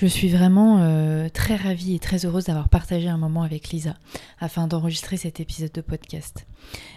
Je 0.00 0.06
suis 0.06 0.28
vraiment 0.28 0.78
euh, 0.78 1.28
très 1.28 1.56
ravie 1.56 1.96
et 1.96 1.98
très 1.98 2.24
heureuse 2.24 2.44
d'avoir 2.44 2.68
partagé 2.68 3.08
un 3.08 3.16
moment 3.16 3.42
avec 3.42 3.70
Lisa 3.70 3.96
afin 4.38 4.68
d'enregistrer 4.68 5.16
cet 5.16 5.40
épisode 5.40 5.72
de 5.72 5.80
podcast. 5.80 6.46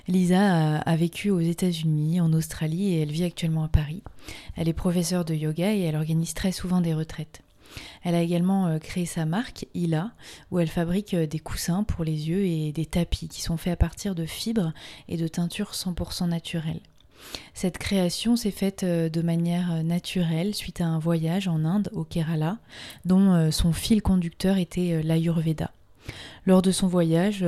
Lisa 0.08 0.78
a, 0.78 0.96
vécu 0.98 1.32
aux 1.32 1.40
États-Unis, 1.40 2.22
en 2.22 2.32
Australie 2.32 2.94
et 2.94 3.02
elle 3.02 3.12
vit 3.12 3.24
actuellement 3.24 3.64
à 3.64 3.70
Paris. 3.70 4.04
Elle 4.56 4.70
est 4.70 4.74
professeure 4.74 5.26
de 5.26 5.34
yoga 5.34 5.74
et 5.74 5.82
elle 5.82 5.96
organise 5.96 6.36
très 6.36 6.52
souvent 6.52 6.80
des 6.80 6.94
retraites. 6.94 7.42
Elle 8.04 8.14
a 8.14 8.22
également 8.22 8.68
euh, 8.68 8.78
créé 8.78 9.08
sa 9.08 9.26
marque 9.26 9.66
Ila, 9.74 10.12
où 10.52 10.60
elle 10.60 10.68
fabrique 10.68 11.16
euh, 11.16 11.26
des 11.26 11.40
coussins 11.40 11.84
pour 11.84 12.06
les 12.06 12.30
yeux 12.30 12.46
et 12.46 12.72
des 12.72 12.86
tapis 12.86 13.30
qui 13.30 13.42
sont 13.42 13.58
faits 13.58 13.74
à 13.74 13.78
partir 13.78 14.14
de 14.14 14.28
fibres 14.28 14.74
et 15.08 15.18
de 15.18 15.28
teintures 15.28 15.72
100% 15.72 16.28
naturelles. 16.28 16.82
Cette 17.54 17.78
création 17.78 18.36
s'est 18.36 18.52
faite 18.52 18.84
euh, 18.84 19.10
de 19.10 19.22
manière 19.22 19.72
euh, 19.72 19.84
naturelle 19.84 20.56
suite 20.56 20.82
à 20.82 20.88
un 20.88 21.00
voyage 21.00 21.48
en 21.48 21.66
Inde, 21.66 21.90
au 21.94 22.04
Kerala, 22.04 22.58
dont 23.06 23.34
euh, 23.34 23.52
son 23.52 23.74
fil 23.74 24.02
conducteur 24.02 24.58
était 24.58 25.02
l'Ayurveda. 25.04 25.72
Lors 26.46 26.62
de 26.62 26.72
son 26.72 26.88
voyage, 26.88 27.46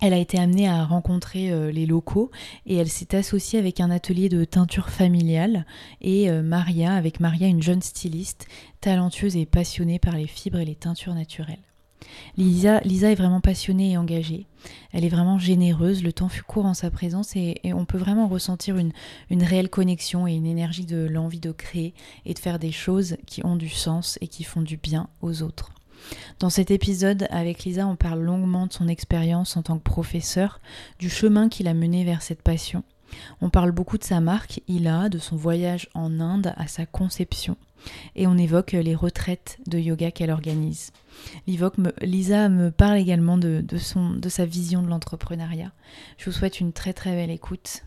elle 0.00 0.14
a 0.14 0.18
été 0.18 0.38
amenée 0.38 0.66
à 0.66 0.84
rencontrer 0.86 1.70
les 1.70 1.84
locaux 1.84 2.30
et 2.64 2.76
elle 2.76 2.88
s'est 2.88 3.14
associée 3.14 3.58
avec 3.58 3.80
un 3.80 3.90
atelier 3.90 4.30
de 4.30 4.44
teinture 4.46 4.88
familiale 4.88 5.66
et 6.00 6.30
Maria, 6.40 6.94
avec 6.94 7.20
Maria, 7.20 7.46
une 7.48 7.62
jeune 7.62 7.82
styliste, 7.82 8.46
talentueuse 8.80 9.36
et 9.36 9.44
passionnée 9.44 9.98
par 9.98 10.16
les 10.16 10.26
fibres 10.26 10.58
et 10.58 10.64
les 10.64 10.74
teintures 10.74 11.14
naturelles. 11.14 11.58
Lisa, 12.36 12.80
Lisa 12.80 13.10
est 13.10 13.16
vraiment 13.16 13.40
passionnée 13.40 13.92
et 13.92 13.96
engagée. 13.96 14.46
Elle 14.92 15.04
est 15.04 15.10
vraiment 15.10 15.38
généreuse. 15.38 16.02
Le 16.02 16.12
temps 16.12 16.28
fut 16.28 16.42
court 16.42 16.66
en 16.66 16.74
sa 16.74 16.90
présence 16.90 17.36
et, 17.36 17.60
on 17.64 17.84
peut 17.84 17.98
vraiment 17.98 18.28
ressentir 18.28 18.76
une, 18.76 18.92
une, 19.30 19.42
réelle 19.42 19.70
connexion 19.70 20.26
et 20.26 20.34
une 20.34 20.46
énergie 20.46 20.86
de 20.86 21.06
l'envie 21.06 21.40
de 21.40 21.52
créer 21.52 21.94
et 22.24 22.34
de 22.34 22.38
faire 22.38 22.58
des 22.58 22.72
choses 22.72 23.16
qui 23.26 23.44
ont 23.44 23.56
du 23.56 23.68
sens 23.68 24.18
et 24.20 24.28
qui 24.28 24.44
font 24.44 24.62
du 24.62 24.76
bien 24.76 25.08
aux 25.22 25.42
autres. 25.42 25.72
Dans 26.38 26.50
cet 26.50 26.70
épisode, 26.70 27.26
avec 27.30 27.64
Lisa, 27.64 27.86
on 27.86 27.96
parle 27.96 28.20
longuement 28.20 28.66
de 28.66 28.72
son 28.72 28.88
expérience 28.88 29.56
en 29.56 29.62
tant 29.62 29.76
que 29.76 29.82
professeur, 29.82 30.60
du 30.98 31.10
chemin 31.10 31.48
qui 31.48 31.62
l'a 31.62 31.74
mené 31.74 32.04
vers 32.04 32.22
cette 32.22 32.42
passion. 32.42 32.82
On 33.40 33.50
parle 33.50 33.72
beaucoup 33.72 33.98
de 33.98 34.04
sa 34.04 34.20
marque, 34.20 34.62
Ila, 34.68 35.08
de 35.08 35.18
son 35.18 35.36
voyage 35.36 35.88
en 35.94 36.20
Inde 36.20 36.54
à 36.56 36.68
sa 36.68 36.86
conception 36.86 37.56
et 38.16 38.26
on 38.26 38.36
évoque 38.36 38.72
les 38.72 38.94
retraites 38.94 39.58
de 39.66 39.78
yoga 39.78 40.10
qu'elle 40.10 40.30
organise. 40.30 40.92
Lisa 41.46 42.48
me 42.48 42.70
parle 42.70 42.98
également 42.98 43.38
de, 43.38 43.64
son, 43.78 44.10
de 44.10 44.28
sa 44.28 44.44
vision 44.44 44.82
de 44.82 44.88
l'entrepreneuriat. 44.88 45.72
Je 46.18 46.26
vous 46.26 46.32
souhaite 46.32 46.60
une 46.60 46.72
très 46.72 46.92
très 46.92 47.12
belle 47.12 47.30
écoute. 47.30 47.82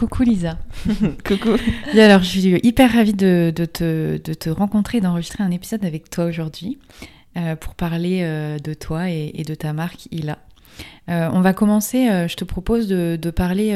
Coucou 0.00 0.22
Lisa. 0.22 0.58
Coucou. 1.26 1.56
alors, 1.92 2.22
je 2.22 2.28
suis 2.28 2.60
hyper 2.62 2.90
ravie 2.90 3.12
de, 3.12 3.52
te, 3.52 4.48
rencontrer 4.48 4.96
et 4.96 5.00
d'enregistrer 5.02 5.44
un 5.44 5.50
épisode 5.50 5.84
avec 5.84 6.08
toi 6.08 6.24
aujourd'hui 6.24 6.78
euh, 7.36 7.54
pour 7.54 7.74
parler 7.74 8.20
euh, 8.22 8.58
de 8.58 8.72
toi 8.72 9.10
et, 9.10 9.30
et, 9.34 9.44
de 9.44 9.54
ta 9.54 9.74
marque 9.74 10.08
Ila. 10.10 10.38
Euh, 11.10 11.28
on 11.34 11.42
va 11.42 11.52
commencer, 11.52 12.08
je 12.26 12.34
te 12.34 12.44
propose 12.44 12.88
de, 12.88 13.30
parler 13.30 13.74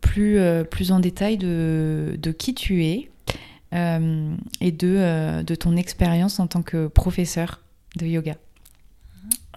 plus, 0.00 0.40
plus 0.70 0.92
en 0.92 0.98
détail 0.98 1.36
de, 1.36 2.34
qui 2.38 2.54
tu 2.54 2.86
es 2.86 3.10
et 3.72 4.72
de, 4.72 5.42
de 5.42 5.54
ton 5.54 5.76
expérience 5.76 6.38
en 6.40 6.46
tant 6.46 6.62
que 6.62 6.88
professeur 6.88 7.60
de 7.96 8.06
yoga. 8.06 8.36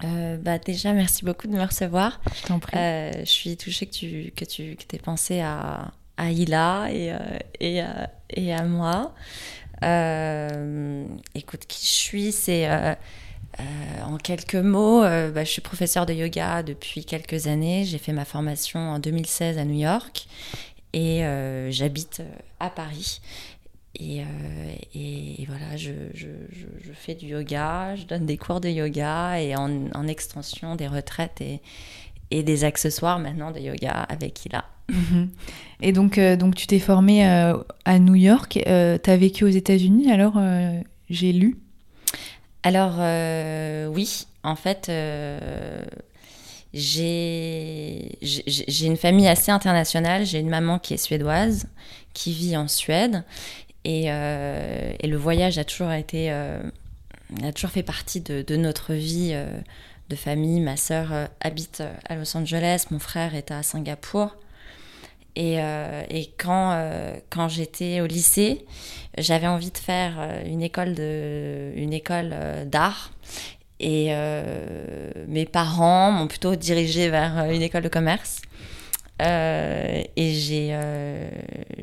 bah 0.02 0.58
déjà, 0.58 0.92
merci 0.92 1.24
beaucoup 1.24 1.46
de 1.46 1.52
me 1.52 1.62
recevoir. 1.62 2.20
Je 2.34 2.46
t'en 2.46 2.58
prie. 2.58 2.76
je 2.76 3.24
suis 3.24 3.56
touchée 3.56 3.86
que 3.86 3.94
tu 3.94 4.32
que 4.34 4.44
tu 4.44 4.76
que 4.76 4.96
aies 4.96 5.00
pensé 5.00 5.40
à, 5.40 5.92
à 6.16 6.30
Ila 6.30 6.88
et, 6.90 7.12
et, 7.60 7.82
et, 8.30 8.54
à 8.54 8.64
moi. 8.64 9.14
écoute, 11.34 11.66
qui 11.66 11.84
je 11.84 11.90
suis, 11.90 12.32
c'est 12.32 12.96
euh, 13.60 13.64
en 14.04 14.18
quelques 14.18 14.54
mots, 14.54 15.02
euh, 15.02 15.30
bah, 15.30 15.44
je 15.44 15.50
suis 15.50 15.62
professeure 15.62 16.04
de 16.04 16.12
yoga 16.12 16.62
depuis 16.62 17.04
quelques 17.04 17.46
années. 17.46 17.84
J'ai 17.84 17.98
fait 17.98 18.12
ma 18.12 18.24
formation 18.24 18.80
en 18.80 18.98
2016 18.98 19.56
à 19.58 19.64
New 19.64 19.80
York 19.80 20.26
et 20.92 21.24
euh, 21.24 21.70
j'habite 21.70 22.22
à 22.60 22.68
Paris. 22.68 23.20
Et, 23.98 25.44
voilà, 25.46 25.76
je, 25.76 25.90
fais 26.94 27.14
du 27.14 27.26
yoga, 27.26 27.96
je 27.96 28.04
donne 28.04 28.26
des 28.26 28.36
cours 28.36 28.60
de 28.60 28.68
yoga 28.68 29.40
et 29.40 29.56
en, 29.56 30.06
extension 30.06 30.76
des 30.76 30.88
retraites 30.88 31.40
et, 32.30 32.42
des 32.42 32.64
accessoires 32.64 33.18
maintenant 33.18 33.50
de 33.50 33.60
yoga 33.60 33.92
avec 33.92 34.44
Ila. 34.46 34.64
Mhm. 34.88 35.30
Et 35.82 35.92
donc, 35.92 36.18
donc 36.18 36.54
tu 36.54 36.66
t'es 36.66 36.78
formée 36.78 37.24
à 37.24 37.98
New 37.98 38.14
York, 38.14 38.58
tu 38.62 38.68
as 39.10 39.16
vécu 39.16 39.44
aux 39.44 39.48
États-Unis 39.48 40.10
alors 40.10 40.40
j'ai 41.08 41.32
lu? 41.32 41.58
Alors 42.66 42.96
euh, 42.98 43.86
oui, 43.86 44.26
en 44.42 44.56
fait, 44.56 44.88
euh, 44.88 45.84
j'ai 46.74 48.18
une 48.84 48.96
famille 48.96 49.28
assez 49.28 49.52
internationale. 49.52 50.26
J'ai 50.26 50.40
une 50.40 50.48
maman 50.48 50.80
qui 50.80 50.94
est 50.94 50.96
suédoise, 50.96 51.68
qui 52.12 52.32
vit 52.32 52.56
en 52.56 52.66
Suède. 52.66 53.22
Et, 53.88 54.04
euh, 54.06 54.92
le 55.02 55.16
voyage 55.16 55.58
a 55.58 55.64
toujours 55.64 55.92
été, 55.92 56.30
a 56.30 57.52
toujours 57.54 57.70
fait 57.70 57.82
partie 57.82 58.20
de, 58.20 58.56
notre 58.56 58.92
vie 58.94 59.34
de 60.08 60.16
famille. 60.16 60.60
Ma 60.60 60.76
sœur 60.76 61.28
habite 61.40 61.82
à 62.08 62.16
Los 62.16 62.36
Angeles, 62.36 62.86
mon 62.90 62.98
frère 62.98 63.34
est 63.34 63.50
à 63.50 63.62
Singapour. 63.62 64.36
Et, 65.36 65.56
et 65.56 66.30
quand, 66.38 66.90
quand 67.30 67.48
j'étais 67.48 68.00
au 68.00 68.06
lycée, 68.06 68.64
j'avais 69.18 69.46
envie 69.46 69.70
de 69.70 69.78
faire 69.78 70.14
euh, 70.18 70.42
une 70.44 70.62
école 70.62 70.94
de, 70.94 71.72
une 71.76 71.92
école 71.92 72.30
euh, 72.32 72.64
d'art. 72.64 73.12
Et 73.78 74.08
euh, 74.10 75.10
mes 75.28 75.44
parents 75.44 76.10
m'ont 76.10 76.28
plutôt 76.28 76.56
dirigé 76.56 77.10
vers 77.10 77.50
une 77.50 77.62
école 77.62 77.82
de 77.82 77.88
commerce. 77.88 78.40
Et 79.20 80.32
j'ai 80.32 80.78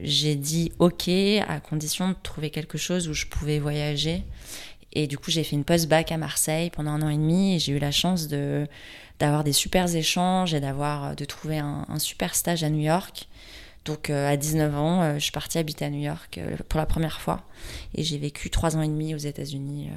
j'ai 0.01 0.35
dit 0.35 0.71
ok 0.80 1.09
à 1.47 1.59
condition 1.59 2.09
de 2.09 2.15
trouver 2.21 2.50
quelque 2.50 2.77
chose 2.77 3.07
où 3.07 3.13
je 3.13 3.25
pouvais 3.25 3.59
voyager. 3.59 4.24
Et 4.95 5.07
du 5.07 5.18
coup, 5.18 5.31
j'ai 5.31 5.44
fait 5.44 5.56
une 5.56 5.63
post-bac 5.63 6.12
à 6.12 6.18
Marseille 6.18 6.69
pendant 6.69 6.91
un 6.91 7.01
an 7.01 7.09
et 7.09 7.18
demi 7.18 7.56
et 7.56 7.59
j'ai 7.59 7.74
eu 7.74 7.80
la 7.80 7.91
chance 7.91 8.27
de 8.27 8.68
d'avoir 9.19 9.44
des 9.44 9.53
super 9.53 9.94
échanges 9.95 10.53
et 10.53 10.59
d'avoir 10.59 11.15
de 11.15 11.25
trouver 11.25 11.57
un, 11.57 11.85
un, 11.88 12.00
super 12.00 12.35
stage 12.35 12.63
à 12.63 12.69
New 12.69 12.81
York 12.81 13.27
donc 13.85 14.09
euh, 14.09 14.30
à 14.30 14.38
19 14.38 14.75
ans, 14.77 15.01
euh, 15.01 15.13
je 15.15 15.19
suis 15.19 15.31
partie 15.31 15.57
habiter 15.57 15.85
à 15.85 15.89
New 15.89 16.00
York 16.00 16.38
euh, 16.38 16.56
pour 16.69 16.77
la 16.77 16.85
première 16.85 17.19
fois 17.19 17.44
et 17.95 18.03
j'ai 18.03 18.18
vécu 18.18 18.50
trois 18.50 18.77
ans 18.77 18.81
et 18.81 18.88
demi 18.88 19.13
aux 19.13 19.19
États-Unis. 19.19 19.89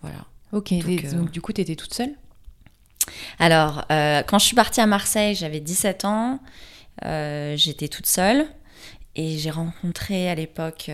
voilà. 0.00 0.24
Ok, 0.52 0.72
donc, 1.12 1.30
du 1.30 1.40
coup, 1.40 1.52
tu 1.52 1.60
étais 1.60 1.74
toute 1.74 1.92
seule? 1.92 2.14
Alors, 3.38 3.84
quand 3.88 4.38
je 4.38 4.44
suis 4.44 4.56
partie 4.56 4.80
à 4.80 4.86
Marseille, 4.86 5.34
j'avais 5.34 5.60
17 5.60 6.04
ans, 6.04 6.40
j'étais 7.02 7.88
toute 7.88 8.06
seule 8.06 8.46
et 9.16 9.38
j'ai 9.38 9.50
rencontré 9.50 10.28
à 10.28 10.34
l'époque 10.34 10.90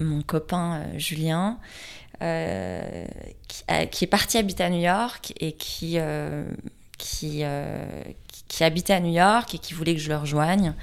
mon 0.00 0.22
copain 0.22 0.82
Julien. 0.96 1.58
Qui, 2.18 4.04
est 4.04 4.06
parti 4.08 4.38
habiter 4.38 4.64
à 4.64 4.70
New 4.70 4.80
York 4.80 5.32
et 5.40 5.52
qui, 5.52 5.98
qui, 6.98 7.44
qui 8.52 8.64
habitait 8.64 8.92
à 8.92 9.00
New 9.00 9.12
York 9.12 9.54
et 9.54 9.58
qui 9.58 9.72
voulait 9.72 9.94
que 9.94 10.00
je 10.00 10.10
le 10.10 10.16
rejoigne. 10.16 10.74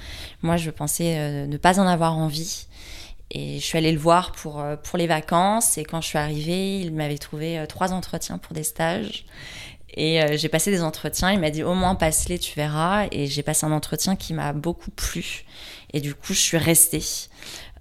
Moi, 0.42 0.56
je 0.56 0.70
pensais 0.70 1.16
euh, 1.16 1.46
ne 1.46 1.56
pas 1.56 1.78
en 1.78 1.86
avoir 1.86 2.18
envie. 2.18 2.66
Et 3.30 3.60
je 3.60 3.64
suis 3.64 3.78
allée 3.78 3.92
le 3.92 3.98
voir 3.98 4.32
pour, 4.32 4.60
euh, 4.60 4.74
pour 4.74 4.98
les 4.98 5.06
vacances. 5.06 5.78
Et 5.78 5.84
quand 5.84 6.00
je 6.00 6.08
suis 6.08 6.18
arrivée, 6.18 6.80
il 6.80 6.92
m'avait 6.92 7.16
trouvé 7.16 7.60
euh, 7.60 7.66
trois 7.66 7.92
entretiens 7.92 8.38
pour 8.38 8.54
des 8.54 8.64
stages. 8.64 9.24
Et 9.94 10.22
euh, 10.22 10.36
j'ai 10.36 10.48
passé 10.48 10.70
des 10.70 10.82
entretiens. 10.82 11.32
Il 11.32 11.40
m'a 11.40 11.50
dit 11.50 11.62
au 11.62 11.74
moins 11.74 11.94
passe-les, 11.94 12.38
tu 12.38 12.54
verras. 12.56 13.06
Et 13.10 13.26
j'ai 13.26 13.42
passé 13.42 13.66
un 13.66 13.72
entretien 13.72 14.16
qui 14.16 14.34
m'a 14.34 14.52
beaucoup 14.52 14.90
plu. 14.90 15.44
Et 15.92 16.00
du 16.00 16.14
coup, 16.14 16.32
je 16.32 16.40
suis 16.40 16.56
restée. 16.56 17.02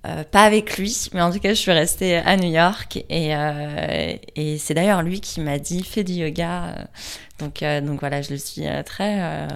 Euh, 0.08 0.24
pas 0.24 0.44
avec 0.44 0.78
lui, 0.78 1.10
mais 1.14 1.22
en 1.22 1.30
tout 1.30 1.40
cas, 1.40 1.50
je 1.50 1.60
suis 1.60 1.72
restée 1.72 2.16
à 2.18 2.38
New 2.38 2.52
York. 2.52 3.04
Et, 3.10 3.36
euh, 3.36 4.16
et 4.36 4.58
c'est 4.58 4.74
d'ailleurs 4.74 5.02
lui 5.02 5.20
qui 5.20 5.42
m'a 5.42 5.60
dit 5.60 5.84
fais 5.84 6.04
du 6.04 6.14
yoga. 6.14 6.88
Donc, 7.40 7.64
donc 7.64 8.00
voilà, 8.00 8.22
je 8.22 8.32
le 8.32 8.38
suis 8.38 8.64
très, 8.86 9.48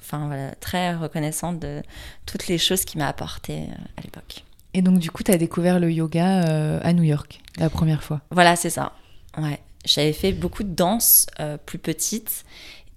enfin, 0.00 0.26
voilà, 0.26 0.54
très 0.56 0.94
reconnaissante 0.94 1.58
de 1.58 1.82
toutes 2.26 2.48
les 2.48 2.58
choses 2.58 2.84
qu'il 2.84 2.98
m'a 2.98 3.08
apportées 3.08 3.64
à 3.96 4.02
l'époque. 4.02 4.44
Et 4.72 4.82
donc, 4.82 4.98
du 4.98 5.10
coup, 5.10 5.22
tu 5.22 5.32
as 5.32 5.38
découvert 5.38 5.80
le 5.80 5.90
yoga 5.90 6.80
à 6.82 6.92
New 6.92 7.02
York 7.02 7.40
la 7.58 7.68
première 7.68 8.02
fois 8.02 8.20
Voilà, 8.30 8.56
c'est 8.56 8.70
ça. 8.70 8.92
Ouais. 9.36 9.60
J'avais 9.84 10.12
fait 10.12 10.32
beaucoup 10.32 10.62
de 10.62 10.74
danse 10.74 11.26
euh, 11.40 11.56
plus 11.56 11.78
petite 11.78 12.44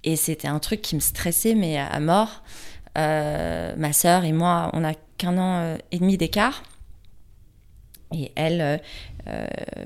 et 0.03 0.15
c'était 0.15 0.47
un 0.47 0.59
truc 0.59 0.81
qui 0.81 0.95
me 0.95 0.99
stressait, 0.99 1.55
mais 1.55 1.77
à, 1.77 1.99
mort. 1.99 2.43
Euh, 2.97 3.73
ma 3.77 3.93
sœur 3.93 4.25
et 4.25 4.33
moi, 4.33 4.69
on 4.73 4.83
a 4.83 4.93
qu'un 5.17 5.37
an 5.37 5.59
euh, 5.59 5.77
et 5.91 5.99
demi 5.99 6.17
d'écart. 6.17 6.63
Et 8.15 8.31
elle 8.35 8.79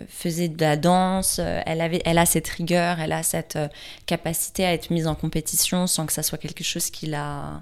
faisait 0.10 0.50
de 0.50 0.60
la 0.60 0.76
danse, 0.76 1.40
elle, 1.40 1.80
avait, 1.80 2.02
elle 2.04 2.18
a 2.18 2.26
cette 2.26 2.50
rigueur, 2.50 3.00
elle 3.00 3.14
a 3.14 3.24
cette 3.24 3.58
capacité 4.06 4.66
à 4.66 4.74
être 4.74 4.90
mise 4.90 5.08
en 5.08 5.16
compétition 5.16 5.88
sans 5.88 6.06
que 6.06 6.12
ça 6.12 6.24
soit 6.24 6.38
quelque 6.38 6.64
chose 6.64 6.90
qui 6.90 7.06
la, 7.06 7.62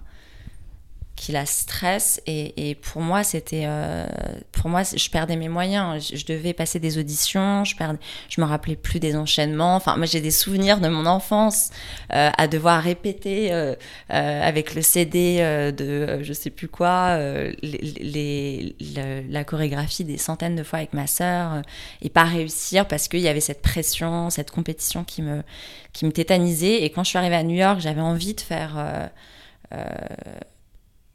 qui 1.15 1.31
la 1.31 1.45
stresse. 1.45 2.21
Et, 2.25 2.69
et 2.69 2.75
pour 2.75 3.01
moi 3.01 3.23
c'était 3.23 3.63
euh, 3.65 4.06
pour 4.51 4.69
moi 4.69 4.83
je 4.83 5.09
perdais 5.09 5.35
mes 5.35 5.50
moyens. 5.50 6.13
Je, 6.13 6.25
devais 6.25 6.53
passer 6.53 6.79
des 6.79 6.97
auditions. 6.97 7.63
Je 7.63 7.75
perdais, 7.75 8.00
je 8.29 8.41
me 8.41 8.45
rappelais 8.45 8.75
plus 8.75 9.00
des 9.00 9.15
enchaînements. 9.15 9.75
Enfin 9.75 9.95
moi 9.97 10.06
j'ai 10.06 10.21
des 10.21 10.31
souvenirs 10.31 10.79
de 10.79 10.89
mon 10.89 11.06
enfance 11.06 11.69
euh, 12.13 12.29
à 12.38 12.47
devoir 12.47 12.81
répéter 12.81 13.50
euh, 13.51 13.75
avec 14.09 14.75
le 14.75 14.81
CD 14.81 15.39
de 15.75 16.21
je 16.21 16.33
sais 16.33 16.50
plus 16.50 16.67
quoi 16.67 17.17
les, 17.62 18.75
la 19.29 19.44
chorégraphie 19.44 20.03
des 20.03 20.17
centaines 20.17 20.56
de 20.56 20.63
fois 20.63 20.79
avec 20.79 20.94
ma 20.94 21.07
sœur 21.07 21.62
et 22.01 22.09
pas 22.09 22.23
réussir 22.23 22.88
parce 22.88 23.07
qu'il 23.07 23.21
y 23.21 23.27
avait 23.27 23.39
cette 23.39 23.62
pression 23.62 24.29
cette 24.29 24.51
compétition 24.51 25.03
qui 25.03 25.21
me 25.21 25.44
qui 25.94 26.06
me 26.06 26.12
tétanisait. 26.12 26.83
Et 26.83 26.89
quand 26.89 27.03
je 27.03 27.09
suis 27.09 27.17
arrivée 27.17 27.35
à 27.35 27.44
New 27.44 27.56
York 27.56 27.79
j'avais 27.79 28.01
envie 28.01 28.33
de 28.33 28.41
faire 28.41 29.09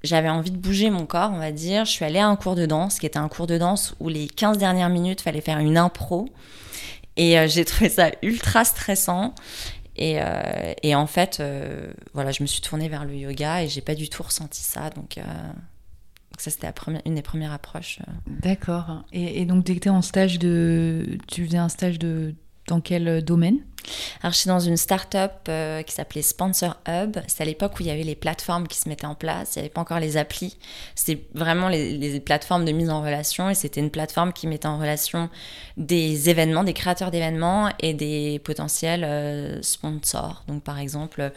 j'avais 0.02 0.28
envie 0.30 0.50
de 0.50 0.56
bouger 0.56 0.90
mon 0.90 1.06
corps, 1.06 1.30
on 1.32 1.38
va 1.38 1.52
dire. 1.52 1.84
Je 1.84 1.90
suis 1.90 2.04
allée 2.04 2.18
à 2.18 2.26
un 2.26 2.36
cours 2.36 2.54
de 2.54 2.66
danse, 2.66 2.98
qui 2.98 3.06
était 3.06 3.18
un 3.18 3.28
cours 3.28 3.46
de 3.46 3.58
danse 3.58 3.94
où 4.00 4.08
les 4.08 4.28
15 4.28 4.58
dernières 4.58 4.88
minutes, 4.88 5.20
fallait 5.20 5.40
faire 5.40 5.58
une 5.58 5.76
impro. 5.76 6.28
Et 7.16 7.38
euh, 7.38 7.46
j'ai 7.48 7.64
trouvé 7.64 7.90
ça 7.90 8.10
ultra 8.22 8.64
stressant. 8.64 9.34
Et, 9.96 10.16
euh, 10.20 10.72
et 10.82 10.94
en 10.94 11.06
fait, 11.06 11.38
euh, 11.40 11.92
voilà, 12.14 12.30
je 12.30 12.42
me 12.42 12.46
suis 12.46 12.62
tournée 12.62 12.88
vers 12.88 13.04
le 13.04 13.14
yoga 13.14 13.62
et 13.62 13.68
j'ai 13.68 13.82
pas 13.82 13.94
du 13.94 14.08
tout 14.08 14.22
ressenti 14.22 14.62
ça. 14.62 14.88
Donc, 14.90 15.18
ça, 16.38 16.50
c'était 16.50 16.72
une 17.04 17.14
des 17.14 17.22
premières 17.22 17.52
approches. 17.52 17.98
D'accord. 18.26 19.04
Et, 19.12 19.44
donc, 19.44 19.66
tu 19.66 19.72
étais 19.72 19.90
en 19.90 20.00
stage 20.00 20.38
de. 20.38 21.18
Tu 21.28 21.44
faisais 21.44 21.58
un 21.58 21.68
stage 21.68 21.98
de. 21.98 22.34
Dans 22.66 22.80
quel 22.80 23.22
domaine? 23.24 23.58
Alors, 24.22 24.32
je 24.32 24.38
suis 24.38 24.48
dans 24.48 24.60
une 24.60 24.76
start-up 24.76 25.32
euh, 25.48 25.82
qui 25.82 25.94
s'appelait 25.94 26.22
Sponsor 26.22 26.76
Hub. 26.86 27.16
C'est 27.26 27.42
à 27.42 27.46
l'époque 27.46 27.78
où 27.78 27.82
il 27.82 27.86
y 27.86 27.90
avait 27.90 28.02
les 28.02 28.14
plateformes 28.14 28.66
qui 28.66 28.78
se 28.78 28.88
mettaient 28.88 29.06
en 29.06 29.14
place. 29.14 29.54
Il 29.54 29.58
n'y 29.58 29.60
avait 29.60 29.72
pas 29.72 29.80
encore 29.80 30.00
les 30.00 30.16
applis. 30.16 30.58
C'était 30.94 31.26
vraiment 31.34 31.68
les, 31.68 32.20
plateformes 32.20 32.64
de 32.64 32.72
mise 32.72 32.90
en 32.90 33.00
relation. 33.00 33.48
Et 33.48 33.54
c'était 33.54 33.80
une 33.80 33.90
plateforme 33.90 34.32
qui 34.32 34.46
mettait 34.46 34.66
en 34.66 34.78
relation 34.78 35.30
des 35.76 36.28
événements, 36.28 36.64
des 36.64 36.74
créateurs 36.74 37.10
d'événements 37.10 37.70
et 37.80 37.94
des 37.94 38.40
potentiels 38.44 39.04
euh, 39.04 39.62
sponsors. 39.62 40.44
Donc, 40.48 40.62
par 40.62 40.78
exemple, 40.78 41.32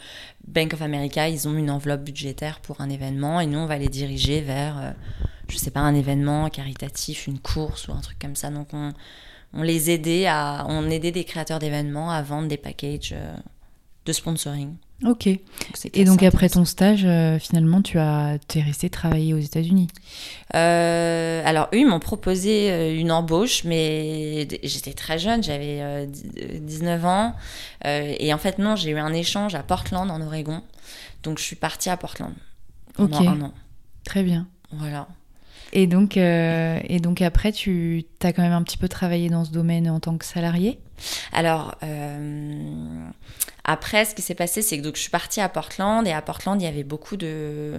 Bank 0.46 0.74
of 0.74 0.82
America, 0.82 1.28
ils 1.28 1.48
ont 1.48 1.54
une 1.54 1.70
enveloppe 1.70 2.02
budgétaire 2.02 2.60
pour 2.60 2.80
un 2.80 2.90
événement 2.90 3.40
et 3.40 3.46
nous, 3.46 3.58
on 3.58 3.66
va 3.66 3.78
les 3.78 3.88
diriger 3.88 4.40
vers, 4.40 4.76
je 4.76 4.86
euh, 4.86 4.92
je 5.48 5.56
sais 5.56 5.70
pas, 5.70 5.80
un 5.80 5.94
événement 5.94 6.50
caritatif, 6.50 7.26
une 7.26 7.38
course 7.38 7.88
ou 7.88 7.92
un 7.92 8.00
truc 8.00 8.18
comme 8.18 8.36
ça. 8.36 8.50
Donc, 8.50 8.68
on 8.72 8.92
on 9.54 9.62
les 9.62 9.90
aidait 9.90 10.26
à, 10.26 10.66
on 10.68 10.90
aidait 10.90 11.12
des 11.12 11.24
créateurs 11.24 11.58
d'événements 11.58 12.10
à 12.10 12.22
vendre 12.22 12.48
des 12.48 12.56
packages 12.56 13.14
euh, 13.16 13.34
de 14.04 14.12
sponsoring. 14.12 14.74
Ok. 15.04 15.28
Et 15.92 16.04
donc 16.04 16.22
après 16.22 16.48
ton 16.48 16.64
stage, 16.64 17.04
euh, 17.04 17.38
finalement, 17.38 17.82
tu 17.82 17.98
as, 17.98 18.38
es 18.54 18.60
resté 18.60 18.88
travailler 18.90 19.34
aux 19.34 19.38
États-Unis? 19.38 19.88
Euh, 20.54 21.42
alors 21.44 21.68
eux, 21.74 21.78
ils 21.78 21.86
m'ont 21.86 22.00
proposé 22.00 22.98
une 22.98 23.12
embauche, 23.12 23.64
mais 23.64 24.46
j'étais 24.62 24.92
très 24.92 25.18
jeune, 25.18 25.42
j'avais 25.42 26.06
19 26.06 27.04
ans, 27.04 27.34
et 27.84 28.32
en 28.32 28.38
fait 28.38 28.58
non, 28.58 28.76
j'ai 28.76 28.90
eu 28.90 28.98
un 28.98 29.12
échange 29.12 29.54
à 29.54 29.62
Portland 29.62 30.10
en 30.10 30.20
Oregon, 30.20 30.62
donc 31.22 31.38
je 31.38 31.44
suis 31.44 31.56
partie 31.56 31.90
à 31.90 31.96
Portland 31.96 32.32
pendant 32.94 33.20
un 33.28 33.40
an. 33.42 33.54
Très 34.04 34.22
bien. 34.22 34.46
Voilà. 34.72 35.08
Et 35.72 35.86
donc, 35.86 36.16
euh, 36.16 36.78
et 36.84 37.00
donc 37.00 37.22
après, 37.22 37.52
tu 37.52 38.04
as 38.22 38.32
quand 38.32 38.42
même 38.42 38.52
un 38.52 38.62
petit 38.62 38.78
peu 38.78 38.88
travaillé 38.88 39.28
dans 39.28 39.44
ce 39.44 39.50
domaine 39.50 39.88
en 39.88 40.00
tant 40.00 40.16
que 40.16 40.24
salarié 40.24 40.78
Alors, 41.32 41.74
euh, 41.82 43.08
après, 43.64 44.04
ce 44.04 44.14
qui 44.14 44.22
s'est 44.22 44.34
passé, 44.34 44.62
c'est 44.62 44.78
que 44.78 44.82
donc, 44.82 44.96
je 44.96 45.00
suis 45.00 45.10
partie 45.10 45.40
à 45.40 45.48
Portland, 45.48 46.06
et 46.06 46.12
à 46.12 46.22
Portland, 46.22 46.60
il 46.60 46.64
y 46.64 46.68
avait 46.68 46.84
beaucoup 46.84 47.16
de... 47.16 47.74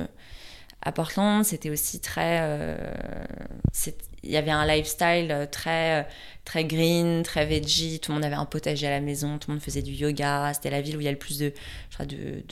À 0.82 0.92
Portland, 0.92 1.44
c'était 1.44 1.70
aussi 1.70 2.00
très... 2.00 2.40
Euh, 2.42 2.78
il 4.24 4.32
y 4.32 4.38
avait 4.38 4.52
un 4.52 4.66
lifestyle 4.66 5.48
très, 5.52 6.08
très 6.46 6.66
green, 6.66 7.24
très 7.24 7.46
veggie, 7.46 8.00
tout 8.00 8.12
le 8.12 8.16
monde 8.16 8.26
avait 8.26 8.36
un 8.36 8.46
potager 8.46 8.88
à 8.88 8.92
la 8.92 9.00
maison, 9.00 9.38
tout 9.38 9.50
le 9.50 9.56
monde 9.56 9.64
faisait 9.64 9.82
du 9.82 9.92
yoga, 9.92 10.52
c'était 10.54 10.72
la 10.72 10.82
ville 10.82 10.98
où 10.98 11.02
il 11.02 11.06
y 11.06 11.08
a 11.08 11.12
le 11.12 11.18
plus 11.18 11.40
de... 11.40 11.54
De 12.00 12.44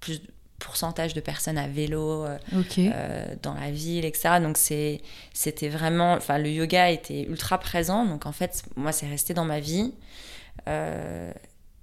plus 0.00 0.20
pourcentage 0.64 1.12
de 1.12 1.20
personnes 1.20 1.58
à 1.58 1.68
vélo 1.68 2.24
euh, 2.24 2.38
euh, 2.78 3.26
dans 3.42 3.54
la 3.54 3.70
ville, 3.70 4.04
etc. 4.04 4.40
Donc 4.40 4.56
c'était 4.56 5.68
vraiment, 5.68 6.14
enfin 6.14 6.38
le 6.38 6.50
yoga 6.50 6.90
était 6.90 7.22
ultra 7.24 7.58
présent. 7.58 8.06
Donc 8.06 8.24
en 8.24 8.32
fait, 8.32 8.64
moi 8.76 8.90
c'est 8.90 9.06
resté 9.06 9.34
dans 9.34 9.44
ma 9.44 9.60
vie. 9.60 9.92
Euh, 10.68 11.30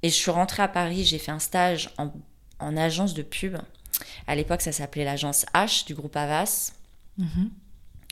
et 0.02 0.10
je 0.10 0.16
suis 0.16 0.32
rentrée 0.32 0.64
à 0.64 0.68
Paris, 0.68 1.06
j'ai 1.06 1.20
fait 1.20 1.32
un 1.32 1.40
stage 1.40 1.92
en, 2.00 2.12
en, 2.60 2.76
agence 2.76 3.14
de 3.14 3.22
pub. 3.22 3.58
À 4.26 4.34
l'époque, 4.36 4.62
ça 4.62 4.72
s'appelait 4.72 5.06
l'agence 5.06 5.46
H 5.54 5.86
du 5.86 5.94
groupe 5.94 6.16
Avas. 6.16 6.74
Mhm. 7.20 7.52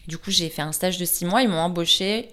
Du 0.07 0.19
coup, 0.19 0.29
j'ai 0.29 0.49
fait 0.49 0.61
un 0.61 0.71
stage 0.71 0.99
de 0.99 1.05
six 1.05 1.25
mois. 1.25 1.41
Ils 1.41 1.49
m'ont 1.49 1.57
embauché. 1.57 2.29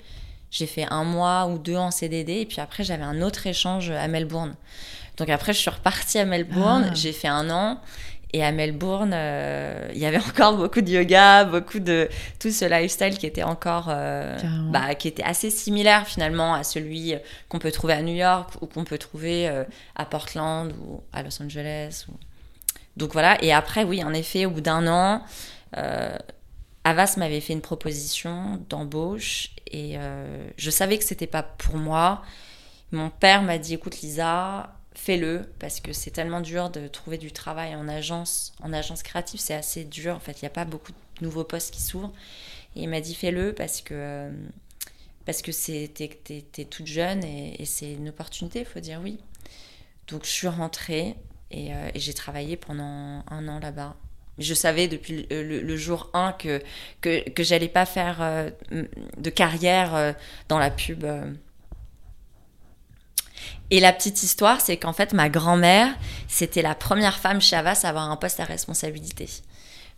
J'ai 0.50 0.66
fait 0.66 0.86
un 0.90 1.04
mois 1.04 1.46
ou 1.46 1.58
deux 1.58 1.76
en 1.76 1.90
CDD. 1.90 2.40
Et 2.40 2.46
puis 2.46 2.60
après, 2.60 2.84
j'avais 2.84 3.02
un 3.02 3.22
autre 3.22 3.46
échange 3.46 3.90
à 3.90 4.08
Melbourne. 4.08 4.54
Donc 5.16 5.30
après, 5.30 5.54
je 5.54 5.58
suis 5.58 5.70
repartie 5.70 6.18
à 6.18 6.26
Melbourne. 6.26 6.88
Ah. 6.90 6.94
J'ai 6.94 7.12
fait 7.12 7.28
un 7.28 7.48
an. 7.48 7.80
Et 8.32 8.44
à 8.44 8.52
Melbourne, 8.52 9.12
euh, 9.14 9.88
il 9.94 9.98
y 9.98 10.06
avait 10.06 10.18
encore 10.28 10.56
beaucoup 10.56 10.80
de 10.80 10.90
yoga, 10.90 11.44
beaucoup 11.44 11.78
de 11.78 12.08
tout 12.38 12.50
ce 12.50 12.64
lifestyle 12.64 13.18
qui 13.18 13.26
était 13.26 13.42
encore, 13.42 13.86
euh, 13.88 14.36
bah, 14.70 14.94
qui 14.94 15.08
était 15.08 15.22
assez 15.22 15.50
similaire 15.50 16.06
finalement 16.06 16.54
à 16.54 16.64
celui 16.64 17.14
qu'on 17.48 17.58
peut 17.58 17.70
trouver 17.70 17.94
à 17.94 18.02
New 18.02 18.14
York 18.14 18.50
ou 18.60 18.66
qu'on 18.66 18.84
peut 18.84 18.98
trouver 18.98 19.48
euh, 19.48 19.64
à 19.94 20.04
Portland 20.04 20.72
ou 20.82 21.02
à 21.12 21.22
Los 21.22 21.40
Angeles. 21.40 22.06
Donc 22.96 23.12
voilà. 23.12 23.42
Et 23.42 23.52
après, 23.52 23.84
oui, 23.84 24.02
en 24.02 24.12
effet, 24.12 24.46
au 24.46 24.50
bout 24.50 24.60
d'un 24.60 24.86
an, 24.86 25.22
Avas 26.84 27.14
m'avait 27.18 27.40
fait 27.40 27.52
une 27.52 27.60
proposition 27.60 28.62
d'embauche 28.70 29.50
et 29.70 29.96
je 30.56 30.70
savais 30.70 30.96
que 30.96 31.04
c'était 31.04 31.26
pas 31.26 31.42
pour 31.42 31.76
moi. 31.76 32.22
Mon 32.92 33.10
père 33.10 33.42
m'a 33.42 33.58
dit, 33.58 33.74
écoute 33.74 34.00
Lisa, 34.00 34.75
fais-le 34.96 35.42
parce 35.58 35.80
que 35.80 35.92
c'est 35.92 36.10
tellement 36.10 36.40
dur 36.40 36.70
de 36.70 36.88
trouver 36.88 37.18
du 37.18 37.30
travail 37.30 37.74
en 37.74 37.86
agence 37.86 38.52
en 38.62 38.72
agence 38.72 39.02
créative 39.02 39.40
c'est 39.40 39.54
assez 39.54 39.84
dur 39.84 40.16
en 40.16 40.20
fait. 40.20 40.40
Il 40.40 40.44
n'y 40.44 40.48
a 40.48 40.50
pas 40.50 40.64
beaucoup 40.64 40.92
de 40.92 41.24
nouveaux 41.24 41.44
postes 41.44 41.72
qui 41.72 41.82
s'ouvrent. 41.82 42.12
Et 42.74 42.82
il 42.82 42.88
m'a 42.88 43.00
dit 43.00 43.14
fais-le 43.14 43.54
parce 43.54 43.80
que 43.80 43.94
euh, 43.94 44.30
parce 45.24 45.42
que 45.42 45.50
t'es, 45.50 46.64
toute 46.64 46.86
jeune 46.86 47.24
et, 47.24 47.64
c'est 47.64 47.92
une 47.92 48.08
opportunité 48.08 48.60
il 48.60 48.64
faut 48.64 48.80
dire 48.80 49.00
oui. 49.02 49.18
Donc 50.08 50.24
je 50.24 50.30
suis 50.30 50.48
rentrée 50.48 51.16
et, 51.50 51.74
euh, 51.74 51.90
j'ai 51.94 52.14
travaillé 52.14 52.56
pendant 52.56 53.24
un 53.28 53.48
an 53.48 53.58
là-bas. 53.58 53.96
Je 54.38 54.52
savais 54.52 54.86
depuis 54.86 55.26
le, 55.30 55.76
jour 55.76 56.10
1 56.12 56.32
que, 56.32 56.62
que, 57.00 57.42
j'allais 57.42 57.68
pas 57.68 57.86
faire 57.86 58.18
euh, 58.20 58.50
de 58.70 59.30
carrière 59.30 60.14
dans 60.48 60.58
la 60.58 60.70
pub 60.70 61.06
et 63.70 63.80
la 63.80 63.92
petite 63.92 64.22
histoire, 64.22 64.60
c'est 64.60 64.76
qu'en 64.76 64.92
fait, 64.92 65.12
ma 65.12 65.28
grand-mère, 65.28 65.94
c'était 66.28 66.62
la 66.62 66.74
première 66.74 67.18
femme 67.18 67.40
chez 67.40 67.56
Avas 67.56 67.80
à 67.84 67.88
avoir 67.88 68.10
un 68.10 68.16
poste 68.16 68.40
à 68.40 68.44
responsabilité. 68.44 69.28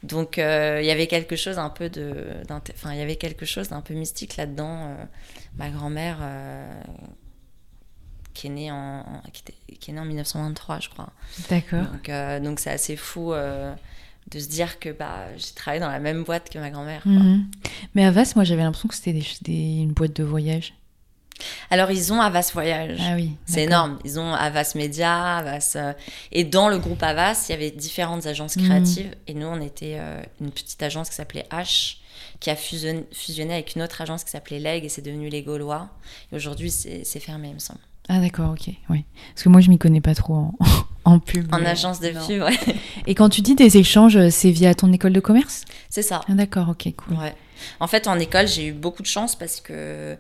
Donc, 0.03 0.39
euh, 0.39 0.79
il 0.81 0.87
y 0.87 0.91
avait 0.91 1.09
quelque 1.09 1.37
chose 1.37 1.59
un 1.59 1.71
peu 1.71 1.91
de, 1.91 2.15
enfin, 2.51 2.93
il 2.93 2.99
y 2.99 3.03
avait 3.03 3.17
quelque 3.17 3.45
chose 3.45 3.69
d'un 3.69 3.81
peu 3.81 3.95
mystique 3.95 4.37
là-dedans. 4.37 4.87
Euh, 4.87 5.05
ma 5.57 5.71
grand-mère, 5.71 6.19
euh, 6.23 6.83
qui 8.33 8.47
est 8.47 8.51
née 8.51 8.71
en, 8.71 9.05
qui, 9.33 9.91
est 9.91 9.93
née 9.93 10.01
en 10.01 10.05
1923, 10.05 10.81
je 10.81 10.89
crois. 10.89 11.11
D'accord. 11.51 11.85
Donc, 11.85 12.11
donc 12.43 12.61
c'est 12.61 12.71
assez 12.71 12.97
fou 12.97 13.33
de 13.33 14.39
se 14.39 14.49
dire 14.49 14.79
que 14.79 14.91
bah, 14.91 15.27
j'ai 15.37 15.55
travaillé 15.55 15.81
dans 15.81 15.91
la 15.91 15.99
même 15.99 16.23
boîte 16.23 16.49
que 16.49 16.59
ma 16.59 16.71
grand-mère. 16.71 17.03
Mhm. 17.05 17.47
Mais 17.95 18.05
Avas, 18.05 18.33
moi, 18.37 18.45
j'avais 18.45 18.63
l'impression 18.63 18.89
que 18.89 18.95
c'était 18.95 19.11
une 19.11 19.93
boîte 19.93 20.15
de 20.15 20.25
voyage. 20.25 20.75
Alors, 21.71 21.91
ils 21.91 22.13
ont 22.13 22.21
Avas 22.21 22.51
Voyage. 22.55 22.99
Ah 23.03 23.15
oui. 23.15 23.33
C'est 23.45 23.65
énorme. 23.65 23.99
Ils 24.05 24.19
ont 24.19 24.33
Avas 24.33 24.73
Média, 24.75 25.37
Avas. 25.39 25.75
euh, 25.77 25.93
et 26.33 26.45
dans 26.45 26.69
le 26.69 26.79
groupe 26.79 27.03
Avas, 27.03 27.45
il 27.49 27.53
y 27.53 27.55
avait 27.55 27.71
différentes 27.71 28.27
agences 28.27 28.57
Mhm. 28.57 28.65
créatives. 28.65 29.15
Et 29.27 29.35
nous, 29.35 29.47
on 29.47 29.61
était 29.61 29.97
euh, 29.99 30.23
une 30.41 30.51
petite 30.51 30.83
agence 30.83 31.11
qui 31.11 31.17
s'appelait 31.17 31.47
H, 31.51 31.97
qui 32.41 32.51
a 32.51 32.57
fusionné, 32.57 33.05
fusionné 33.13 33.53
avec 33.55 33.75
une 33.77 33.83
autre 33.83 34.01
agence 34.01 34.25
qui 34.25 34.31
s'appelait 34.31 34.61
Leg, 34.61 34.85
et 34.85 34.89
c'est 34.89 35.03
devenu 35.03 35.29
Les 35.29 35.43
Gaulois. 35.43 35.89
Et 36.33 36.37
aujourd'hui, 36.37 36.71
c'est 36.71 37.21
fermé, 37.21 37.49
il 37.49 37.55
me 37.55 37.59
semble. 37.59 37.81
Ah 38.09 38.21
d'accord, 38.21 38.53
ok. 38.53 38.73
Oui. 38.89 39.05
Parce 39.35 39.43
que 39.43 39.51
moi, 39.51 39.61
je 39.61 39.69
m'y 39.69 39.77
connais 39.77 40.01
pas 40.01 40.15
trop 40.15 40.35
en, 40.35 40.55
en 41.05 41.19
pub. 41.19 41.53
En 41.55 41.63
agence 41.67 42.01
de 42.01 42.11
pub, 42.27 42.43
ouais. 42.43 42.59
Et 43.07 43.15
quand 43.15 43.29
tu 43.29 43.43
dis 43.43 43.55
des 43.55 43.77
échanges, 43.77 44.31
c'est 44.31 44.51
via 44.51 44.75
ton 44.75 44.91
école 44.95 45.13
de 45.13 45.21
commerce? 45.21 45.67
C'est 45.91 46.01
ça. 46.03 46.23
Ah 46.27 46.33
d'accord, 46.33 46.71
ok, 46.71 46.89
cool. 46.97 47.19
Ouais. 47.19 47.35
En 47.81 47.87
fait, 47.87 48.07
en 48.09 48.19
école, 48.19 48.49
j'ai 48.49 48.69
eu 48.69 48.73
beaucoup 48.73 49.03
de 49.03 49.07
chance 49.09 49.37
parce 49.37 49.61
que 49.61 50.17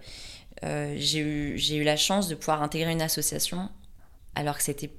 euh, 0.65 0.95
j'ai 0.97 1.21
eu, 1.21 1.57
eu 1.57 1.85
la 1.85 1.97
chance 1.97 2.29
de 2.29 2.35
pouvoir 2.35 2.63
intégrer 2.63 2.93
une 2.93 3.03
association, 3.03 3.69
alors 4.35 4.57
que 4.57 4.63
c'était 4.63 4.91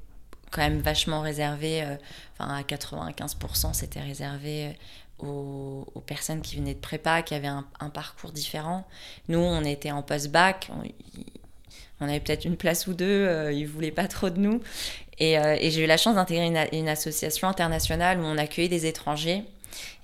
quand 0.52 0.62
même 0.62 0.80
vachement 0.80 1.22
réservé, 1.22 1.84
euh, 1.84 1.96
enfin 2.38 2.54
à 2.54 2.62
95%, 2.62 3.74
c'était 3.74 4.02
réservé 4.02 4.76
euh, 5.24 5.26
aux, 5.26 6.04
personnes 6.06 6.42
qui 6.42 6.56
venaient 6.56 6.74
de 6.74 6.80
prépa, 6.80 7.22
qui 7.22 7.36
avaient 7.36 7.48
un, 7.48 7.90
parcours 7.94 8.32
différent. 8.32 8.88
Nous, 9.28 9.40
on 9.40 9.64
était 9.64 9.92
en 9.92 10.02
post-bac, 10.02 10.70
on, 12.00 12.08
avait 12.08 12.20
peut-être 12.20 12.46
une 12.46 12.58
place 12.58 12.88
ou 12.88 12.94
deux, 12.94 13.06
euh, 13.06 13.52
ils 13.52 13.68
voulaient 13.68 13.92
pas 13.92 14.08
trop 14.08 14.30
de 14.30 14.40
nous. 14.40 14.62
Et, 15.20 15.38
j'ai 15.70 15.84
eu 15.84 15.88
la 15.88 15.98
chance 15.98 16.16
d'intégrer 16.16 16.46
une, 16.72 16.88
association 16.88 17.50
internationale 17.50 18.20
où 18.20 18.24
on 18.24 18.38
accueillait 18.38 18.70
des 18.70 18.86
étrangers. 18.86 19.44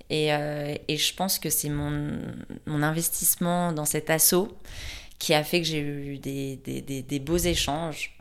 Et, 0.10 0.28
et 0.28 0.98
je 0.98 1.16
pense 1.16 1.40
que 1.40 1.50
c'est 1.50 1.70
mon, 1.70 2.20
mon 2.66 2.84
investissement 2.84 3.72
dans 3.72 3.86
cet 3.86 4.10
assaut 4.10 4.56
qui 5.20 5.34
a 5.34 5.44
fait 5.44 5.62
que 5.62 5.68
j'ai 5.68 5.80
eu 5.80 6.18
des, 6.20 6.58
des, 6.58 6.82
des- 6.82 7.02
des 7.04 7.20
beaux 7.20 7.38
échanges. 7.38 8.12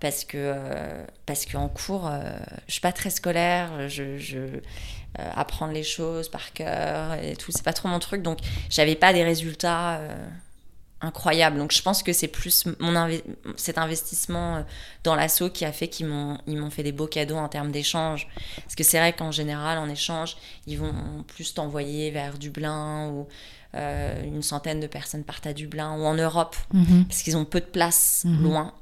Parce 0.00 0.24
que 0.24 0.38
euh, 0.38 1.04
parce 1.26 1.44
qu'en 1.44 1.68
cours, 1.68 2.06
euh, 2.08 2.22
je 2.66 2.72
suis 2.72 2.80
pas 2.80 2.92
très 2.92 3.10
scolaire, 3.10 3.88
je, 3.90 4.02
euh, 4.36 4.60
apprendre 5.16 5.74
les 5.74 5.82
choses 5.82 6.30
par 6.30 6.52
cœur 6.54 7.14
et 7.22 7.36
tout, 7.36 7.52
c'est 7.52 7.62
pas 7.62 7.74
trop 7.74 7.88
mon 7.88 7.98
truc. 7.98 8.22
Donc 8.22 8.38
j'avais 8.70 8.94
pas 8.94 9.12
des 9.12 9.22
résultats 9.24 9.98
euh, 9.98 10.26
incroyables. 11.02 11.58
Donc 11.58 11.72
je 11.72 11.82
pense 11.82 12.02
que 12.02 12.14
c'est 12.14 12.28
plus 12.28 12.64
mon 12.78 12.94
inve- 12.94 13.22
cet 13.56 13.76
investissement 13.76 14.56
euh, 14.56 14.62
dans 15.04 15.14
l'assaut 15.14 15.50
qui 15.50 15.66
a 15.66 15.72
fait 15.72 15.88
qu'ils 15.88 16.06
m'ont 16.06 16.38
ils 16.46 16.56
m'ont 16.56 16.70
fait 16.70 16.82
des 16.82 16.92
beaux 16.92 17.06
cadeaux 17.06 17.36
en 17.36 17.48
termes 17.50 17.70
d'échange. 17.70 18.26
Parce 18.56 18.74
que 18.76 18.84
c'est 18.84 18.98
vrai 18.98 19.12
qu'en 19.12 19.32
général, 19.32 19.76
en 19.76 19.88
échange, 19.90 20.36
ils 20.66 20.78
vont 20.78 20.94
plus 21.26 21.52
t'envoyer 21.52 22.10
vers 22.10 22.38
Dublin 22.38 23.10
ou 23.10 23.28
euh, 23.74 24.24
une 24.24 24.42
centaine 24.42 24.80
de 24.80 24.86
personnes 24.86 25.24
partent 25.24 25.46
à 25.46 25.52
Dublin 25.52 25.96
ou 25.98 26.04
en 26.04 26.14
Europe 26.14 26.56
Mhm. 26.72 27.04
parce 27.06 27.22
qu'ils 27.22 27.36
ont 27.36 27.44
peu 27.44 27.60
de 27.60 27.66
place 27.66 28.22
Mhm. 28.24 28.42
loin. 28.42 28.74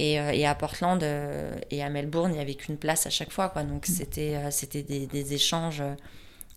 Et, 0.00 0.20
euh, 0.20 0.30
et 0.30 0.46
à 0.46 0.54
Portland 0.54 1.02
euh, 1.02 1.56
et 1.72 1.82
à 1.82 1.88
Melbourne, 1.90 2.30
il 2.32 2.36
n'y 2.36 2.40
avait 2.40 2.54
qu'une 2.54 2.76
place 2.76 3.06
à 3.06 3.10
chaque 3.10 3.32
fois. 3.32 3.48
Quoi. 3.48 3.64
Donc 3.64 3.86
c'était 3.86 4.36
euh, 4.36 4.50
c'était 4.52 4.82
des, 4.82 5.06
des 5.06 5.34
échanges. 5.34 5.82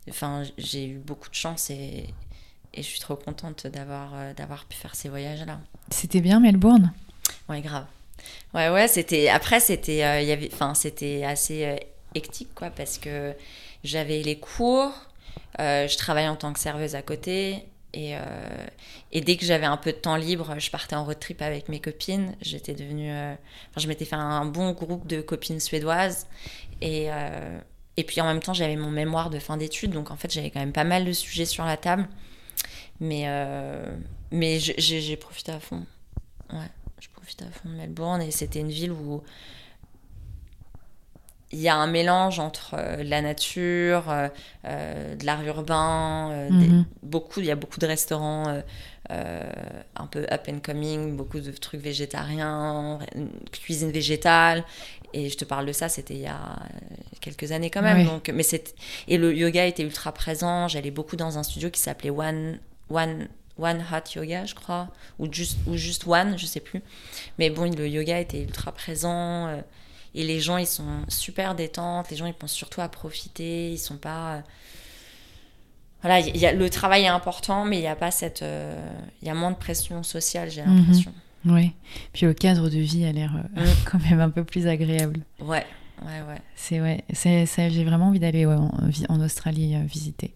Enfin, 0.09 0.43
j'ai 0.57 0.85
eu 0.87 0.97
beaucoup 0.97 1.29
de 1.29 1.35
chance 1.35 1.69
et, 1.71 2.05
et 2.73 2.77
je 2.77 2.87
suis 2.87 2.99
trop 2.99 3.15
contente 3.15 3.65
d'avoir 3.67 4.11
d'avoir 4.35 4.65
pu 4.65 4.77
faire 4.77 4.93
ces 4.95 5.09
voyages-là. 5.09 5.59
C'était 5.89 6.21
bien 6.21 6.39
Melbourne? 6.39 6.91
Ouais, 7.49 7.61
grave. 7.61 7.85
Ouais, 8.53 8.69
ouais, 8.69 8.87
c'était. 8.87 9.29
Après, 9.29 9.59
c'était, 9.59 10.03
euh, 10.03 10.21
y 10.21 10.31
avait, 10.31 10.49
enfin, 10.53 10.73
c'était 10.75 11.23
assez 11.23 11.65
euh, 11.65 11.75
hectique, 12.13 12.49
quoi, 12.53 12.69
parce 12.69 12.97
que 12.99 13.33
j'avais 13.83 14.21
les 14.21 14.37
cours, 14.39 14.91
euh, 15.59 15.87
je 15.87 15.97
travaillais 15.97 16.27
en 16.27 16.35
tant 16.35 16.53
que 16.53 16.59
serveuse 16.59 16.95
à 16.95 17.01
côté, 17.01 17.65
et, 17.93 18.15
euh, 18.15 18.19
et 19.11 19.21
dès 19.21 19.35
que 19.35 19.45
j'avais 19.45 19.65
un 19.65 19.77
peu 19.77 19.91
de 19.91 19.97
temps 19.97 20.15
libre, 20.15 20.55
je 20.57 20.71
partais 20.71 20.95
en 20.95 21.03
road 21.03 21.19
trip 21.19 21.41
avec 21.41 21.67
mes 21.67 21.79
copines. 21.79 22.35
J'étais 22.41 22.73
devenue, 22.73 23.11
euh, 23.11 23.33
enfin, 23.33 23.81
je 23.81 23.87
m'étais 23.87 24.05
fait 24.05 24.15
un 24.15 24.45
bon 24.45 24.71
groupe 24.71 25.07
de 25.07 25.21
copines 25.21 25.59
suédoises, 25.59 26.27
et 26.81 27.09
et 27.97 28.03
puis 28.05 28.21
en 28.21 28.25
même 28.25 28.39
temps, 28.39 28.53
j'avais 28.53 28.77
mon 28.77 28.89
mémoire 28.89 29.29
de 29.29 29.37
fin 29.37 29.57
d'études, 29.57 29.91
donc 29.91 30.11
en 30.11 30.15
fait, 30.15 30.31
j'avais 30.31 30.49
quand 30.49 30.61
même 30.61 30.71
pas 30.71 30.85
mal 30.85 31.05
de 31.05 31.11
sujets 31.11 31.45
sur 31.45 31.65
la 31.65 31.77
table, 31.77 32.07
mais 32.99 33.25
mais 34.31 34.59
j'ai 34.59 35.17
profité 35.17 35.51
à 35.51 35.59
fond. 35.59 35.85
Ouais 36.53 36.69
je 37.01 37.09
profite 37.09 37.41
à 37.41 37.45
fond 37.45 37.69
de 37.69 37.73
Melbourne 37.73 38.21
et 38.21 38.31
c'était 38.31 38.59
une 38.59 38.69
ville 38.69 38.91
où 38.91 39.23
il 41.53 41.59
y 41.59 41.69
a 41.69 41.75
un 41.75 41.87
mélange 41.87 42.39
entre 42.39 42.75
euh, 42.77 43.03
la 43.03 43.21
nature, 43.21 44.09
euh, 44.09 44.27
euh, 44.65 45.15
de 45.15 45.25
l'art 45.25 45.43
urbain, 45.43 46.29
euh, 46.31 46.49
des- 46.59 46.67
Mhm. 46.67 46.85
beaucoup, 47.03 47.39
il 47.39 47.45
y 47.45 47.51
a 47.51 47.55
beaucoup 47.55 47.79
de 47.79 47.85
restaurants 47.87 48.61
un 49.09 50.07
peu 50.07 50.25
up 50.31 50.47
and 50.49 50.59
coming, 50.63 51.17
beaucoup 51.17 51.41
de 51.41 51.51
trucs 51.51 51.81
végétariens, 51.81 52.99
cuisine 53.51 53.91
végétale. 53.91 54.63
Et 55.13 55.29
je 55.29 55.35
te 55.37 55.43
parle 55.43 55.65
de 55.65 55.73
ça, 55.73 55.89
c'était 55.89 56.13
il 56.13 56.21
y 56.21 56.27
a 56.27 56.39
quelques 57.19 57.51
années 57.51 57.69
quand 57.69 57.81
même. 57.81 58.05
Donc, 58.05 58.29
mais 58.33 58.43
et 59.09 59.17
le 59.17 59.35
yoga 59.35 59.65
était 59.65 59.83
ultra 59.83 60.13
présent. 60.13 60.69
J'allais 60.69 60.91
beaucoup 60.91 61.17
dans 61.17 61.37
un 61.37 61.43
studio 61.43 61.69
qui 61.69 61.81
s'appelait 61.81 62.09
One 62.09 62.59
One 62.89 63.27
One 63.59 63.83
Hot 63.91 64.09
Yoga, 64.15 64.45
je 64.45 64.55
crois, 64.55 64.87
ou 65.19 65.31
juste 65.31 65.57
ou 65.67 65.75
juste 65.75 66.07
One, 66.07 66.37
je 66.37 66.45
sais 66.45 66.61
plus. 66.61 66.81
Mais 67.37 67.49
bon, 67.49 67.69
le 67.75 67.87
yoga 67.89 68.17
était 68.19 68.41
ultra 68.41 68.71
présent. 68.71 69.47
Et 70.15 70.23
les 70.23 70.39
gens, 70.39 70.57
ils 70.57 70.67
sont 70.67 71.03
super 71.07 71.55
détentes. 71.55 72.09
Les 72.11 72.17
gens, 72.17 72.25
ils 72.25 72.33
pensent 72.33 72.51
surtout 72.53 72.81
à 72.81 72.87
profiter. 72.89 73.71
Ils 73.71 73.77
sont 73.77 73.97
pas. 73.97 74.43
Voilà, 76.01 76.19
il 76.19 76.35
y 76.37 76.45
a, 76.47 76.51
le 76.53 76.69
travail 76.69 77.03
est 77.03 77.07
important, 77.07 77.63
mais 77.65 77.77
il 77.77 77.83
y 77.83 77.87
a 77.87 77.95
pas 77.95 78.11
cette. 78.11 78.41
euh, 78.41 78.75
Il 79.21 79.27
y 79.27 79.31
a 79.31 79.35
moins 79.35 79.51
de 79.51 79.55
pression 79.57 80.01
sociale, 80.03 80.49
j'ai 80.49 80.63
Mhm. 80.63 80.77
l'impression. 80.77 81.13
Oui. 81.45 81.71
Puis 82.13 82.25
le 82.25 82.33
cadre 82.33 82.69
de 82.69 82.77
vie 82.79 83.05
a 83.05 83.11
l'air 83.11 83.33
euh, 83.35 83.61
Mm. 83.61 83.65
quand 83.85 83.99
même 84.09 84.19
un 84.19 84.29
peu 84.29 84.43
plus 84.43 84.67
agréable. 84.67 85.21
Ouais, 85.39 85.65
ouais, 86.03 86.21
ouais. 86.27 86.41
C'est 86.55 86.81
ouais, 86.81 87.03
c'est 87.13 87.45
j'ai 87.69 87.83
vraiment 87.83 88.07
envie 88.07 88.19
d'aller 88.19 88.45
ouais, 88.45 88.55
en, 88.55 88.69
vi- 88.87 89.05
en 89.09 89.19
Australie 89.21 89.75
euh, 89.75 89.83
visiter. 89.85 90.33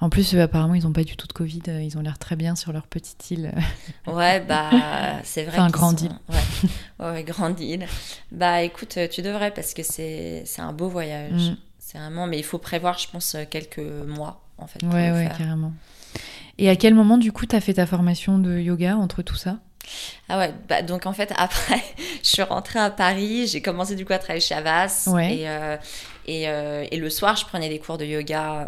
En 0.00 0.10
plus, 0.10 0.34
euh, 0.34 0.42
apparemment, 0.42 0.74
ils 0.74 0.82
n'ont 0.84 0.92
pas 0.92 1.04
du 1.04 1.16
tout 1.16 1.26
de 1.26 1.32
Covid. 1.32 1.62
euh, 1.68 1.82
Ils 1.82 1.96
ont 1.96 2.02
l'air 2.02 2.18
très 2.18 2.36
bien 2.36 2.54
sur 2.54 2.72
leur 2.72 2.86
petite 2.86 3.30
île. 3.30 3.52
Ouais, 4.06 4.40
bah, 4.40 4.70
c'est 5.24 5.44
vrai. 5.44 5.54
Enfin, 5.56 5.66
qu'ils 5.66 5.72
grand 5.72 5.90
sont- 5.90 5.96
deal. 5.96 6.12
Ouais. 6.28 6.36
ouais, 7.06 7.10
ouais, 7.12 7.24
grand 7.24 7.50
deal. 7.50 7.86
Bah, 8.30 8.62
écoute, 8.62 8.98
tu 9.10 9.22
devrais 9.22 9.50
parce 9.52 9.72
que 9.74 9.82
c'est 9.82 10.44
un 10.58 10.72
beau 10.72 10.88
voyage. 10.88 11.32
Mm. 11.50 11.56
C'est 11.78 11.98
vraiment, 11.98 12.26
mais 12.26 12.38
il 12.38 12.44
faut 12.44 12.58
prévoir, 12.58 12.98
je 12.98 13.08
pense, 13.08 13.36
quelques 13.50 13.78
mois 13.78 14.42
en 14.58 14.66
fait. 14.66 14.80
pour 14.80 14.92
Ouais, 14.92 15.08
le 15.08 15.14
ouais, 15.14 15.26
faire. 15.28 15.38
carrément. 15.38 15.72
Et 16.58 16.68
à 16.68 16.76
quel 16.76 16.94
moment, 16.94 17.16
du 17.18 17.32
coup, 17.32 17.46
tu 17.46 17.54
as 17.56 17.60
fait 17.60 17.74
ta 17.74 17.86
formation 17.86 18.38
de 18.38 18.58
yoga 18.58 18.96
entre 18.96 19.22
tout 19.22 19.36
ça? 19.36 19.58
Ah 20.28 20.38
ouais, 20.38 20.52
bah, 20.68 20.82
donc 20.82 21.06
en 21.06 21.12
fait, 21.12 21.32
après, 21.36 21.82
je 22.22 22.28
suis 22.28 22.42
rentrée 22.42 22.80
à 22.80 22.90
Paris, 22.90 23.46
j'ai 23.46 23.60
commencé 23.62 23.94
du 23.94 24.04
coup 24.04 24.12
à 24.12 24.18
travailler 24.18 24.40
chez 24.40 24.54
Avas. 24.54 25.04
Ouais. 25.08 25.36
Et, 25.38 25.48
euh, 25.48 25.76
et, 26.26 26.48
euh, 26.48 26.84
et 26.90 26.96
le 26.96 27.08
soir, 27.10 27.36
je 27.36 27.44
prenais 27.46 27.68
des 27.68 27.78
cours 27.78 27.98
de 27.98 28.04
yoga 28.04 28.62
euh, 28.62 28.64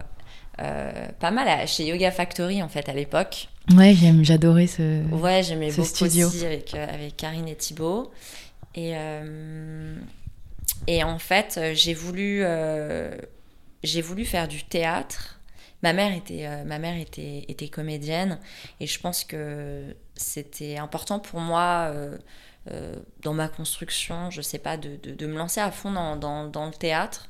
pas 1.20 1.30
mal 1.30 1.48
à- 1.48 1.66
chez 1.66 1.86
Yoga 1.86 2.10
Factory 2.10 2.62
en 2.62 2.68
fait 2.68 2.88
à 2.88 2.92
l'époque. 2.92 3.48
Ouais, 3.76 3.94
j'aime, 3.94 4.24
j'adorais 4.24 4.66
ce. 4.66 5.04
Ouais, 5.12 5.42
j'aimais 5.42 5.70
beaucoup 5.70 5.84
studio. 5.88 6.28
aussi 6.28 6.44
avec, 6.46 6.74
euh, 6.74 6.86
avec 6.88 7.16
Karine 7.16 7.48
et 7.48 7.54
Thibaut. 7.56 8.10
Et, 8.74 8.92
euh, 8.96 9.94
et 10.86 11.02
en 11.04 11.18
fait, 11.18 11.56
euh, 11.58 11.72
j'ai 11.74 11.94
voulu, 11.94 12.40
euh, 12.42 13.14
j'ai 13.82 14.00
voulu 14.00 14.24
faire 14.24 14.48
du 14.48 14.64
théâtre. 14.64 15.38
Ma 15.82 15.92
mère 15.92 16.12
était, 16.12 16.46
euh, 16.46 16.64
ma 16.64 16.78
mère 16.78 16.96
était, 16.96 17.44
était 17.48 17.68
comédienne 17.68 18.38
et 18.80 18.86
je 18.86 18.98
pense 18.98 19.22
que 19.24 19.94
c'était 20.16 20.76
important 20.76 21.20
pour 21.20 21.38
moi 21.40 21.90
euh, 21.92 22.18
euh, 22.72 22.96
dans 23.22 23.32
ma 23.34 23.48
construction, 23.48 24.30
je 24.30 24.42
sais 24.42 24.58
pas, 24.58 24.76
de, 24.76 24.96
de, 25.02 25.12
de 25.14 25.26
me 25.26 25.36
lancer 25.38 25.60
à 25.60 25.70
fond 25.70 25.92
dans, 25.92 26.16
dans, 26.16 26.48
dans 26.48 26.66
le 26.66 26.72
théâtre. 26.72 27.28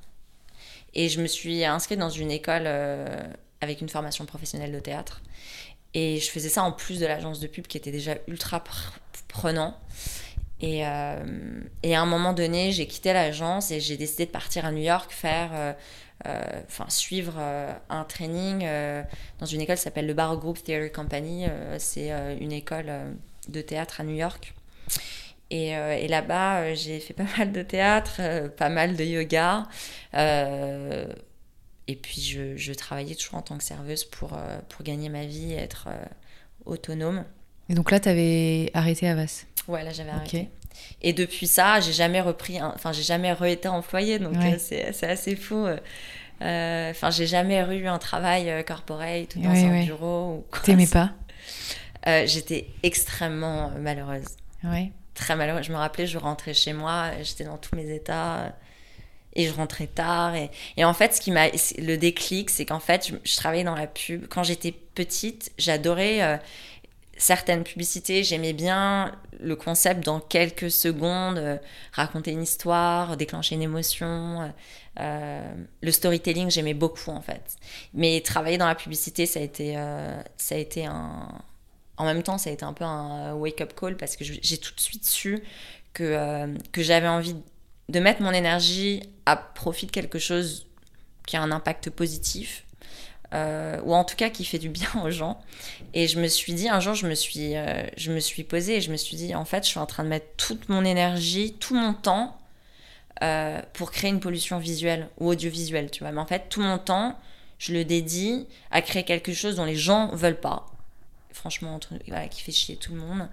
Et 0.94 1.08
je 1.08 1.20
me 1.20 1.26
suis 1.26 1.64
inscrite 1.64 1.98
dans 1.98 2.10
une 2.10 2.30
école 2.30 2.64
euh, 2.66 3.22
avec 3.60 3.80
une 3.80 3.88
formation 3.88 4.24
professionnelle 4.26 4.72
de 4.72 4.80
théâtre. 4.80 5.22
Et 5.94 6.18
je 6.18 6.30
faisais 6.30 6.48
ça 6.48 6.62
en 6.62 6.72
plus 6.72 7.00
de 7.00 7.06
l'agence 7.06 7.40
de 7.40 7.46
pub 7.46 7.66
qui 7.66 7.76
était 7.76 7.90
déjà 7.90 8.16
ultra 8.26 8.58
pr- 8.58 8.92
prenant. 9.28 9.76
Et, 10.60 10.86
euh, 10.86 11.60
à 11.84 12.00
un 12.00 12.06
moment 12.06 12.32
donné, 12.32 12.72
j'ai 12.72 12.86
quitté 12.86 13.12
l'agence 13.12 13.70
et 13.70 13.80
j'ai 13.80 13.96
décidé 13.96 14.26
de 14.26 14.30
partir 14.30 14.64
à 14.64 14.72
New 14.72 14.82
York 14.82 15.10
faire, 15.12 15.50
euh, 15.54 16.42
enfin 16.66 16.86
suivre 16.88 17.38
un 17.88 18.04
training 18.04 18.66
dans 19.38 19.46
une 19.46 19.60
école 19.60 19.76
qui 19.76 19.82
s'appelle 19.82 20.06
le 20.06 20.14
Barrow 20.14 20.36
Group 20.36 20.60
Theatre 20.62 20.92
Company. 20.92 21.46
C'est 21.78 22.10
une 22.40 22.50
école 22.50 22.90
de 23.48 23.60
théâtre 23.60 24.00
à 24.00 24.04
New 24.04 24.16
York. 24.16 24.52
Et, 25.50 25.76
euh, 25.76 25.96
et 25.96 26.08
là-bas, 26.08 26.60
euh, 26.60 26.74
j'ai 26.74 27.00
fait 27.00 27.14
pas 27.14 27.24
mal 27.38 27.52
de 27.52 27.62
théâtre, 27.62 28.16
euh, 28.20 28.48
pas 28.48 28.68
mal 28.68 28.96
de 28.96 29.04
yoga. 29.04 29.66
Et 31.90 31.96
puis, 31.96 32.20
je, 32.20 32.56
je 32.56 32.72
travaillais 32.74 33.14
toujours 33.14 33.36
en 33.36 33.42
tant 33.42 33.56
que 33.56 33.64
serveuse 33.64 34.04
pour, 34.04 34.38
pour 34.68 34.82
gagner 34.84 35.08
ma 35.08 35.24
vie 35.24 35.52
et 35.54 35.56
être 35.56 35.88
autonome. 36.66 37.24
Et 37.70 37.74
donc 37.74 37.90
là, 37.90 37.98
tu 37.98 38.08
avais 38.10 38.70
arrêté 38.74 39.08
Avas. 39.08 39.44
Ouais, 39.68 39.82
là, 39.82 39.92
j'avais 39.92 40.10
arrêté. 40.10 40.48
Et 41.02 41.12
depuis 41.14 41.46
ça, 41.46 41.80
j'ai 41.80 41.92
jamais 41.92 42.20
repris, 42.20 42.58
un- 42.58 42.72
enfin, 42.74 42.92
j'ai 42.92 43.02
jamais 43.02 43.32
re-été 43.32 43.68
employée, 43.68 44.18
donc 44.18 44.34
Ouais. 44.36 44.54
euh, 44.72 44.90
c'est 44.92 45.06
assez 45.08 45.34
fou. 45.34 45.66
euh. 45.66 46.90
Enfin, 46.90 47.10
j'ai 47.10 47.26
jamais 47.26 47.58
eu 47.76 47.86
un 47.88 47.98
travail 47.98 48.48
euh, 48.50 48.62
corporate 48.62 49.34
ou 49.36 49.40
dans 49.40 49.50
Ouais, 49.50 49.64
un 49.64 49.70
ouais. 49.70 49.84
bureau. 49.86 50.46
T'aimais 50.62 50.86
pas 50.86 51.12
j'étais 52.26 52.66
extrêmement 52.82 53.70
malheureuse. 53.78 54.24
Ouais. 54.64 54.92
Très 55.18 55.34
malheureuse. 55.34 55.64
Je 55.64 55.72
me 55.72 55.76
rappelais, 55.76 56.06
je 56.06 56.16
rentrais 56.16 56.54
chez 56.54 56.72
moi, 56.72 57.10
j'étais 57.22 57.42
dans 57.42 57.58
tous 57.58 57.74
mes 57.74 57.92
états 57.92 58.54
et 59.34 59.48
je 59.48 59.52
rentrais 59.52 59.88
tard. 59.88 60.36
Et, 60.36 60.48
et 60.76 60.84
en 60.84 60.94
fait, 60.94 61.12
ce 61.12 61.20
qui 61.20 61.32
m'a, 61.32 61.48
le 61.48 61.96
déclic, 61.96 62.50
c'est 62.50 62.64
qu'en 62.64 62.78
fait, 62.78 63.12
je, 63.24 63.36
travaillais 63.36 63.64
dans 63.64 63.74
la 63.74 63.88
pub. 63.88 64.28
Quand 64.28 64.44
j'étais 64.44 64.70
petite, 64.70 65.50
j'adorais 65.58 66.22
euh, 66.22 66.36
certaines 67.16 67.64
publicités. 67.64 68.22
J'aimais 68.22 68.52
bien 68.52 69.12
le 69.40 69.56
concept 69.56 70.04
dans 70.04 70.20
quelques 70.20 70.70
secondes, 70.70 71.38
euh, 71.38 71.56
raconter 71.90 72.30
une 72.30 72.42
histoire, 72.42 73.16
déclencher 73.16 73.56
une 73.56 73.62
émotion. 73.62 74.52
Euh, 75.00 75.52
le 75.82 75.90
storytelling, 75.90 76.48
j'aimais 76.48 76.74
beaucoup 76.74 77.10
en 77.10 77.22
fait. 77.22 77.56
Mais 77.92 78.20
travailler 78.20 78.56
dans 78.56 78.68
la 78.68 78.76
publicité, 78.76 79.26
ça 79.26 79.40
a 79.40 79.42
été, 79.42 79.74
ça 80.36 80.54
a 80.54 80.58
été 80.58 80.86
un. 80.86 81.28
En 81.98 82.04
même 82.04 82.22
temps, 82.22 82.38
ça 82.38 82.50
a 82.50 82.52
été 82.52 82.64
un 82.64 82.72
peu 82.72 82.84
un 82.84 83.34
wake-up 83.34 83.74
call 83.78 83.96
parce 83.96 84.16
que 84.16 84.24
j'ai 84.24 84.58
tout 84.58 84.74
de 84.74 84.80
suite 84.80 85.04
su 85.04 85.42
que, 85.92 86.04
euh, 86.04 86.54
que 86.72 86.82
j'avais 86.82 87.08
envie 87.08 87.36
de 87.88 88.00
mettre 88.00 88.22
mon 88.22 88.32
énergie 88.32 89.02
à 89.26 89.36
profit 89.36 89.86
de 89.86 89.90
quelque 89.90 90.18
chose 90.18 90.66
qui 91.26 91.36
a 91.36 91.42
un 91.42 91.50
impact 91.50 91.90
positif. 91.90 92.64
Euh, 93.34 93.78
ou 93.84 93.94
en 93.94 94.04
tout 94.04 94.16
cas 94.16 94.30
qui 94.30 94.42
fait 94.46 94.58
du 94.58 94.70
bien 94.70 94.88
aux 95.04 95.10
gens. 95.10 95.38
Et 95.92 96.08
je 96.08 96.18
me 96.18 96.28
suis 96.28 96.54
dit, 96.54 96.68
un 96.68 96.80
jour, 96.80 96.94
je 96.94 97.06
me 97.06 97.14
suis, 97.14 97.56
euh, 97.56 98.20
suis 98.20 98.44
posée 98.44 98.76
et 98.76 98.80
je 98.80 98.90
me 98.90 98.96
suis 98.96 99.16
dit, 99.16 99.34
en 99.34 99.44
fait, 99.44 99.64
je 99.64 99.68
suis 99.68 99.78
en 99.78 99.86
train 99.86 100.04
de 100.04 100.08
mettre 100.08 100.26
toute 100.36 100.68
mon 100.68 100.84
énergie, 100.84 101.54
tout 101.60 101.74
mon 101.74 101.92
temps 101.92 102.38
euh, 103.22 103.60
pour 103.74 103.90
créer 103.90 104.10
une 104.10 104.20
pollution 104.20 104.58
visuelle 104.58 105.08
ou 105.18 105.28
audiovisuelle, 105.28 105.90
tu 105.90 106.04
vois. 106.04 106.12
Mais 106.12 106.20
en 106.20 106.26
fait, 106.26 106.48
tout 106.48 106.62
mon 106.62 106.78
temps, 106.78 107.18
je 107.58 107.72
le 107.72 107.84
dédie 107.84 108.46
à 108.70 108.80
créer 108.80 109.02
quelque 109.02 109.34
chose 109.34 109.56
dont 109.56 109.64
les 109.64 109.76
gens 109.76 110.14
veulent 110.14 110.40
pas. 110.40 110.66
Franchement, 111.38 111.76
entre, 111.76 111.94
qui 112.30 112.42
fait 112.42 112.50
chier 112.50 112.74
tout 112.74 112.92
le 112.92 112.98
monde, 112.98 113.28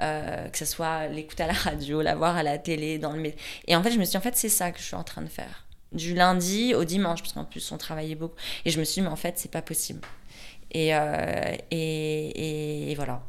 euh, 0.00 0.48
que 0.48 0.56
ce 0.56 0.64
soit 0.64 1.08
l'écoute 1.08 1.38
à 1.40 1.46
la 1.46 1.52
radio, 1.52 2.00
la 2.00 2.14
voir 2.14 2.34
à 2.34 2.42
la 2.42 2.56
télé, 2.56 2.96
dans 2.98 3.12
le. 3.12 3.32
Et 3.66 3.76
en 3.76 3.82
fait, 3.82 3.90
je 3.90 3.98
me 3.98 4.04
suis 4.04 4.12
dit, 4.12 4.16
en 4.16 4.22
fait, 4.22 4.34
c'est 4.34 4.48
ça 4.48 4.72
que 4.72 4.78
je 4.78 4.84
suis 4.84 4.96
en 4.96 5.04
train 5.04 5.20
de 5.20 5.28
faire 5.28 5.66
du 5.92 6.14
lundi 6.14 6.74
au 6.74 6.84
dimanche, 6.84 7.20
parce 7.20 7.34
qu'en 7.34 7.44
plus 7.44 7.70
on 7.70 7.76
travaillait 7.76 8.14
beaucoup. 8.14 8.36
Et 8.64 8.70
je 8.70 8.80
me 8.80 8.84
suis 8.84 9.02
dit, 9.02 9.02
mais 9.02 9.12
en 9.12 9.16
fait, 9.16 9.34
c'est 9.36 9.50
pas 9.50 9.60
possible. 9.60 10.00
Et, 10.72 10.94
euh, 10.94 11.54
et, 11.70 12.90
et, 12.90 12.94
voilà. 12.94 13.22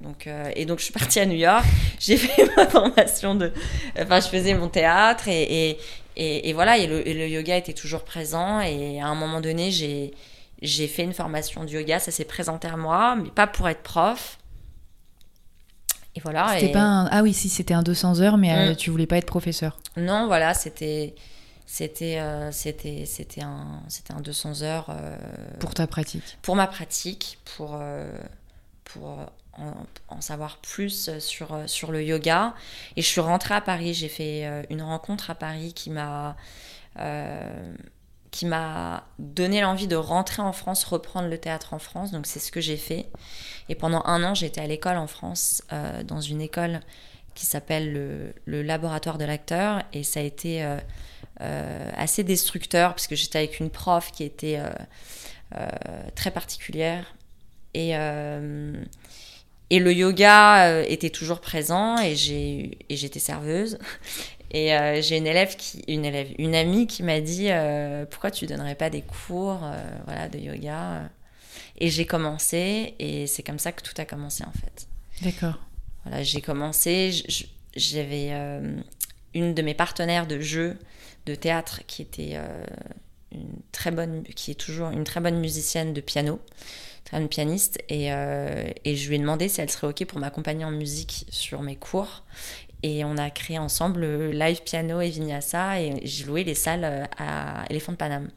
Donc, 0.00 0.26
euh, 0.26 0.50
et 0.54 0.64
donc 0.64 0.78
je 0.78 0.84
suis 0.84 0.92
partie 0.92 1.20
à 1.20 1.26
New 1.26 1.36
York, 1.36 1.64
j'ai 1.98 2.16
fait 2.16 2.46
ma 2.56 2.66
formation 2.66 3.34
de... 3.34 3.52
Enfin, 3.98 4.20
je 4.20 4.28
faisais 4.28 4.54
mon 4.54 4.68
théâtre 4.68 5.28
et, 5.28 5.78
et, 6.16 6.48
et 6.48 6.52
voilà, 6.54 6.78
et 6.78 6.86
le, 6.86 7.02
le, 7.02 7.28
yoga 7.28 7.56
était 7.56 7.74
toujours 7.74 8.04
présent. 8.04 8.60
Et 8.60 9.00
à 9.00 9.06
un 9.06 9.14
moment 9.14 9.40
donné, 9.40 9.70
j'ai, 9.70 10.12
j'ai 10.62 10.88
fait 10.88 11.02
une 11.02 11.12
formation 11.12 11.64
de 11.64 11.70
yoga, 11.70 11.98
ça 11.98 12.10
s'est 12.10 12.24
présenté 12.24 12.68
à 12.68 12.76
moi, 12.76 13.16
mais 13.16 13.30
pas 13.30 13.46
pour 13.46 13.68
être 13.68 13.82
prof. 13.82 14.38
Et 16.14 16.20
voilà. 16.20 16.48
C'était 16.54 16.70
et... 16.70 16.72
pas 16.72 16.82
un... 16.82 17.06
Ah 17.08 17.22
oui, 17.22 17.34
si, 17.34 17.48
c'était 17.48 17.74
un 17.74 17.82
200 17.82 18.20
heures, 18.20 18.38
mais 18.38 18.52
euh, 18.52 18.74
tu 18.74 18.90
voulais 18.90 19.06
pas 19.06 19.18
être 19.18 19.26
professeur. 19.26 19.78
Non, 19.96 20.26
voilà, 20.26 20.54
c'était 20.54 21.14
c'était 21.66 22.20
euh, 22.20 22.52
c'était 22.52 23.04
c'était 23.06 23.42
un 23.42 23.82
c'était 23.88 24.14
un 24.14 24.20
200 24.20 24.62
heures 24.62 24.86
euh, 24.88 25.16
pour 25.58 25.74
ta 25.74 25.88
pratique 25.88 26.38
pour 26.40 26.54
ma 26.54 26.68
pratique 26.68 27.40
pour 27.56 27.72
euh, 27.74 28.08
pour 28.84 29.18
en, 29.52 29.72
en, 30.08 30.20
savoir 30.20 30.58
plus 30.58 31.18
sur 31.18 31.58
sur 31.66 31.90
le 31.90 32.04
yoga 32.04 32.54
et 32.94 33.02
je 33.02 33.06
suis 33.06 33.20
rentrée 33.20 33.54
à 33.54 33.60
Paris 33.60 33.94
j'ai 33.94 34.08
fait 34.08 34.64
une 34.70 34.82
rencontre 34.82 35.30
à 35.30 35.34
Paris 35.34 35.72
qui 35.74 35.90
m'a 35.90 36.36
qui 38.30 38.46
m'a 38.46 39.04
donné 39.18 39.60
l'envie 39.60 39.86
de 39.86 39.96
rentrer 39.96 40.42
en 40.42 40.52
France 40.52 40.84
reprendre 40.84 41.28
le 41.28 41.38
théâtre 41.38 41.74
en 41.74 41.78
France. 41.78 42.10
Donc 42.10 42.26
c'est 42.26 42.40
ce 42.40 42.50
que 42.52 42.60
j'ai 42.60 42.76
fait. 42.76 43.06
Et 43.68 43.74
pendant 43.74 44.02
un 44.04 44.22
an 44.24 44.34
j'étais 44.34 44.60
à 44.60 44.66
l'école 44.66 44.96
en 44.96 45.06
France 45.06 45.62
dans 46.04 46.20
une 46.20 46.40
école 46.40 46.80
qui 47.34 47.46
s'appelle 47.46 48.32
le, 48.46 48.62
laboratoire 48.62 49.18
de 49.18 49.24
l'acteur. 49.24 49.82
Et 49.92 50.02
ça 50.02 50.20
a 50.20 50.22
été 50.22 50.62
euh, 51.42 51.90
assez 51.94 52.24
destructeur 52.24 52.92
parce 52.92 53.06
que 53.06 53.14
j'étais 53.14 53.36
avec 53.36 53.60
une 53.60 53.68
prof 53.68 54.10
qui 54.10 54.24
était 54.24 54.56
euh, 54.58 54.70
euh, 55.54 55.68
très 56.14 56.30
particulière. 56.30 57.14
Et 57.74 57.92
et 59.68 59.80
le 59.80 59.92
yoga 59.92 60.82
était 60.84 61.10
toujours 61.10 61.40
présent 61.40 61.98
et 61.98 62.14
j'étais 62.14 63.18
serveuse 63.18 63.78
et 64.56 64.74
euh, 64.74 65.02
j'ai 65.02 65.18
une 65.18 65.26
élève 65.26 65.54
qui 65.56 65.84
une 65.86 66.06
élève 66.06 66.28
une 66.38 66.54
amie 66.54 66.86
qui 66.86 67.02
m'a 67.02 67.20
dit 67.20 67.48
euh, 67.50 68.06
pourquoi 68.06 68.30
tu 68.30 68.46
donnerais 68.46 68.74
pas 68.74 68.88
des 68.88 69.02
cours 69.02 69.60
euh, 69.62 69.84
voilà 70.06 70.30
de 70.30 70.38
yoga? 70.38 71.10
Et 71.78 71.90
j'ai 71.90 72.06
commencé 72.06 72.94
et 72.98 73.26
c'est 73.26 73.42
comme 73.42 73.58
ça 73.58 73.72
que 73.72 73.82
tout 73.82 73.92
a 73.98 74.06
commencé 74.06 74.44
en 74.44 74.52
fait. 74.52 74.88
D'accord. 75.20 75.60
Voilà 76.04 76.22
j'ai 76.22 76.40
commencé 76.40 77.12
j'avais 77.76 78.30
une 79.34 79.52
de 79.52 79.60
mes 79.60 79.74
partenaires 79.74 80.26
de 80.26 80.40
jeu 80.40 80.78
de 81.26 81.34
théâtre 81.34 81.82
qui 81.86 82.00
était 82.00 82.38
une 83.32 83.60
très 83.72 83.90
bonne, 83.90 84.22
qui 84.22 84.50
est 84.50 84.54
toujours 84.54 84.88
une 84.90 85.04
très 85.04 85.20
bonne 85.20 85.38
musicienne 85.38 85.92
de 85.92 86.00
piano, 86.00 86.40
très 87.04 87.18
bonne 87.18 87.28
pianiste, 87.28 87.78
et, 87.88 88.12
euh, 88.12 88.68
et 88.84 88.96
je 88.96 89.08
lui 89.08 89.16
ai 89.16 89.18
demandé 89.18 89.48
si 89.48 89.60
elle 89.60 89.70
serait 89.70 89.86
ok 89.86 90.04
pour 90.06 90.18
m'accompagner 90.18 90.64
en 90.64 90.70
musique 90.70 91.26
sur 91.30 91.62
mes 91.62 91.76
cours. 91.76 92.24
Et 92.82 93.04
on 93.04 93.16
a 93.16 93.30
créé 93.30 93.58
ensemble 93.58 94.00
le 94.00 94.30
live 94.30 94.62
piano 94.62 95.00
et 95.00 95.08
vinyasa, 95.08 95.80
et 95.80 95.94
j'ai 96.04 96.24
loué 96.24 96.44
les 96.44 96.54
salles 96.54 96.84
euh, 96.84 97.04
à 97.18 97.64
Elephant 97.70 97.94
Panam. 97.94 98.28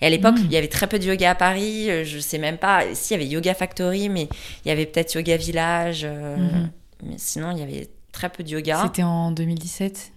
Et 0.00 0.06
à 0.06 0.10
l'époque, 0.10 0.36
mmh. 0.36 0.44
il 0.44 0.52
y 0.52 0.56
avait 0.56 0.68
très 0.68 0.86
peu 0.86 0.98
de 0.98 1.04
yoga 1.04 1.30
à 1.30 1.34
Paris. 1.34 2.04
Je 2.04 2.18
sais 2.18 2.38
même 2.38 2.58
pas. 2.58 2.82
S'il 2.94 3.16
y 3.16 3.20
avait 3.20 3.30
Yoga 3.30 3.54
Factory, 3.54 4.08
mais 4.08 4.28
il 4.64 4.68
y 4.68 4.70
avait 4.70 4.86
peut-être 4.86 5.14
Yoga 5.14 5.36
Village. 5.36 6.04
Mmh. 6.04 6.70
Mais 7.04 7.14
sinon, 7.16 7.52
il 7.52 7.58
y 7.58 7.62
avait 7.62 7.88
très 8.12 8.30
peu 8.30 8.42
de 8.42 8.48
yoga. 8.48 8.82
C'était 8.84 9.02
en 9.02 9.30
2017 9.30 10.12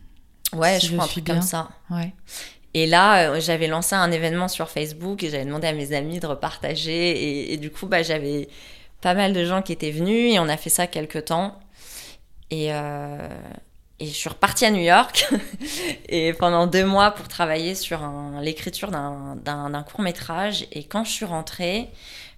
Ouais, 0.54 0.80
si 0.80 0.86
je, 0.86 0.92
je 0.92 0.96
crois 0.96 1.06
un 1.06 1.10
truc 1.10 1.26
bien. 1.26 1.36
comme 1.36 1.44
ça. 1.44 1.70
Ouais. 1.90 2.14
Et 2.74 2.86
là, 2.86 3.32
euh, 3.32 3.42
j'avais 3.42 3.68
lancé 3.68 3.96
un 3.96 4.12
événement 4.12 4.48
sur 4.48 4.70
Facebook 4.70 5.24
et 5.24 5.30
j'avais 5.30 5.46
demandé 5.46 5.68
à 5.68 5.74
mes 5.74 5.94
amis 5.94 6.20
de 6.20 6.28
repartager. 6.28 7.12
Et, 7.12 7.54
et 7.54 7.58
du 7.58 7.70
coup, 7.70 7.88
bah, 7.88 8.04
j'avais 8.04 8.48
pas 9.02 9.14
mal 9.14 9.34
de 9.34 9.44
gens 9.44 9.62
qui 9.62 9.74
étaient 9.74 9.92
venus 9.92 10.34
et 10.34 10.40
on 10.40 10.48
a 10.48 10.58
fait 10.58 10.70
ça 10.70 10.88
quelques 10.88 11.26
temps. 11.26 11.60
Et, 12.50 12.74
euh, 12.74 13.28
et 14.00 14.06
je 14.08 14.14
suis 14.14 14.30
repartie 14.30 14.66
à 14.66 14.72
New 14.72 14.82
York 14.82 15.28
et 16.10 16.34
pendant 16.34 16.68
deux 16.68 16.86
mois 16.86 17.12
pour 17.12 17.28
travailler 17.28 17.76
sur 17.76 18.00
l'écriture 18.42 18.92
d'un 18.92 19.84
court 19.90 20.02
métrage. 20.02 20.68
Et 20.72 20.84
quand 20.84 21.04
je 21.04 21.12
suis 21.12 21.26
rentrée, 21.26 21.90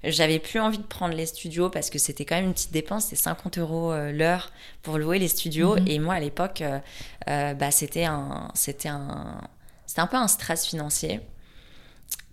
j'avais 0.04 0.40
plus 0.40 0.60
envie 0.60 0.78
de 0.78 0.84
prendre 0.84 1.14
les 1.14 1.26
studios 1.26 1.70
parce 1.70 1.90
que 1.90 2.00
c'était 2.00 2.26
quand 2.26 2.36
même 2.36 2.46
une 2.46 2.54
petite 2.54 2.72
dépense, 2.72 3.06
c'était 3.06 3.18
50 3.18 3.58
euros 3.58 3.92
euh, 3.92 4.12
l'heure 4.12 4.52
pour 4.82 4.98
louer 4.98 5.20
les 5.20 5.28
studios. 5.28 5.76
-hmm. 5.76 5.90
Et 5.92 6.00
moi, 6.00 6.14
à 6.16 6.20
l'époque, 6.20 6.62
euh, 6.62 6.80
euh, 7.28 7.54
bah, 7.54 7.72
c'était 7.72 8.06
un, 8.06 8.50
c'était 8.54 8.90
un, 8.90 9.42
c'était 9.86 10.02
un 10.02 10.08
peu 10.08 10.18
un 10.18 10.28
stress 10.28 10.66
financier. 10.66 11.20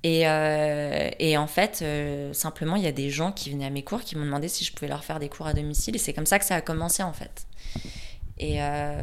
Et, 0.02 0.28
euh, 0.28 1.10
et 1.18 1.36
en 1.36 1.46
fait, 1.48 1.80
euh, 1.82 2.32
simplement, 2.32 2.76
il 2.76 2.82
y 2.84 2.86
a 2.86 2.92
des 2.92 3.10
gens 3.10 3.32
qui 3.32 3.50
venaient 3.50 3.66
à 3.66 3.70
mes 3.70 3.82
cours 3.82 4.02
qui 4.02 4.14
m'ont 4.16 4.24
demandé 4.24 4.48
si 4.48 4.64
je 4.64 4.72
pouvais 4.72 4.88
leur 4.88 5.02
faire 5.04 5.18
des 5.18 5.28
cours 5.28 5.46
à 5.48 5.52
domicile. 5.52 5.96
Et 5.96 5.98
c'est 5.98 6.12
comme 6.12 6.26
ça 6.26 6.38
que 6.38 6.44
ça 6.44 6.54
a 6.56 6.60
commencé, 6.60 7.02
en 7.02 7.12
fait. 7.12 7.45
Et, 8.38 8.62
euh, 8.62 9.02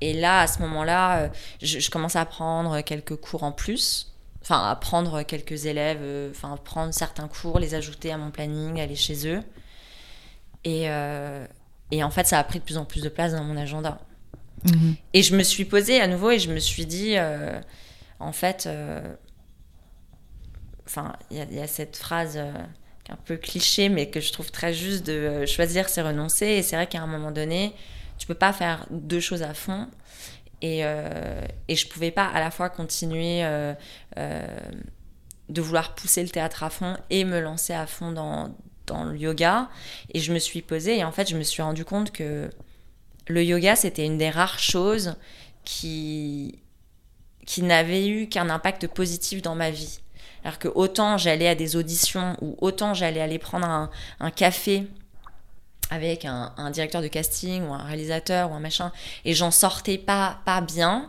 et 0.00 0.12
là, 0.12 0.40
à 0.42 0.46
ce 0.46 0.60
moment-là, 0.62 1.30
je, 1.62 1.78
je 1.78 1.90
commençais 1.90 2.18
à 2.18 2.26
prendre 2.26 2.80
quelques 2.82 3.16
cours 3.16 3.42
en 3.42 3.52
plus 3.52 4.08
enfin 4.48 4.70
à 4.70 4.76
prendre 4.76 5.22
quelques 5.22 5.66
élèves, 5.66 6.00
euh, 6.00 6.30
enfin 6.30 6.56
prendre 6.56 6.92
certains 6.94 7.28
cours, 7.28 7.58
les 7.58 7.74
ajouter 7.74 8.12
à 8.12 8.18
mon 8.18 8.30
planning, 8.30 8.80
aller 8.80 8.96
chez 8.96 9.28
eux. 9.28 9.42
Et, 10.64 10.88
euh, 10.88 11.46
et 11.90 12.02
en 12.02 12.10
fait, 12.10 12.26
ça 12.26 12.38
a 12.38 12.44
pris 12.44 12.58
de 12.58 12.64
plus 12.64 12.78
en 12.78 12.84
plus 12.84 13.02
de 13.02 13.08
place 13.08 13.32
dans 13.32 13.44
mon 13.44 13.56
agenda. 13.56 13.98
Mmh. 14.64 14.92
Et 15.12 15.22
je 15.22 15.36
me 15.36 15.42
suis 15.42 15.64
posée 15.64 16.00
à 16.00 16.08
nouveau 16.08 16.30
et 16.30 16.38
je 16.38 16.50
me 16.50 16.58
suis 16.58 16.86
dit, 16.86 17.14
euh, 17.16 17.60
en 18.20 18.32
fait, 18.32 18.66
euh, 18.66 19.14
enfin, 20.86 21.14
il 21.30 21.36
y, 21.36 21.54
y, 21.54 21.60
a 21.60 21.66
cette 21.66 21.96
phrase 21.96 22.40
un 23.08 23.16
peu 23.16 23.36
cliché, 23.36 23.88
mais 23.88 24.10
que 24.10 24.20
je 24.20 24.32
trouve 24.32 24.50
très 24.50 24.74
juste 24.74 25.06
de 25.06 25.46
choisir, 25.46 25.88
c'est 25.88 26.02
renoncer. 26.02 26.46
Et 26.46 26.62
c'est 26.62 26.76
vrai 26.76 26.86
qu'à 26.86 27.00
un 27.00 27.06
moment 27.06 27.30
donné, 27.30 27.74
tu 28.18 28.26
peux 28.26 28.34
pas 28.34 28.52
faire 28.52 28.86
deux 28.90 29.20
choses 29.20 29.42
à 29.42 29.54
fond. 29.54 29.88
Et, 30.60 30.80
euh, 30.82 31.40
et 31.68 31.76
je 31.76 31.86
pouvais 31.88 32.10
pas 32.10 32.26
à 32.26 32.40
la 32.40 32.50
fois 32.50 32.68
continuer 32.68 33.44
euh, 33.44 33.74
euh, 34.18 34.46
de 35.48 35.62
vouloir 35.62 35.94
pousser 35.94 36.22
le 36.22 36.28
théâtre 36.28 36.64
à 36.64 36.70
fond 36.70 36.96
et 37.10 37.24
me 37.24 37.40
lancer 37.40 37.72
à 37.72 37.86
fond 37.86 38.10
dans, 38.12 38.54
dans 38.86 39.04
le 39.04 39.16
yoga. 39.16 39.68
Et 40.12 40.20
je 40.20 40.32
me 40.32 40.38
suis 40.38 40.62
posée 40.62 40.98
et 40.98 41.04
en 41.04 41.12
fait, 41.12 41.28
je 41.30 41.36
me 41.36 41.44
suis 41.44 41.62
rendu 41.62 41.84
compte 41.84 42.10
que 42.10 42.50
le 43.28 43.44
yoga, 43.44 43.76
c'était 43.76 44.04
une 44.04 44.18
des 44.18 44.30
rares 44.30 44.58
choses 44.58 45.14
qui, 45.64 46.58
qui 47.46 47.62
n'avait 47.62 48.08
eu 48.08 48.28
qu'un 48.28 48.50
impact 48.50 48.88
positif 48.88 49.42
dans 49.42 49.54
ma 49.54 49.70
vie. 49.70 50.00
Alors 50.44 50.58
que 50.58 50.68
autant 50.68 51.18
j'allais 51.18 51.48
à 51.48 51.54
des 51.54 51.76
auditions 51.76 52.36
ou 52.40 52.56
autant 52.60 52.94
j'allais 52.94 53.20
aller 53.20 53.38
prendre 53.38 53.66
un, 53.66 53.90
un 54.20 54.30
café 54.30 54.86
avec 55.90 56.24
un, 56.24 56.52
un, 56.58 56.70
directeur 56.70 57.00
de 57.02 57.08
casting 57.08 57.66
ou 57.66 57.72
un 57.72 57.82
réalisateur 57.82 58.50
ou 58.50 58.54
un 58.54 58.60
machin 58.60 58.92
et 59.24 59.34
j'en 59.34 59.50
sortais 59.50 59.96
pas 59.98 60.38
pas 60.44 60.60
bien 60.60 61.08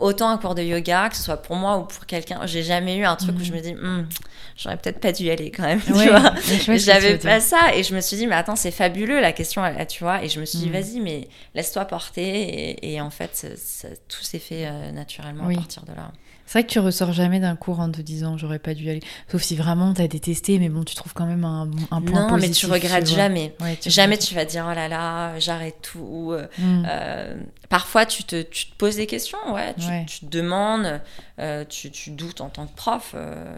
autant 0.00 0.28
un 0.28 0.38
cours 0.38 0.54
de 0.54 0.62
yoga 0.62 1.08
que 1.08 1.16
ce 1.16 1.22
soit 1.22 1.36
pour 1.42 1.56
moi 1.56 1.78
ou 1.78 1.84
pour 1.84 2.04
quelqu'un 2.06 2.44
j'ai 2.46 2.62
jamais 2.62 2.96
eu 2.96 3.04
un 3.04 3.16
truc 3.16 3.36
mmh. 3.36 3.40
où 3.40 3.44
je 3.44 3.52
me 3.52 3.60
dis 3.60 3.72
hm, 3.72 4.08
j'aurais 4.56 4.76
peut-être 4.76 5.00
pas 5.00 5.12
dû 5.12 5.24
y 5.24 5.30
aller 5.30 5.50
quand 5.50 5.62
même. 5.64 5.80
Ouais, 5.90 6.04
tu 6.04 6.10
vois 6.10 6.76
J'avais 6.76 7.16
pas 7.18 7.40
ça 7.40 7.74
et 7.74 7.82
je 7.84 7.94
me 7.94 8.00
suis 8.00 8.16
dit 8.16 8.26
mais 8.26 8.34
attends 8.34 8.56
c'est 8.56 8.70
fabuleux 8.72 9.20
la 9.20 9.32
question 9.32 9.62
là 9.62 9.86
tu 9.86 10.02
vois 10.02 10.22
et 10.24 10.28
je 10.28 10.40
me 10.40 10.44
suis 10.44 10.58
dit 10.58 10.68
Mm. 10.68 10.72
vas-y 10.72 11.00
mais 11.00 11.28
laisse-toi 11.54 11.84
porter 11.84 12.22
et, 12.28 12.94
et 12.94 13.00
en 13.00 13.10
fait 13.10 13.30
ça- 13.36 13.56
ça- 13.56 13.88
tout 14.08 14.22
s'est 14.22 14.38
fait 14.40 14.66
euh, 14.66 14.90
naturellement 14.92 15.44
Oui. 15.46 15.54
à 15.54 15.58
partir 15.58 15.84
de 15.84 15.92
là. 15.92 16.10
C'est 16.48 16.60
vrai 16.60 16.64
que 16.66 16.72
tu 16.72 16.78
ressors 16.78 17.12
jamais 17.12 17.40
d'un 17.40 17.56
cours 17.56 17.78
en 17.80 17.90
te 17.92 18.00
disant 18.00 18.38
j'aurais 18.38 18.58
pas 18.58 18.72
dû 18.72 18.84
y 18.84 18.90
aller. 18.90 19.02
Sauf 19.30 19.42
si 19.42 19.54
vraiment 19.54 19.92
t'as 19.92 20.08
détesté, 20.08 20.58
mais 20.58 20.70
bon, 20.70 20.82
tu 20.82 20.94
trouves 20.94 21.12
quand 21.12 21.26
même 21.26 21.44
un, 21.44 21.70
un 21.90 22.00
point 22.00 22.22
non 22.22 22.28
positif. 22.30 22.40
mais 22.40 22.50
tu 22.50 22.66
regrettes 22.86 23.06
jamais. 23.06 23.54
Ouais, 23.60 23.76
tu 23.76 23.90
Jamais 23.90 24.14
regrettes. 24.14 24.28
tu 24.28 24.34
vas 24.34 24.44
dire 24.46 24.66
oh 24.66 24.74
là 24.74 24.88
là 24.88 25.38
j'arrête 25.38 25.76
tout. 25.82 26.30
euh, 26.32 26.46
Mm. 26.58 26.86
Euh, 26.88 27.36
parfois, 27.68 28.06
tu 28.06 28.24
te, 28.24 28.40
tu 28.40 28.66
te 28.70 28.74
poses 28.76 28.96
des 28.96 29.06
questions, 29.06 29.36
ouais, 29.52 29.74
tu, 29.78 29.86
Ouais. 29.86 30.06
tu 30.08 30.20
te 30.20 30.24
demandes, 30.26 31.00
euh, 31.38 31.66
tu, 31.68 31.90
doutes 32.12 32.40
en 32.40 32.48
tant 32.48 32.66
que 32.66 32.74
prof, 32.74 33.12
euh, 33.14 33.54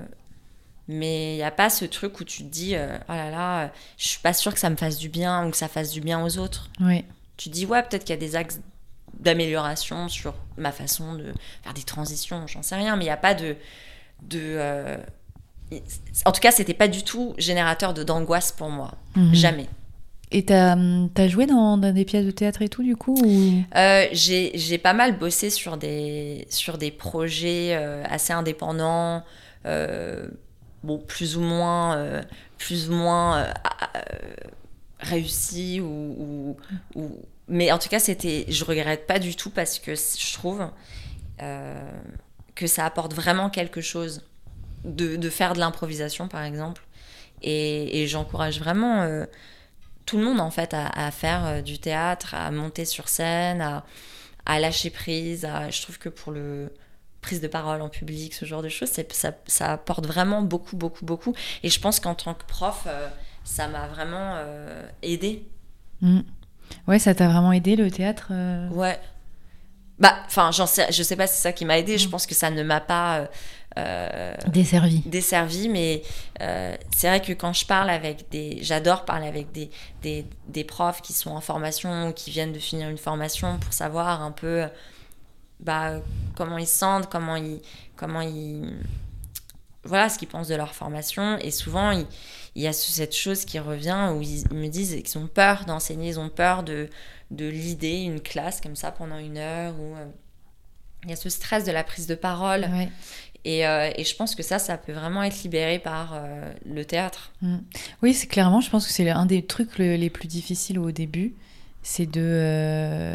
mais 0.89 1.35
il 1.35 1.37
n'y 1.37 1.43
a 1.45 1.53
pas 1.53 1.71
ce 1.71 1.85
truc 1.85 2.19
où 2.21 2.25
tu 2.25 2.39
te 2.43 2.49
dis, 2.49 2.75
oh 2.75 3.13
là 3.13 3.31
là, 3.31 3.71
je 3.99 4.09
suis 4.09 4.19
pas 4.19 4.33
sûre 4.33 4.53
que 4.53 4.59
ça 4.59 4.69
me 4.71 4.77
fasse 4.77 4.99
du 4.99 5.09
bien 5.09 5.47
ou 5.47 5.51
que 5.53 5.57
ça 5.57 5.69
fasse 5.69 5.93
du 5.93 6.01
bien 6.01 6.25
aux 6.25 6.39
autres. 6.39 6.69
Ouais. 6.81 7.05
Tu 7.37 7.49
te 7.51 7.55
dis, 7.55 7.67
ouais, 7.67 7.83
peut-être 7.85 8.03
qu'il 8.05 8.15
y 8.15 8.19
a 8.19 8.21
des 8.21 8.35
axes 8.35 8.61
d'amélioration 9.21 10.09
sur 10.09 10.35
ma 10.57 10.73
façon 10.73 11.15
de 11.15 11.33
faire 11.63 11.75
des 11.75 11.83
transitions, 11.83 12.47
j'en 12.47 12.63
sais 12.63 12.77
rien, 12.77 12.97
mais 12.97 13.05
il 13.05 13.09
n'y 13.09 13.13
a 13.13 13.17
pas 13.17 13.35
de... 13.35 13.57
de 14.23 14.39
euh, 14.41 14.97
en 16.25 16.33
tout 16.33 16.41
cas, 16.41 16.51
c'était 16.51 16.75
pas 16.75 16.89
du 16.89 17.05
tout 17.05 17.35
générateur 17.39 17.95
de 17.95 18.03
d'angoisse 18.03 18.51
pour 18.53 18.71
moi, 18.71 18.93
Mhm. 19.17 19.35
jamais. 19.35 19.67
Et 20.33 20.45
t'as 20.45 20.77
as 21.17 21.29
joué 21.29 21.47
dans, 21.47 21.77
dans 21.77 21.93
des 21.93 22.05
pièces 22.05 22.25
de 22.25 22.31
théâtre 22.31 22.63
et 22.63 22.69
tout, 22.69 22.83
du 22.85 22.95
coup 22.97 23.15
ou... 23.21 23.63
Euh, 23.77 24.07
j'ai 24.13 24.79
pas 24.79 24.93
mal 24.93 25.19
bossé 25.19 25.51
sur 25.51 25.77
des, 25.77 26.47
sur 26.51 26.79
des 26.79 26.91
projets 26.93 27.71
euh, 27.77 28.05
assez 28.09 28.33
indépendants, 28.33 29.25
euh, 29.67 30.29
bon, 30.85 30.99
plus 30.99 31.37
ou 31.37 31.41
moins, 31.41 31.97
euh, 31.97 32.23
plus 32.59 32.91
ou 32.91 32.95
moins 32.95 33.39
euh, 33.39 33.53
euh, 33.97 34.01
réussis, 35.01 35.81
ou, 35.81 35.87
ou- 35.87 36.57
ou- 36.95 37.19
mais 37.51 37.73
en 37.73 37.79
tout 37.79 37.89
cas, 37.89 37.99
c'était, 37.99 38.47
je 38.49 38.65
regrette 38.65 39.07
pas 39.07 39.19
du 39.19 39.37
tout 39.37 39.51
parce 39.51 39.79
que 39.79 39.95
je 39.95 40.33
trouve 40.33 40.71
euh, 41.43 41.91
que 42.55 42.67
ça 42.67 42.87
apporte 42.87 43.13
vraiment 43.13 43.51
quelque 43.51 43.81
chose 43.81 44.25
de, 44.85 45.29
faire 45.29 45.53
de 45.53 45.59
l'improvisation, 45.59 46.29
par 46.29 46.45
exemple. 46.45 46.83
Et, 47.43 48.07
j'encourage 48.07 48.61
vraiment 48.61 49.03
euh, 49.03 49.27
tout 50.07 50.17
le 50.17 50.25
monde 50.25 50.41
en 50.41 50.51
fait 50.51 50.75
à, 50.75 51.11
faire 51.11 51.47
euh, 51.47 51.61
du 51.61 51.79
théâtre, 51.79 52.35
à 52.35 52.51
monter 52.51 52.85
sur 52.85 53.09
scène, 53.09 53.61
à, 54.47 54.61
lâcher 54.61 54.91
prise. 54.91 55.49
je 55.71 55.83
trouve 55.83 55.99
que 55.99 56.09
pour 56.09 56.33
le 56.33 56.73
prise 57.21 57.41
de 57.41 57.49
parole 57.49 57.83
en 57.83 57.89
public, 57.89 58.33
ce 58.33 58.45
genre 58.45 58.63
de 58.63 58.69
choses, 58.69 58.91
ça, 59.47 59.73
apporte 59.73 60.07
vraiment 60.07 60.43
beaucoup, 60.43 60.77
beaucoup, 60.77 61.05
beaucoup. 61.05 61.35
Et 61.63 61.69
je 61.69 61.81
pense 61.81 62.01
qu'en 62.01 62.15
tant 62.15 62.35
que 62.35 62.45
prof, 62.45 62.87
ça 63.45 63.69
m'a 63.69 63.87
vraiment 63.89 64.35
euh, 64.37 64.89
aidé. 65.03 65.47
Mm. 66.01 66.21
Ouais, 66.89 66.99
ça 66.99 67.15
t'a 67.15 67.29
vraiment 67.29 67.53
aidé 67.53 67.77
le 67.77 67.91
théâtre 67.91 68.29
euh 68.31 68.69
Ouais. 68.71 68.99
Bah, 69.99 70.17
enfin, 70.27 70.51
j'en 70.51 70.67
sais, 70.67 70.91
je 70.91 71.03
sais 71.03 71.17
pas 71.17 71.27
si 71.27 71.35
c'est 71.37 71.43
ça 71.43 71.53
qui 71.53 71.65
m'a 71.65 71.79
aidé. 71.79 71.99
Je 71.99 72.09
Mm. 72.09 72.11
pense 72.11 72.27
que 72.27 72.35
ça 72.35 72.51
ne 72.51 72.63
m'a 72.63 72.81
pas 72.81 73.19
euh, 73.19 73.27
euh, 73.79 74.35
Desservi. 74.49 75.03
desservi, 75.05 75.69
mais 75.69 76.03
euh, 76.41 76.75
c'est 76.97 77.09
vrai 77.09 77.21
que 77.21 77.33
quand 77.35 77.53
je 77.53 77.67
parle 77.67 77.91
avec 77.91 78.31
des... 78.31 78.59
J'adore 78.63 79.05
parler 79.05 79.29
avec 79.29 79.53
des, 79.53 79.71
des, 80.03 80.25
des 80.49 80.65
profs 80.65 81.03
qui 81.03 81.13
sont 81.13 81.31
en 81.31 81.41
formation 81.43 82.09
ou 82.09 82.13
qui 82.13 82.31
viennent 82.31 82.53
de 82.55 82.59
finir 82.59 82.89
une 82.89 82.99
formation 82.99 83.59
pour 83.59 83.73
savoir 83.75 84.23
un 84.23 84.33
peu 84.33 84.65
bah, 85.61 86.01
comment 86.35 86.57
ils 86.59 86.67
se 86.67 86.79
sentent, 86.79 87.09
comment 87.11 87.37
ils... 87.37 87.61
Comment 87.97 88.23
ils 88.23 88.73
voilà 89.85 90.09
ce 90.11 90.19
qu'ils 90.19 90.29
pensent 90.29 90.49
de 90.49 90.55
leur 90.55 90.75
formation. 90.75 91.39
Et 91.39 91.51
souvent, 91.51 91.91
il, 91.91 92.07
il 92.57 92.63
y 92.63 92.67
a 92.67 92.73
ce- 92.73 92.91
cette 92.91 93.15
chose 93.15 93.45
qui 93.45 93.59
revient 93.59 94.13
où 94.15 94.23
ils, 94.23 94.45
me 94.53 94.69
disent 94.69 95.01
qu'ils 95.05 95.19
ont 95.19 95.27
peur 95.29 95.65
d'enseigner, 95.67 96.09
ils 96.09 96.21
ont 96.21 96.29
peur 96.29 96.63
de, 96.63 96.89
de 97.31 97.47
l'idée, 97.49 98.03
une 98.03 98.21
classe 98.21 98.61
comme 98.61 98.77
ça 98.77 98.91
pendant 98.91 99.19
une 99.19 99.39
heure. 99.39 99.75
Ou, 99.79 99.95
euh, 99.97 100.07
il 101.05 101.11
y 101.11 101.13
a 101.13 101.17
ce 101.17 101.29
stress 101.31 101.65
de 101.65 101.73
la 101.73 101.85
prise 101.85 102.07
de 102.07 102.15
parole. 102.15 102.63
Ouais. 102.73 102.89
Et, 103.47 103.67
euh, 103.67 103.91
et 103.97 104.05
je 104.05 104.15
pense 104.17 104.35
que 104.35 104.43
ça, 104.43 104.59
ça 104.59 104.77
peut 104.77 104.93
vraiment 104.93 105.23
être 105.23 105.43
libéré 105.43 105.79
par 105.79 106.13
euh, 106.15 106.53
le 106.67 106.85
théâtre. 106.85 107.33
Mm. 107.41 107.57
Oui, 108.03 108.13
c'est 108.13 108.27
clairement, 108.27 108.61
je 108.61 108.69
pense 108.69 108.87
que 108.87 108.93
c'est 108.93 109.09
un 109.09 109.25
des 109.27 109.43
trucs 109.47 109.79
le- 109.79 109.97
les 109.97 110.11
plus 110.11 110.29
difficiles 110.29 110.79
au 110.79 110.91
début. 110.91 111.35
C'est 111.83 112.05
de. 112.05 113.15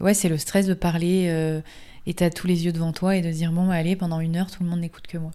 Ouais, 0.00 0.14
c'est 0.14 0.28
le 0.28 0.36
stress 0.38 0.66
de 0.66 0.74
parler 0.74 1.60
et 2.06 2.14
t'as 2.14 2.30
tous 2.30 2.48
les 2.48 2.64
yeux 2.64 2.72
devant 2.72 2.92
toi 2.92 3.14
et 3.16 3.20
de 3.20 3.30
dire 3.30 3.52
bon, 3.52 3.68
bah, 3.68 3.74
allez, 3.74 3.94
pendant 3.94 4.18
une 4.18 4.36
heure, 4.36 4.50
tout 4.50 4.64
le 4.64 4.68
monde 4.68 4.80
n'écoute 4.80 5.06
que 5.06 5.18
moi. 5.18 5.30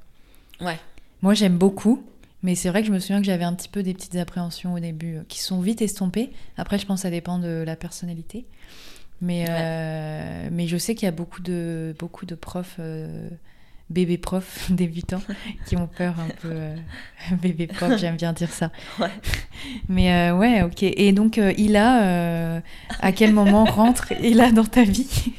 Ouais. 0.60 0.78
Moi, 1.22 1.34
j'aime 1.34 1.58
beaucoup, 1.58 2.04
mais 2.44 2.56
c'est 2.56 2.70
vrai 2.70 2.82
que 2.82 2.88
je 2.88 2.94
me 2.94 3.00
souviens 3.00 3.20
que 3.20 3.26
j'avais 3.26 3.44
un 3.44 3.54
petit 3.54 3.70
peu 3.70 3.84
des 3.84 3.94
petites 3.94 4.16
appréhensions 4.16 4.74
au 4.74 4.80
début 4.80 5.18
euh, 5.18 5.22
qui 5.28 5.40
sont 5.40 5.60
vite 5.60 5.82
estompées. 5.82 6.32
Après, 6.58 6.78
je 6.80 6.86
pense 6.86 7.00
que 7.00 7.04
ça 7.04 7.10
dépend 7.10 7.40
de 7.40 7.64
la 7.66 7.76
personnalité. 7.76 8.46
Mais, 9.22 9.42
Ouais. 9.44 9.48
euh, 9.50 10.50
mais 10.52 10.68
je 10.68 10.78
sais 10.78 10.94
qu'il 10.94 11.06
y 11.06 11.10
a 11.10 11.12
beaucoup 11.12 11.42
de, 11.42 11.96
beaucoup 11.98 12.28
de 12.28 12.36
profs, 12.36 12.76
euh, 12.80 13.30
bébés 13.90 14.20
profs 14.20 14.70
débutants, 14.72 15.24
qui 15.66 15.76
ont 15.76 15.88
peur 15.88 16.14
un 16.20 16.28
peu. 16.42 16.50
euh, 16.52 16.76
bébé 17.42 17.66
prof, 17.66 17.98
j'aime 17.98 18.16
bien 18.18 18.34
dire 18.34 18.52
ça. 18.52 18.72
Ouais. 19.00 19.10
Mais 19.90 20.14
euh, 20.14 20.36
ouais, 20.38 20.62
ok. 20.62 20.84
Et 20.84 21.12
donc, 21.14 21.38
Ila, 21.58 22.62
à 23.00 23.12
quel 23.12 23.34
moment 23.34 23.64
rentre 23.66 24.12
Ila 24.22 24.52
dans 24.52 24.66
ta 24.66 24.84
vie 24.84 25.34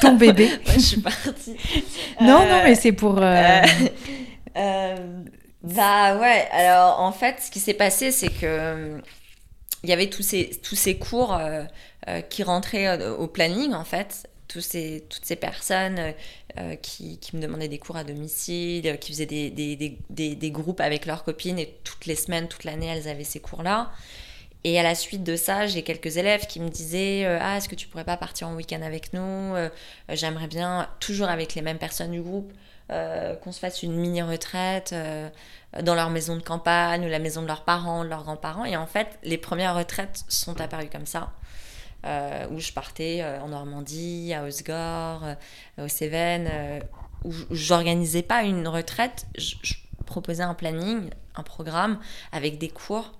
Ton 0.00 0.16
bébé 0.16 0.48
je 0.72 0.78
suis 0.80 1.00
partie. 1.02 1.56
Non, 2.22 2.46
non, 2.48 2.62
mais 2.64 2.74
c'est 2.76 2.92
pour. 2.92 3.20
Bah 5.64 6.18
ouais, 6.18 6.46
alors 6.52 7.00
en 7.00 7.10
fait, 7.10 7.40
ce 7.40 7.50
qui 7.50 7.58
s'est 7.58 7.74
passé, 7.74 8.12
c'est 8.12 8.28
que 8.28 9.00
il 9.84 9.90
y 9.90 9.92
avait 9.92 10.08
tous 10.08 10.22
ces, 10.22 10.50
tous 10.62 10.88
cours 10.98 11.34
euh, 11.34 11.62
euh, 12.08 12.22
qui 12.22 12.42
rentraient 12.42 12.88
euh, 12.88 13.14
au 13.14 13.28
planning, 13.28 13.74
en 13.74 13.84
fait. 13.84 14.28
Toutes 14.48 14.62
ces 14.62 15.36
personnes 15.40 16.14
qui, 16.80 17.18
me 17.32 17.40
demandaient 17.40 17.66
des 17.66 17.80
cours 17.80 17.96
à 17.96 18.04
domicile, 18.04 18.98
qui 19.00 19.10
faisaient 19.10 19.26
des, 19.26 20.50
groupes 20.52 20.80
avec 20.80 21.06
leurs 21.06 21.24
copines, 21.24 21.58
et 21.58 21.74
toutes 21.82 22.06
les 22.06 22.14
semaines, 22.14 22.46
toute 22.46 22.62
l'année, 22.62 22.86
elles 22.86 23.08
avaient 23.08 23.24
ces 23.24 23.40
cours-là. 23.40 23.90
Et 24.62 24.78
à 24.78 24.84
la 24.84 24.94
suite 24.94 25.24
de 25.24 25.34
ça, 25.34 25.66
j'ai 25.66 25.82
quelques 25.82 26.18
élèves 26.18 26.46
qui 26.46 26.60
me 26.60 26.68
disaient 26.68 27.24
Ah, 27.40 27.56
est-ce 27.56 27.68
que 27.68 27.74
tu 27.74 27.88
pourrais 27.88 28.04
pas 28.04 28.16
partir 28.16 28.46
en 28.46 28.54
week-end 28.54 28.82
avec 28.82 29.12
nous? 29.12 29.54
J'aimerais 30.10 30.46
bien, 30.46 30.88
toujours 31.00 31.28
avec 31.28 31.56
les 31.56 31.62
mêmes 31.62 31.78
personnes 31.78 32.12
du 32.12 32.22
groupe, 32.22 32.52
euh, 32.90 33.34
qu'on 33.36 33.50
se 33.50 33.60
fasse 33.60 33.82
une 33.82 33.94
mini-retraite 33.96 34.92
euh, 34.92 35.30
dans 35.82 35.94
leur 35.94 36.10
maison 36.10 36.36
de 36.36 36.42
campagne 36.42 37.06
ou 37.06 37.08
la 37.08 37.18
maison 37.18 37.40
de 37.40 37.46
leurs 37.46 37.64
parents, 37.64 38.04
de 38.04 38.10
leurs 38.10 38.24
grands-parents. 38.24 38.66
Et 38.66 38.76
en 38.76 38.86
fait, 38.86 39.18
les 39.22 39.38
premières 39.38 39.74
retraites 39.74 40.24
sont 40.28 40.60
apparues 40.60 40.90
comme 40.90 41.06
ça. 41.06 41.32
euh, 42.06 42.46
où 42.50 42.60
je 42.60 42.70
partais 42.72 43.24
en 43.42 43.48
Normandie, 43.48 44.34
à 44.34 44.44
Osgore, 44.44 45.22
aux 45.78 45.88
Cévennes, 45.88 46.50
où 47.24 47.32
j'organisais 47.50 48.22
pas 48.22 48.42
une 48.42 48.68
retraite, 48.68 49.26
je, 49.38 49.54
proposais 50.04 50.42
un 50.42 50.52
planning, 50.52 51.08
un 51.34 51.42
programme 51.42 51.98
avec 52.30 52.58
des 52.58 52.68
cours 52.68 53.12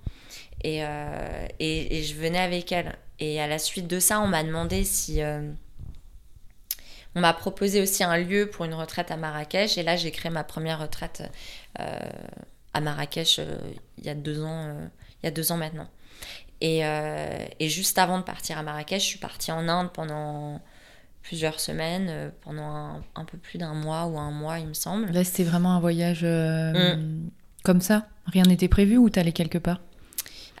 et, 0.63 0.81
et, 1.59 1.97
et 1.97 2.03
je 2.03 2.13
venais 2.13 2.37
avec 2.37 2.71
elle. 2.71 2.95
Et 3.17 3.41
à 3.41 3.47
la 3.47 3.57
suite 3.57 3.87
de 3.87 3.99
ça, 3.99 4.21
on 4.21 4.27
m'a 4.27 4.43
demandé 4.43 4.83
si. 4.83 5.19
On 7.15 7.21
m'a 7.21 7.33
proposé 7.33 7.81
aussi 7.81 8.03
un 8.03 8.17
lieu 8.17 8.47
pour 8.47 8.65
une 8.65 8.73
retraite 8.73 9.09
à 9.11 9.17
Marrakech. 9.17 9.77
Et 9.77 9.83
là, 9.83 9.95
j'ai 9.95 10.11
créé 10.11 10.29
ma 10.31 10.43
première 10.43 10.79
retraite 10.79 11.23
euh, 11.79 11.99
à 12.73 12.81
Marrakech 12.81 13.39
euh, 13.39 13.57
il 13.97 14.05
y 14.05 14.09
a 14.09 14.15
deux 14.15 14.43
ans, 14.43 14.65
euh, 14.67 14.87
il 15.21 15.25
y 15.25 15.29
a 15.29 15.31
deux 15.31 15.51
ans 15.51 15.57
maintenant. 15.57 15.87
Et, 16.61 16.79
et 16.79 17.69
juste 17.69 17.99
avant 17.99 18.17
de 18.17 18.23
partir 18.23 18.57
à 18.57 18.63
Marrakech, 18.63 19.01
je 19.01 19.07
suis 19.07 19.19
partie 19.19 19.51
en 19.51 19.67
Inde 19.67 19.91
pendant 19.91 20.61
plusieurs 21.21 21.59
semaines, 21.59 22.31
pendant 22.41 22.63
un, 22.63 23.03
un 23.15 23.25
peu 23.25 23.37
plus 23.37 23.57
d'un 23.57 23.73
mois 23.73 24.05
ou 24.05 24.17
un 24.17 24.31
mois, 24.31 24.57
il 24.59 24.67
me 24.67 24.73
semble. 24.73 25.11
Là, 25.11 25.23
c'était 25.25 25.43
vraiment 25.43 25.75
un 25.75 25.79
voyage 25.79 26.23
Mm. 26.23 27.29
comme 27.63 27.81
ça? 27.81 28.07
Rien 28.27 28.43
n'était 28.43 28.69
prévu 28.69 28.97
ou 28.97 29.09
t'allais 29.09 29.33
quelque 29.33 29.57
part? 29.57 29.79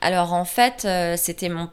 Alors 0.01 0.33
en 0.33 0.45
fait, 0.45 0.83
euh, 0.85 1.15
c'était 1.17 1.49
mon. 1.49 1.69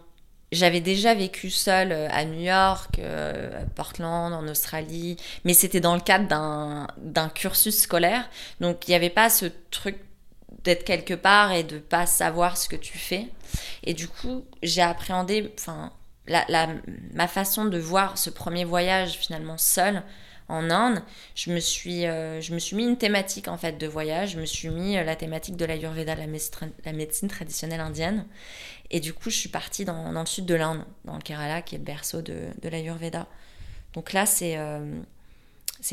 J'avais 0.53 0.81
déjà 0.81 1.15
vécu 1.15 1.49
seule 1.49 1.93
euh, 1.93 2.09
à 2.11 2.27
New 2.27 2.43
York, 2.43 2.99
euh, 2.99 3.63
à 3.63 3.65
Portland, 3.65 4.35
en 4.35 4.47
Australie, 4.47 5.17
mais 5.45 5.55
c'était 5.55 5.81
dans 5.81 5.95
le 5.95 6.01
cadre 6.01 6.29
d'un 6.99 7.29
cursus 7.31 7.81
scolaire. 7.81 8.29
Donc 8.61 8.87
il 8.87 8.91
n'y 8.91 8.95
avait 8.95 9.11
pas 9.11 9.31
ce 9.31 9.47
truc 9.71 9.97
d'être 10.63 10.85
quelque 10.85 11.15
part 11.15 11.53
et 11.53 11.65
de 11.65 11.79
pas 11.79 12.05
savoir 12.05 12.59
ce 12.59 12.69
que 12.69 12.77
tu 12.77 12.99
fais. 12.99 13.29
Et 13.83 13.95
du 13.95 14.09
coup, 14.09 14.45
j'ai 14.63 14.83
appréhendé, 14.83 15.53
enfin, 15.59 15.91
ma 17.15 17.29
façon 17.29 17.65
de 17.65 17.79
voir 17.79 18.19
ce 18.19 18.29
premier 18.29 18.65
voyage 18.65 19.13
finalement 19.15 19.59
seul 19.59 20.03
en 20.49 20.71
Inde, 20.71 21.03
je 21.35 21.53
me 21.53 21.61
suis, 21.61 22.07
euh, 22.07 22.41
je 22.41 22.53
me 22.53 22.59
suis 22.59 22.77
mis 22.77 22.85
une 22.85 22.99
thématique 22.99 23.49
en 23.49 23.57
fait 23.57 23.79
de 23.79 23.87
voyage. 23.87 24.33
Je 24.33 24.41
me 24.41 24.47
suis 24.47 24.69
mis 24.69 24.97
euh, 24.97 25.05
la 25.05 25.17
thématique 25.17 25.57
de 25.57 25.65
l'Ayurveda, 25.65 26.15
la, 26.15 26.27
la 26.85 26.93
médecine 26.93 27.29
traditionnelle 27.29 27.81
indienne. 27.81 28.27
Et 28.91 29.01
du 29.01 29.13
coup, 29.13 29.31
je 29.31 29.37
suis 29.37 29.49
partie 29.49 29.85
dans, 29.85 30.13
le 30.13 30.27
sud 30.27 30.47
de 30.47 30.55
l'Inde, 30.55 30.85
dans 31.05 31.15
le 31.15 31.23
Kerala, 31.23 31.63
qui 31.63 31.77
est 31.77 31.79
le 31.79 31.85
berceau 31.85 32.23
de, 32.23 32.49
de 32.61 32.69
l'Ayurveda. 32.69 33.27
Donc 33.95 34.13
là, 34.13 34.27
c'est 34.27 34.59
euh, 34.59 35.01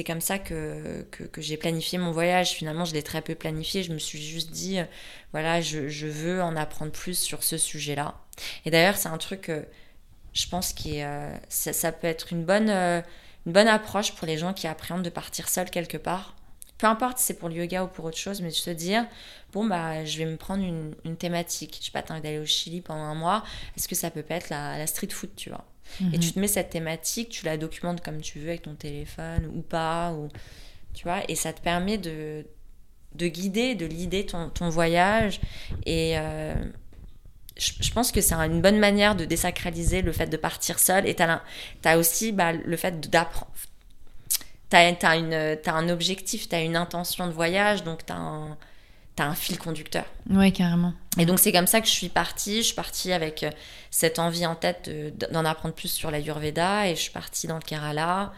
comme 0.05 0.21
ça 0.21 0.39
que, 0.39 1.05
que, 1.11 1.41
j'ai 1.41 1.55
planifié 1.55 1.97
mon 1.97 2.11
voyage. 2.11 2.51
Finalement, 2.51 2.85
je 2.85 2.93
l'ai 2.93 3.03
très 3.03 3.21
peu 3.21 3.35
planifié. 3.35 3.83
Je 3.83 3.93
me 3.93 3.99
suis 3.99 4.21
juste 4.21 4.51
dit, 4.51 4.79
voilà, 5.31 5.61
je, 5.61 5.87
je 5.87 6.07
veux 6.07 6.41
en 6.41 6.55
apprendre 6.57 6.91
plus 6.91 7.17
sur 7.17 7.43
ce 7.43 7.57
sujet-là. 7.57 8.15
Et 8.65 8.71
d'ailleurs, 8.71 8.97
c'est 8.97 9.09
un 9.09 9.17
truc, 9.17 9.49
je 10.33 10.47
pense, 10.47 10.73
qui 10.73 10.99
ça, 11.49 11.73
ça, 11.73 11.91
peut 11.93 12.07
être 12.07 12.33
une 12.33 12.43
bonne, 12.43 13.03
une 13.45 13.53
bonne 13.53 13.67
approche 13.67 14.13
pour 14.13 14.27
les 14.27 14.37
gens 14.37 14.53
qui 14.53 14.67
appréhendent 14.67 15.03
de 15.03 15.09
partir 15.09 15.49
seuls 15.49 15.69
quelque 15.69 15.97
part 15.97 16.35
peu 16.79 16.87
importe 16.87 17.19
si 17.19 17.25
c'est 17.25 17.33
pour 17.35 17.49
le 17.49 17.55
yoga 17.55 17.83
ou 17.83 17.87
pour 17.87 18.05
autre 18.05 18.17
chose, 18.17 18.41
mais 18.41 18.47
de 18.47 18.53
se 18.53 18.69
dire, 18.69 19.05
bon, 19.51 19.65
bah, 19.65 20.05
je 20.05 20.17
vais 20.17 20.25
me 20.25 20.37
prendre 20.37 20.63
une, 20.63 20.95
une 21.03 21.17
thématique. 21.17 21.77
Je 21.81 21.85
sais 21.85 21.91
pas, 21.91 22.01
t'as 22.01 22.13
envie 22.13 22.23
d'aller 22.23 22.39
au 22.39 22.45
Chili 22.45 22.79
pendant 22.79 23.03
un 23.03 23.15
mois, 23.15 23.43
est-ce 23.75 23.87
que 23.87 23.95
ça 23.95 24.09
peut 24.09 24.23
pas 24.23 24.35
être 24.35 24.49
la, 24.49 24.77
la 24.77 24.87
street 24.87 25.09
food, 25.09 25.29
tu 25.35 25.49
vois? 25.49 25.65
Et 25.99 26.03
mhm. 26.03 26.19
tu 26.19 26.31
te 26.31 26.39
mets 26.39 26.47
cette 26.47 26.69
thématique, 26.69 27.29
tu 27.29 27.45
la 27.45 27.57
documentes 27.57 28.01
comme 28.01 28.21
tu 28.21 28.39
veux 28.39 28.49
avec 28.49 28.61
ton 28.61 28.75
téléphone 28.75 29.51
ou 29.53 29.61
pas, 29.61 30.13
ou, 30.13 30.29
tu 30.93 31.03
vois, 31.03 31.29
et 31.29 31.35
ça 31.35 31.51
te 31.51 31.59
permet 31.59 31.97
de, 31.97 32.45
de 33.15 33.27
guider, 33.27 33.75
de 33.75 33.87
guider 33.87 34.25
ton, 34.25 34.49
ton 34.49 34.69
voyage. 34.69 35.41
Et 35.85 36.13
euh, 36.17 36.55
je, 37.59 37.91
pense 37.91 38.11
que 38.11 38.21
c'est 38.21 38.35
une 38.35 38.61
bonne 38.61 38.79
manière 38.79 39.15
de 39.15 39.25
désacraliser 39.25 40.01
le 40.01 40.11
fait 40.11 40.27
de 40.27 40.37
partir 40.37 40.79
seul. 40.79 41.07
Et 41.07 41.15
tu 41.15 41.23
as, 41.23 41.41
as, 41.85 41.97
aussi 41.97 42.31
bah, 42.31 42.53
le 42.53 42.77
fait 42.77 43.09
d'apprendre 43.09 43.51
tu 44.69 44.75
as, 44.75 45.75
un 45.75 45.89
objectif, 45.89 46.47
tu 46.47 46.55
as 46.55 46.61
une 46.61 46.75
intention 46.75 47.27
de 47.27 47.31
voyage, 47.31 47.83
donc 47.83 48.05
tu 48.05 48.13
as 48.13 48.17
un, 48.17 48.57
un 49.17 49.35
fil 49.35 49.57
conducteur. 49.57 50.05
Oui, 50.29 50.53
carrément. 50.53 50.93
Et 51.17 51.25
donc 51.25 51.39
c'est 51.39 51.51
comme 51.51 51.67
ça 51.67 51.81
que 51.81 51.87
je 51.87 51.91
suis 51.91 52.09
partie. 52.09 52.57
Je 52.57 52.67
suis 52.67 52.75
partie 52.75 53.11
avec 53.11 53.43
euh, 53.43 53.51
cette 53.91 54.19
envie 54.19 54.45
en 54.45 54.55
tête 54.55 54.89
d'en 55.31 55.45
apprendre 55.45 55.75
plus 55.75 55.89
sur 55.89 56.11
la 56.11 56.19
Yurveda 56.19 56.87
et 56.87 56.95
je 56.95 57.01
suis 57.01 57.11
partie 57.11 57.47
dans 57.47 57.55
le 57.55 57.61
Kerala. 57.61 58.31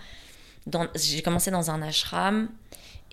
J'ai 0.95 1.21
commencé 1.21 1.51
dans 1.51 1.69
un 1.71 1.81
ashram. 1.81 2.49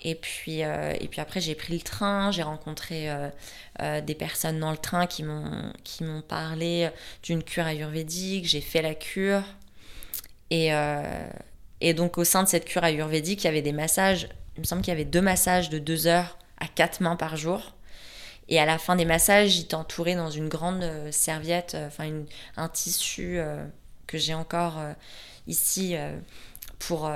Et 0.03 0.15
puis, 0.15 0.63
euh, 0.63 0.93
et 0.99 1.07
puis 1.07 1.19
après, 1.19 1.41
j'ai 1.41 1.55
pris 1.55 1.73
le 1.73 1.81
train, 1.81 2.31
j'ai 2.31 2.43
rencontré 2.43 3.09
euh, 3.09 4.01
des 4.01 4.15
personnes 4.15 4.59
dans 4.59 4.71
le 4.71 4.77
train 4.77 5.07
qui 5.07 5.23
m'ont 5.23 6.21
parlé 6.27 6.89
d'une 7.23 7.43
cure 7.43 7.65
ayurvédique, 7.65 8.45
j'ai 8.45 8.61
fait 8.61 8.81
la 8.81 8.95
cure. 8.95 9.43
Et, 10.51 10.71
et 11.81 11.93
donc 11.93 12.17
au 12.17 12.23
sein 12.23 12.43
de 12.43 12.47
cette 12.47 12.65
cure 12.65 12.83
ayurvédique, 12.83 13.43
il 13.43 13.45
y 13.45 13.49
avait 13.49 13.61
des 13.61 13.71
massages, 13.71 14.29
il 14.55 14.61
me 14.61 14.65
semble 14.65 14.81
qu'il 14.81 14.91
y 14.91 14.95
avait 14.95 15.05
deux 15.05 15.21
massages 15.21 15.69
de 15.69 15.77
deux 15.79 16.07
heures 16.07 16.37
à 16.59 16.67
quatre 16.67 17.01
mains 17.01 17.15
par 17.15 17.37
jour. 17.37 17.73
Et 18.49 18.59
à 18.59 18.65
la 18.65 18.79
fin 18.79 18.95
des 18.95 19.05
massages, 19.05 19.51
j'étais 19.51 19.75
entourée 19.75 20.15
dans 20.15 20.31
une 20.31 20.49
grande 20.49 20.83
euh, 20.83 21.11
serviette, 21.11 21.75
euh, 21.75 21.87
enfin 21.87 22.09
un 22.57 22.67
tissu 22.67 23.37
euh, 23.37 23.63
que 24.07 24.17
j'ai 24.17 24.33
encore 24.33 24.81
ici 25.45 25.95
pour 26.79 27.11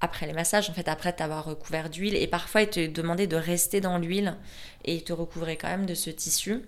après 0.00 0.26
les 0.26 0.32
massages, 0.32 0.68
en 0.68 0.72
fait, 0.74 0.88
après 0.88 1.12
t'avoir 1.12 1.44
recouvert 1.44 1.88
d'huile. 1.88 2.16
Et 2.16 2.26
parfois, 2.26 2.62
ils 2.62 2.68
te 2.68 2.86
demandaient 2.86 3.26
de 3.26 3.36
rester 3.36 3.80
dans 3.80 3.98
l'huile 3.98 4.36
et 4.84 4.96
ils 4.96 5.04
te 5.04 5.12
recouvraient 5.12 5.56
quand 5.56 5.68
même 5.68 5.86
de 5.86 5.94
ce 5.94 6.10
tissu. 6.10 6.62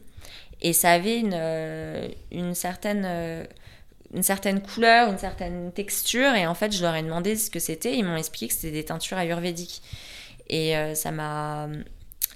Et 0.62 0.72
ça 0.72 0.92
avait 0.92 1.18
une, 1.18 1.34
une 2.30 2.54
certaine 2.54 3.46
une 4.12 4.22
certaine 4.22 4.60
couleur, 4.60 5.10
une 5.10 5.18
certaine 5.18 5.72
texture. 5.72 6.34
Et 6.34 6.46
en 6.46 6.54
fait, 6.54 6.72
je 6.72 6.82
leur 6.82 6.94
ai 6.94 7.02
demandé 7.02 7.36
ce 7.36 7.50
que 7.50 7.58
c'était. 7.58 7.96
Ils 7.96 8.04
m'ont 8.04 8.16
expliqué 8.16 8.48
que 8.48 8.54
c'était 8.54 8.72
des 8.72 8.84
teintures 8.84 9.18
ayurvédiques. 9.18 9.82
Et 10.48 10.76
euh, 10.76 10.94
ça 10.94 11.12
m'a 11.12 11.68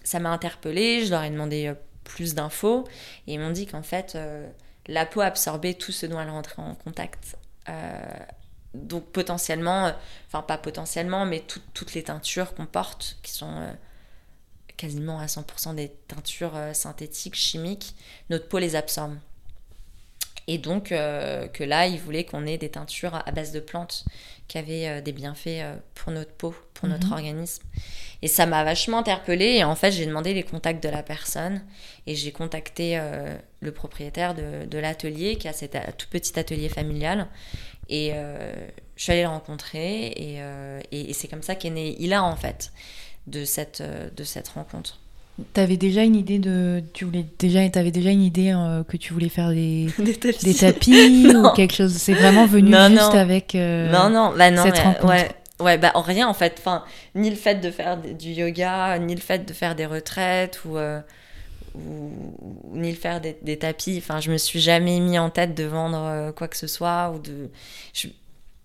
ça 0.05 0.21
m'a 0.21 0.31
interpellée. 0.31 1.05
Je 1.05 1.11
leur 1.11 1.23
ai 1.23 1.31
demandé 1.31 1.67
euh, 1.67 1.75
plus 2.05 2.35
d'infos. 2.35 2.85
Et 3.27 3.35
ils 3.35 3.41
m'ont 3.41 3.51
dit 3.51 3.67
qu'en 3.67 3.83
fait, 3.83 4.15
euh, 4.15 4.49
la 4.87 5.07
peau 5.07 5.21
absorbait 5.21 5.75
tout 5.75 5.93
ce 5.93 6.07
dont 6.07 6.21
elle 6.21 6.31
rentrait 6.31 6.63
en 6.63 6.75
contact. 6.75 7.37
Donc 8.75 9.05
potentiellement, 9.07 9.93
enfin 10.27 10.43
pas 10.43 10.59
potentiellement, 10.59 11.25
mais 11.25 11.45
toutes 11.73 11.95
les 11.95 12.03
teintures 12.03 12.55
qu'on 12.55 12.67
porte, 12.67 13.17
qui 13.23 13.33
sont 13.33 13.75
quasiment 14.77 15.21
à 15.21 15.27
100% 15.27 15.75
des 15.75 15.91
teintures 16.09 16.59
synthétiques, 16.73 17.37
chimiques, 17.37 17.95
notre 18.31 18.49
peau 18.49 18.59
les 18.59 18.77
absorbe. 18.77 19.17
Et 20.47 20.59
donc 20.59 20.93
euh, 20.93 21.49
que 21.49 21.65
là, 21.65 21.87
il 21.87 21.99
voulait 21.99 22.25
qu'on 22.25 22.47
ait 22.47 22.59
des 22.59 22.69
teintures 22.69 23.15
à 23.15 23.31
base 23.33 23.53
de 23.53 23.61
plantes 23.61 24.05
qui 24.47 24.59
avaient 24.59 24.89
euh, 24.89 25.01
des 25.01 25.13
bienfaits 25.13 25.47
euh, 25.47 25.77
pour 25.95 26.13
notre 26.13 26.33
peau, 26.33 26.55
pour 26.75 26.89
notre 26.89 27.07
mhm. 27.07 27.13
organisme. 27.15 27.63
Et 28.21 28.29
ça 28.29 28.45
m'a 28.47 28.63
vachement 28.65 28.99
interpellée. 28.99 29.57
Et 29.57 29.65
en 29.65 29.75
fait, 29.75 29.91
j'ai 29.91 30.07
demandé 30.07 30.35
les 30.35 30.43
contacts 30.43 30.83
de 30.83 30.89
la 30.89 31.03
personne. 31.03 31.63
Et 32.07 32.15
j'ai 32.15 32.33
contacté 32.33 32.99
le 33.61 33.73
propriétaire 33.73 34.35
de, 34.35 34.79
l'atelier, 34.79 35.37
qui 35.37 35.47
a 35.47 35.53
cet 35.53 35.77
tout 35.99 36.09
petit 36.09 36.39
atelier 36.39 36.71
familial. 36.71 37.29
Et 37.89 38.13
je 38.97 39.03
suis 39.03 39.13
allée 39.13 39.23
le 39.23 39.29
rencontrer. 39.29 40.07
Et, 40.07 40.39
et, 40.93 41.11
et 41.11 41.13
c'est 41.13 41.29
comme 41.29 41.43
ça 41.43 41.55
qu'est 41.55 41.71
né 41.71 41.97
Ila, 42.01 42.25
en 42.25 42.37
fait, 42.37 42.73
de 43.27 43.45
cette, 43.45 43.83
de 44.17 44.25
cette 44.25 44.49
rencontre. 44.49 44.99
T'avais 45.53 45.77
déjà 45.77 46.03
une 46.05 46.15
idée 46.15 46.39
de, 46.39 46.81
tu 46.93 47.05
voulais 47.05 47.27
déjà, 47.41 47.61
avais 47.75 47.91
déjà 47.91 48.11
une 48.11 48.23
idée 48.23 48.53
euh, 48.55 48.85
que 48.85 48.97
tu 48.97 49.13
voulais 49.13 49.29
faire 49.29 49.51
des, 49.51 49.89
des 50.43 50.55
tapis, 50.55 51.27
ou 51.35 51.51
quelque 51.57 51.75
chose? 51.75 51.93
C'est 51.95 52.15
vraiment 52.15 52.47
venu 52.47 52.73
juste 52.91 53.15
avec 53.15 53.57
euh, 53.57 53.91
non 53.91 54.11
non 54.11 54.33
bah 54.37 54.53
non 54.53 54.63
cette 54.63 54.79
rencontre. 54.79 55.07
Ouais, 55.09 55.29
ouais 55.59 55.77
bah 55.77 55.91
rien 55.97 56.29
en 56.29 56.35
fait. 56.35 56.55
Enfin 56.61 56.85
ni 57.17 57.31
le 57.31 57.37
fait 57.37 57.57
de 57.57 57.73
faire 57.73 57.97
du 57.97 58.29
yoga, 58.31 58.97
ni 59.01 59.13
le 59.17 59.21
fait 59.21 59.45
de 59.45 59.53
faire 59.53 59.75
des 59.75 59.87
retraites 59.87 60.61
ou, 60.65 60.77
euh, 60.77 61.01
ou 61.75 62.11
ni 62.73 62.91
le 62.91 62.97
faire 62.97 63.21
des, 63.21 63.37
des, 63.43 63.59
tapis. 63.59 63.97
Enfin 63.99 64.21
je 64.21 64.31
me 64.31 64.39
suis 64.39 64.61
jamais 64.61 65.01
mis 65.01 65.19
en 65.19 65.31
tête 65.31 65.55
de 65.55 65.65
vendre 65.65 66.33
quoi 66.33 66.49
que 66.49 66.57
ce 66.57 66.67
soit 66.67 67.11
ou 67.15 67.19
de. 67.19 67.51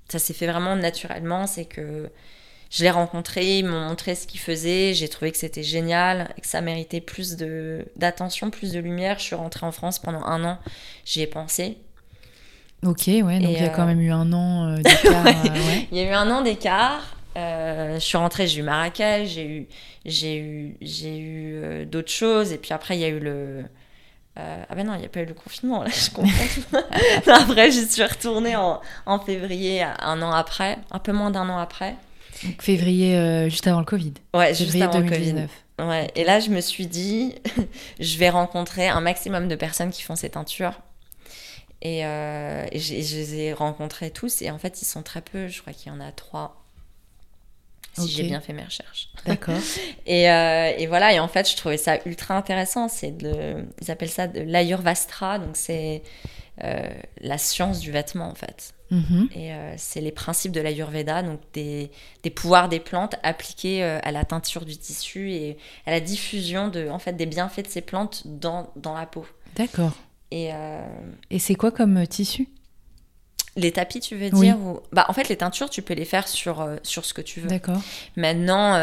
ça 0.10 0.20
s'est 0.20 0.34
fait 0.34 0.48
vraiment 0.48 0.76
naturellement. 0.76 1.48
C'est 1.48 1.66
que 1.66 2.10
je 2.70 2.84
l'ai 2.84 2.92
rencontré, 2.92 3.60
ils 3.60 3.66
m'ont 3.66 3.88
montré 3.88 4.14
ce 4.14 4.28
qu'ils 4.28 4.40
faisaient, 4.40 4.94
j'ai 4.94 5.10
trouvé 5.10 5.32
que 5.32 5.38
c'était 5.38 5.64
génial 5.64 6.30
et 6.38 6.42
que 6.42 6.48
ça 6.48 6.62
méritait 6.62 7.02
plus 7.02 7.36
d'attention, 7.96 8.52
plus 8.52 8.72
de 8.72 8.80
lumière. 8.80 9.18
Je 9.18 9.24
suis 9.24 9.36
rentrée 9.36 9.66
en 9.66 9.72
France 9.72 9.98
pendant 9.98 10.24
un 10.24 10.44
an, 10.44 10.60
j'y 11.04 11.22
ai 11.22 11.28
pensé. 11.28 11.78
Ok, 12.86 13.08
ouais, 13.08 13.40
donc 13.40 13.52
il 13.52 13.52
y 13.52 13.58
a 13.58 13.70
quand 13.70 13.84
euh, 13.84 13.88
même 13.88 14.02
eu 14.02 14.12
un 14.12 14.32
an 14.32 14.68
euh, 14.68 14.76
d'écart. 14.84 15.26
Euh, 15.26 15.32
il 15.92 15.98
y 15.98 16.02
a 16.02 16.04
eu 16.04 16.14
un 16.14 16.30
an 16.30 16.42
d'écart. 16.42 17.18
Je 17.36 18.00
suis 18.00 18.18
rentrée, 18.18 18.48
j'ai 18.48 18.60
eu 18.60 18.64
Marrakech, 18.64 19.30
j'ai 19.30 19.46
eu, 19.48 19.68
j'ai 20.06 20.38
eu, 20.38 20.78
j'ai 20.82 21.18
eu 21.20 21.86
d'autres 21.86 22.12
choses, 22.12 22.52
et 22.52 22.58
puis 22.58 22.74
après 22.74 22.98
il 22.98 23.02
y 23.02 23.06
a 23.06 23.10
eu 23.10 23.20
le, 23.20 23.64
ah 24.36 24.74
ben 24.76 24.86
non, 24.86 24.96
il 24.96 25.00
n'y 25.00 25.06
a 25.06 25.10
pas 25.10 25.22
eu 25.22 25.26
le 25.26 25.34
confinement, 25.34 25.84
là, 25.84 25.90
je 25.94 26.10
comprends. 26.10 26.80
après, 27.34 27.72
j'y 27.72 27.86
suis 27.88 28.04
retournée 28.04 28.56
en, 28.56 28.82
en, 29.06 29.20
février, 29.20 29.84
un 29.84 30.22
an 30.22 30.32
après, 30.32 30.78
un 30.92 31.00
peu 31.00 31.12
moins 31.12 31.32
d'un 31.32 31.50
an 31.50 31.58
après 31.58 31.96
février, 32.60 33.18
euh, 33.18 33.50
juste 33.50 33.68
avant 33.68 33.80
le 33.80 33.86
Covid. 33.86 34.14
Ouais, 34.34 34.54
juste 34.54 34.76
avant 34.76 35.00
2019. 35.00 35.36
le 35.78 35.84
Covid. 35.84 35.90
Ouais, 35.90 36.12
et 36.16 36.24
là, 36.24 36.40
je 36.40 36.50
me 36.50 36.62
suis 36.62 36.88
dit, 36.88 37.36
je 38.00 38.18
vais 38.18 38.30
rencontrer 38.30 38.88
un 38.88 39.02
maximum 39.02 39.48
de 39.48 39.56
personnes 39.56 39.92
qui 39.92 40.02
font 40.02 40.16
ces 40.16 40.30
teintures. 40.30 40.80
Et, 41.82 42.06
euh, 42.06 42.66
je 42.74 42.94
les 42.94 43.36
ai 43.36 43.54
rencontrés 43.54 44.12
tous, 44.12 44.42
et 44.42 44.52
en 44.52 44.58
fait, 44.58 44.82
ils 44.82 44.86
sont 44.86 45.04
très 45.04 45.22
peu. 45.22 45.48
Je 45.48 45.62
crois 45.62 45.74
qu'il 45.74 45.92
y 45.92 45.96
en 45.96 46.02
a 46.02 46.12
trois. 46.12 46.59
Si 48.08 48.12
j'ai 48.12 48.24
bien 48.24 48.42
fait 48.42 48.54
mes 48.54 48.64
recherches. 48.64 49.10
D'accord. 49.26 49.56
et, 50.06 50.30
euh, 50.30 50.72
et, 50.78 50.88
voilà, 50.88 51.14
et 51.14 51.20
en 51.20 51.28
fait, 51.28 51.50
je 51.50 51.56
trouvais 51.56 51.78
ça 51.78 51.98
ultra 52.06 52.36
intéressant. 52.36 52.88
C'est 52.88 53.16
de, 53.16 53.66
ils 53.82 53.92
appellent 53.92 54.10
ça 54.10 54.28
de 54.28 54.42
l'ayurvastra, 54.42 55.40
donc 55.40 55.56
c'est 55.56 56.04
la 57.22 57.38
science 57.38 57.80
du 57.80 57.92
vêtement, 57.92 58.30
en 58.30 58.36
fait. 58.36 58.74
Mhm. 58.92 59.30
Et 59.36 59.54
euh, 59.54 59.74
c'est 59.78 60.02
les 60.02 60.12
principes 60.12 60.52
de 60.52 60.62
l'Ayurveda, 60.62 61.22
donc 61.22 61.40
des, 61.54 61.92
des, 62.24 62.30
pouvoirs 62.30 62.70
des 62.70 62.80
plantes 62.80 63.16
appliqués 63.24 63.84
euh, 63.84 64.00
à 64.02 64.12
la 64.12 64.26
teinture 64.26 64.66
du 64.66 64.78
tissu 64.78 65.32
et 65.32 65.58
à 65.86 65.92
la 65.92 66.00
diffusion 66.00 66.70
de, 66.70 66.90
en 66.90 67.00
fait, 67.00 67.14
des 67.14 67.28
bienfaits 67.28 67.64
de 67.64 67.68
ces 67.68 67.82
plantes 67.82 68.24
dans, 68.26 68.72
dans 68.76 68.96
la 68.96 69.06
peau. 69.06 69.26
D'accord. 69.56 69.94
Et, 70.32 70.50
euh, 70.54 70.82
et 71.30 71.40
c'est 71.40 71.56
quoi 71.56 71.72
comme 71.72 72.06
tissu? 72.08 72.48
Les 73.60 73.72
tapis, 73.72 74.00
tu 74.00 74.16
veux 74.16 74.30
dire 74.30 74.58
ou... 74.60 74.80
bah, 74.92 75.06
En 75.10 75.14
fait, 75.14 75.30
les 75.30 75.38
teintures, 75.38 75.70
tu 75.70 75.82
peux 75.82 75.94
les 75.94 76.06
faire 76.06 76.28
sur, 76.28 76.68
sur 76.84 77.06
ce 77.06 77.14
que 77.14 77.22
tu 77.22 77.42
veux. 77.42 77.50
D'accord. 77.50 77.82
Maintenant, 78.16 78.78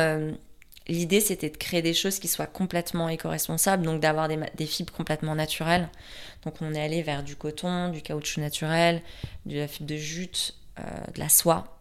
l'idée, 0.89 1.21
c'était 1.21 1.51
de 1.51 1.57
créer 1.57 1.83
des 1.83 1.95
choses 1.95 2.19
qui 2.19 2.29
soient 2.29 2.47
complètement 2.47 3.09
éco-responsables, 3.09 3.85
donc 3.85 4.01
d'avoir 4.01 4.29
des, 4.29 4.39
des, 4.57 4.67
fibres 4.67 4.93
complètement 4.93 5.35
naturelles. 5.35 5.89
Donc 6.45 6.55
on 6.61 6.73
est 6.75 6.81
allé 6.81 7.03
vers 7.03 7.23
du 7.23 7.37
coton, 7.37 7.91
du 7.91 8.03
caoutchouc 8.03 8.41
naturel, 8.41 9.03
de 9.47 9.59
la 9.59 9.69
fibre 9.69 9.89
de 9.89 9.97
jute, 9.97 10.55
euh, 10.79 10.83
de 11.15 11.19
la 11.19 11.29
soie, 11.29 11.79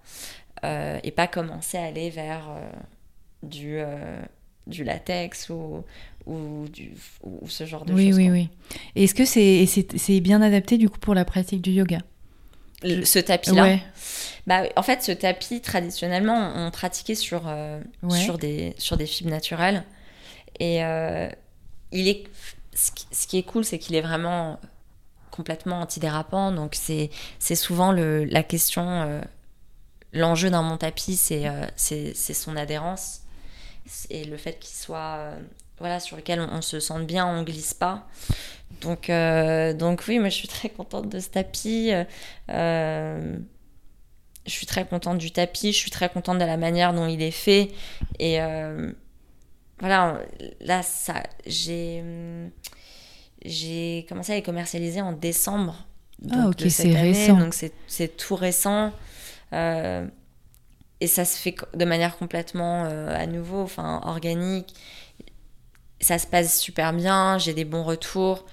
euh, 0.63 0.99
et 1.03 1.12
pas 1.12 1.27
commencer 1.27 1.77
à 1.77 1.84
aller 1.84 2.10
vers 2.10 2.49
euh, 2.49 2.71
du, 3.43 3.79
du 4.67 4.84
latex 4.84 5.49
ou, 5.49 5.84
ou, 6.25 6.65
du, 6.69 6.93
ou, 7.23 7.47
ce 7.47 7.65
genre 7.65 7.86
de 7.86 7.93
oui, 7.93 8.08
choses. 8.08 8.17
Oui, 8.17 8.29
oui, 8.29 8.49
oui. 8.95 9.03
Est-ce 9.03 9.13
que 9.13 9.25
c'est 9.25 9.65
c'est 9.65 10.19
bien 10.21 10.41
adapté 10.41 10.77
du 10.77 10.89
coup 10.89 10.99
pour 10.99 11.13
la 11.13 11.25
pratique 11.25 11.62
du 11.62 11.71
yoga? 11.71 11.99
Ce 12.83 13.19
tapis-là. 13.19 13.77
Bah, 14.47 14.63
en 14.75 14.83
fait, 14.83 15.01
ce 15.01 15.11
tapis, 15.11 15.61
traditionnellement, 15.61 16.53
on 16.55 16.71
pratiquait 16.71 17.15
sur, 17.15 17.51
sur, 18.09 18.38
des, 18.38 18.75
sur 18.77 18.97
des 18.97 19.05
fibres 19.05 19.31
naturelles. 19.31 19.83
Et 20.59 20.81
il 21.91 22.07
est 22.07 22.25
ce 22.75 23.27
qui 23.27 23.38
est 23.38 23.43
cool, 23.43 23.63
c'est 23.63 23.79
qu'il 23.79 23.95
est 23.95 24.01
vraiment 24.01 24.59
complètement 25.31 25.81
antidérapant. 25.81 26.51
Donc, 26.51 26.75
c'est 26.75 27.55
souvent 27.55 27.91
le, 27.91 28.25
la 28.25 28.43
question, 28.43 28.88
euh, 28.88 29.21
l'enjeu 30.13 30.49
d'un 30.49 30.61
mon 30.61 30.77
tapis, 30.77 31.17
c'est 31.17 32.13
son 32.13 32.55
adhérence 32.55 33.21
et 34.09 34.25
le 34.25 34.35
fait 34.38 34.57
qu'il 34.59 34.75
soit 34.75 35.31
voilà, 35.77 35.99
sur 35.99 36.17
lequel 36.17 36.39
on, 36.39 36.61
se 36.61 36.79
sente 36.79 37.05
bien, 37.05 37.27
on 37.27 37.43
glisse 37.43 37.73
pas. 37.73 38.07
Donc, 38.81 39.09
donc 39.77 40.03
oui, 40.07 40.19
moi 40.19 40.29
je 40.29 40.35
suis 40.35 40.47
très 40.47 40.69
contente 40.69 41.09
de 41.09 41.19
ce 41.19 41.29
tapis. 41.29 41.91
je 42.47 43.38
suis 44.45 44.65
très 44.65 44.85
contente 44.85 45.17
du 45.17 45.31
tapis, 45.31 45.71
je 45.71 45.77
suis 45.77 45.91
très 45.91 46.09
contente 46.09 46.38
de 46.38 46.45
la 46.45 46.57
manière 46.57 46.93
dont 46.93 47.07
il 47.07 47.21
est 47.21 47.31
fait. 47.31 47.71
Et 48.19 48.39
voilà, 49.79 50.19
là, 50.61 50.83
ça, 50.83 51.23
j'ai, 51.45 52.03
j'ai 53.43 54.05
commencé 54.07 54.31
à 54.31 54.35
les 54.35 54.43
commercialiser 54.43 55.01
en 55.01 55.11
décembre. 55.11 55.85
ah, 56.31 56.47
ok, 56.47 56.63
c'est 56.69 56.93
récent. 56.93 57.38
Donc, 57.38 57.53
c'est 57.88 58.17
tout 58.17 58.35
récent. 58.35 58.93
Euh, 59.53 60.07
et 61.01 61.07
ça 61.07 61.25
se 61.25 61.38
fait 61.38 61.55
de 61.73 61.85
manière 61.85 62.17
complètement 62.17 62.85
euh, 62.85 63.15
à 63.15 63.27
nouveau, 63.27 63.61
enfin, 63.61 64.01
organique. 64.05 64.73
Ça 65.99 66.17
se 66.19 66.27
passe 66.27 66.59
super 66.59 66.93
bien, 66.93 67.38
j'ai 67.38 67.53
des 67.53 67.65
bons 67.65 67.83
retours. 67.83 68.45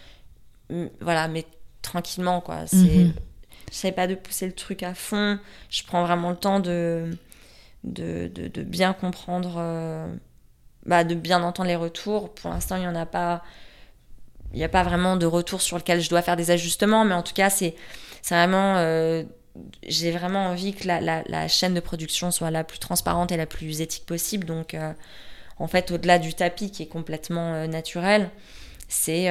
Voilà, 1.00 1.28
mais 1.28 1.44
tranquillement, 1.82 2.40
quoi. 2.40 2.66
C'est. 2.66 3.04
Mm 3.04 3.12
sais 3.76 3.92
pas 3.92 4.06
de 4.06 4.14
pousser 4.14 4.46
le 4.46 4.52
truc 4.52 4.82
à 4.82 4.94
fond. 4.94 5.38
Je 5.70 5.82
prends 5.84 6.04
vraiment 6.04 6.30
le 6.30 6.36
temps 6.36 6.60
de, 6.60 7.10
de, 7.84 8.28
de, 8.28 8.62
bien 8.62 8.92
comprendre 8.92 9.54
euh, 9.56 10.14
bah, 10.86 11.04
de 11.04 11.14
bien 11.14 11.42
entendre 11.42 11.68
les 11.68 11.76
retours. 11.76 12.34
Pour 12.34 12.50
l'instant, 12.50 12.76
il 12.76 12.80
n'y 12.80 12.88
en 12.88 12.94
a 12.94 13.06
pas. 13.06 13.42
Il 14.52 14.58
n'y 14.58 14.64
a 14.64 14.68
pas 14.68 14.82
vraiment 14.82 15.16
de 15.16 15.24
retour 15.24 15.62
sur 15.62 15.78
lequel 15.78 16.02
je 16.02 16.10
dois 16.10 16.20
faire 16.20 16.36
des 16.36 16.50
ajustements, 16.50 17.06
mais 17.06 17.14
en 17.14 17.22
tout 17.22 17.32
cas, 17.32 17.48
c'est 17.48 17.74
vraiment. 18.28 18.76
Euh, 18.76 19.24
j'ai 19.86 20.10
vraiment 20.10 20.46
envie 20.46 20.74
que 20.74 20.86
la, 20.86 21.00
la, 21.00 21.48
chaîne 21.48 21.74
de 21.74 21.80
production 21.80 22.30
soit 22.30 22.50
la 22.50 22.64
plus 22.64 22.78
transparente 22.78 23.32
et 23.32 23.36
la 23.36 23.46
plus 23.46 23.80
éthique 23.80 24.06
possible. 24.06 24.46
Donc, 24.46 24.74
euh, 24.74 24.92
en 25.58 25.66
fait, 25.66 25.90
au-delà 25.90 26.18
du 26.18 26.32
tapis 26.34 26.70
qui 26.70 26.82
est 26.82 26.88
complètement 26.88 27.66
naturel, 27.66 28.30
c'est 28.88 29.30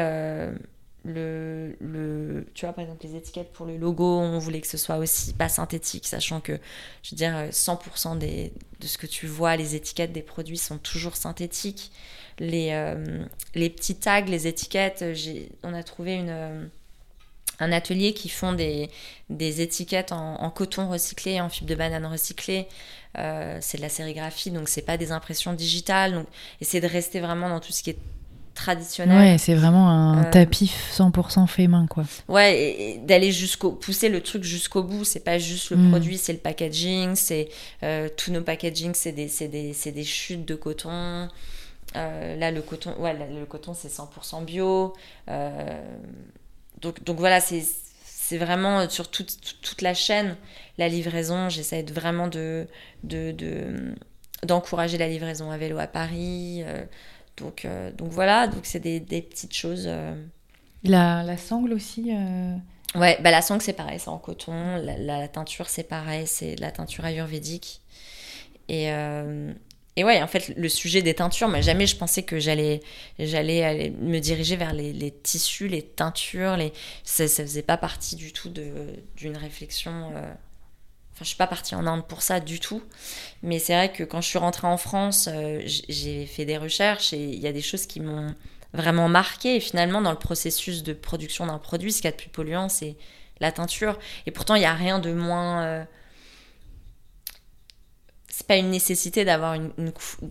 le, 1.04 1.76
le, 1.80 2.46
tu 2.54 2.66
vois, 2.66 2.74
par 2.74 2.84
exemple, 2.84 3.06
les 3.06 3.16
étiquettes 3.16 3.52
pour 3.52 3.66
le 3.66 3.78
logo, 3.78 4.20
on 4.20 4.38
voulait 4.38 4.62
que 4.62 4.68
ce 4.68 4.78
soit 4.78 4.98
aussi 4.98 5.34
pas 5.34 5.50
synthétique, 5.50 6.06
sachant 6.08 6.42
que, 6.42 6.60
je 7.04 7.12
veux 7.12 7.18
dire, 7.18 7.34
100% 7.50 8.18
des, 8.18 8.54
de 8.80 8.88
ce 8.88 8.98
que 8.98 9.08
tu 9.08 9.26
vois, 9.26 9.56
les 9.56 9.76
étiquettes 9.76 10.12
des 10.12 10.22
produits 10.22 10.58
sont 10.58 10.78
toujours 10.78 11.16
synthétiques. 11.16 11.92
Les, 12.40 12.70
euh, 12.72 13.26
les 13.56 13.70
petits 13.70 13.96
tags, 13.96 14.22
les 14.22 14.48
étiquettes, 14.48 15.04
on 15.64 15.74
a 15.74 15.84
trouvé 15.84 16.16
une, 16.16 16.30
euh, 16.30 16.66
un 17.60 17.72
atelier 17.72 18.14
qui 18.14 18.30
font 18.30 18.54
des, 18.54 18.90
des 19.30 19.62
étiquettes 19.62 20.12
en, 20.12 20.50
coton 20.50 20.90
recyclé, 20.90 21.40
en 21.42 21.50
fibre 21.50 21.70
de 21.70 21.76
banane 21.76 22.06
recyclée. 22.06 22.68
Euh, 23.18 23.58
c'est 23.62 23.78
de 23.78 23.82
la 23.82 23.90
sérigraphie, 23.90 24.52
donc 24.52 24.70
c'est 24.70 24.82
pas 24.82 24.98
des 24.98 25.12
impressions 25.12 25.54
digitales. 25.54 26.14
Donc, 26.14 26.28
essayer 26.60 26.82
de 26.82 26.88
rester 26.88 27.20
vraiment 27.20 27.50
dans 27.50 27.60
tout 27.60 27.72
ce 27.72 27.84
qui 27.84 27.92
est 27.92 28.00
traditionnel. 28.54 29.18
Ouais, 29.18 29.38
c'est 29.38 29.56
vraiment 29.56 29.90
un 29.90 30.24
euh, 30.24 30.32
tapis 30.32 30.72
100% 30.94 31.48
fait 31.48 31.68
main, 31.68 31.88
quoi. 31.88 32.04
Ouais, 32.28 32.60
et, 32.60 32.98
d'aller 33.00 33.32
jusqu'au 33.32 33.72
pousser 33.72 34.10
le 34.10 34.22
truc 34.22 34.44
jusqu'au 34.44 34.84
bout. 34.84 35.04
C'est 35.04 35.24
pas 35.24 35.38
juste 35.38 35.70
le 35.70 35.78
mm. 35.78 35.90
produit, 35.90 36.18
c'est 36.18 36.34
le 36.34 36.40
packaging, 36.40 37.16
c'est 37.16 37.50
euh, 37.84 38.10
tous 38.16 38.32
nos 38.32 38.42
packaging, 38.42 38.94
c'est 38.94 39.12
des, 39.12 39.30
des, 39.48 39.92
des, 39.92 40.04
chutes 40.04 40.46
de 40.46 40.56
coton. 40.56 41.30
Euh, 41.96 42.36
là, 42.38 42.52
le 42.52 42.62
coton, 42.62 42.94
ouais, 43.00 43.14
le 43.14 43.46
coton, 43.46 43.74
c'est 43.74 43.90
100% 43.90 44.46
bio. 44.46 44.94
donc, 46.82 47.04
donc 47.04 47.18
voilà, 47.18 47.40
c'est 47.40 47.64
c'est 48.32 48.38
vraiment 48.38 48.88
sur 48.88 49.12
toute, 49.12 49.60
toute, 49.62 49.82
la 49.82 49.94
chaîne, 49.94 50.38
la 50.78 50.88
livraison. 50.88 51.50
J'essaie 51.50 51.84
vraiment 51.84 52.30
de, 52.30 52.66
de, 53.04 53.36
d'encourager 54.44 54.98
la 54.98 55.10
livraison 55.10 55.52
à 55.52 55.58
vélo 55.58 55.78
à 55.80 55.88
Paris. 55.88 56.64
Euh, 56.64 56.86
donc 57.38 57.66
voilà, 58.12 58.48
donc 58.48 58.66
c'est 58.66 58.80
des, 58.80 59.00
des, 59.00 59.22
petites 59.22 59.56
choses. 59.56 59.86
Euh. 59.88 60.16
La, 60.84 61.24
la, 61.24 61.38
sangle 61.38 61.74
aussi 61.74 62.12
euh. 62.12 62.56
Ouais, 62.96 63.18
bah 63.22 63.32
la 63.32 63.42
sangle 63.42 63.62
c'est 63.62 63.74
pareil, 63.74 64.00
c'est 64.00 64.10
en 64.10 64.18
coton. 64.18 64.78
La, 64.78 64.98
la, 64.98 65.28
teinture 65.28 65.70
c'est 65.70 65.84
pareil, 65.84 66.28
c'est 66.28 66.56
de 66.56 66.62
la 66.62 66.72
teinture 66.72 67.06
ayurvédique. 67.06 67.82
Et, 68.70 68.90
et 69.98 70.04
ouais, 70.06 70.22
en 70.22 70.28
fait, 70.28 70.54
le 70.56 70.70
sujet 70.70 71.02
des 71.02 71.14
teintures, 71.14 71.50
mais 71.50 71.62
jamais 71.62 71.86
je 71.86 71.98
pensais 71.98 72.24
que 72.24 72.40
j'allais 72.40 72.80
j'allais 73.20 73.90
me 74.00 74.20
diriger 74.20 74.56
vers 74.56 74.74
les, 74.74 74.94
les, 74.94 75.12
tissus, 75.12 75.68
les 75.68 75.82
teintures. 75.82 76.56
Les... 76.56 76.72
Ça, 77.04 77.28
ça 77.28 77.44
faisait 77.44 77.64
pas 77.64 77.76
partie 77.76 78.16
du 78.16 78.32
tout 78.32 78.50
d'une 78.50 79.36
réflexion 79.36 80.14
je 81.24 81.30
suis 81.30 81.38
pas 81.38 81.48
partie 81.48 81.76
en 81.76 81.86
Inde 81.86 82.06
pour 82.08 82.22
ça 82.22 82.40
du 82.40 82.60
tout. 82.60 82.82
Mais 83.44 83.60
c'est 83.60 83.74
vrai 83.74 83.92
que 83.92 84.04
quand 84.04 84.22
je 84.22 84.28
suis 84.28 84.40
rentrée 84.40 84.68
en 84.68 84.78
France, 84.78 85.30
euh, 85.32 85.62
j'ai 85.66 86.26
fait 86.26 86.46
des 86.46 86.58
recherches 86.58 87.14
et 87.14 87.24
il 87.24 87.40
y 87.40 87.48
a 87.48 87.54
des 87.54 87.62
choses 87.62 87.86
qui 87.86 88.00
m'ont 88.00 88.34
vraiment 88.74 89.10
marqué. 89.10 89.58
Et 89.58 89.60
finalement, 89.60 90.02
dans 90.02 90.12
le 90.12 90.18
processus 90.18 90.84
de 90.84 90.94
production 90.94 91.46
d'un 91.46 91.58
produit, 91.58 91.92
ce 91.92 91.98
qu'il 91.98 92.06
y 92.06 92.08
a 92.10 92.12
de 92.12 92.18
plus 92.18 92.30
polluant, 92.30 92.70
c'est 92.70 92.96
la 93.40 93.52
teinture. 93.52 93.98
Et 94.26 94.32
pourtant, 94.32 94.56
il 94.56 94.60
n'y 94.60 94.66
a 94.66 94.74
rien 94.74 95.00
de 95.00 95.14
moins. 95.14 95.64
Euh, 95.64 95.84
c'est 98.28 98.48
pas 98.48 98.56
une 98.56 98.70
nécessité 98.70 99.26
d'avoir 99.26 99.56
une, 99.56 99.72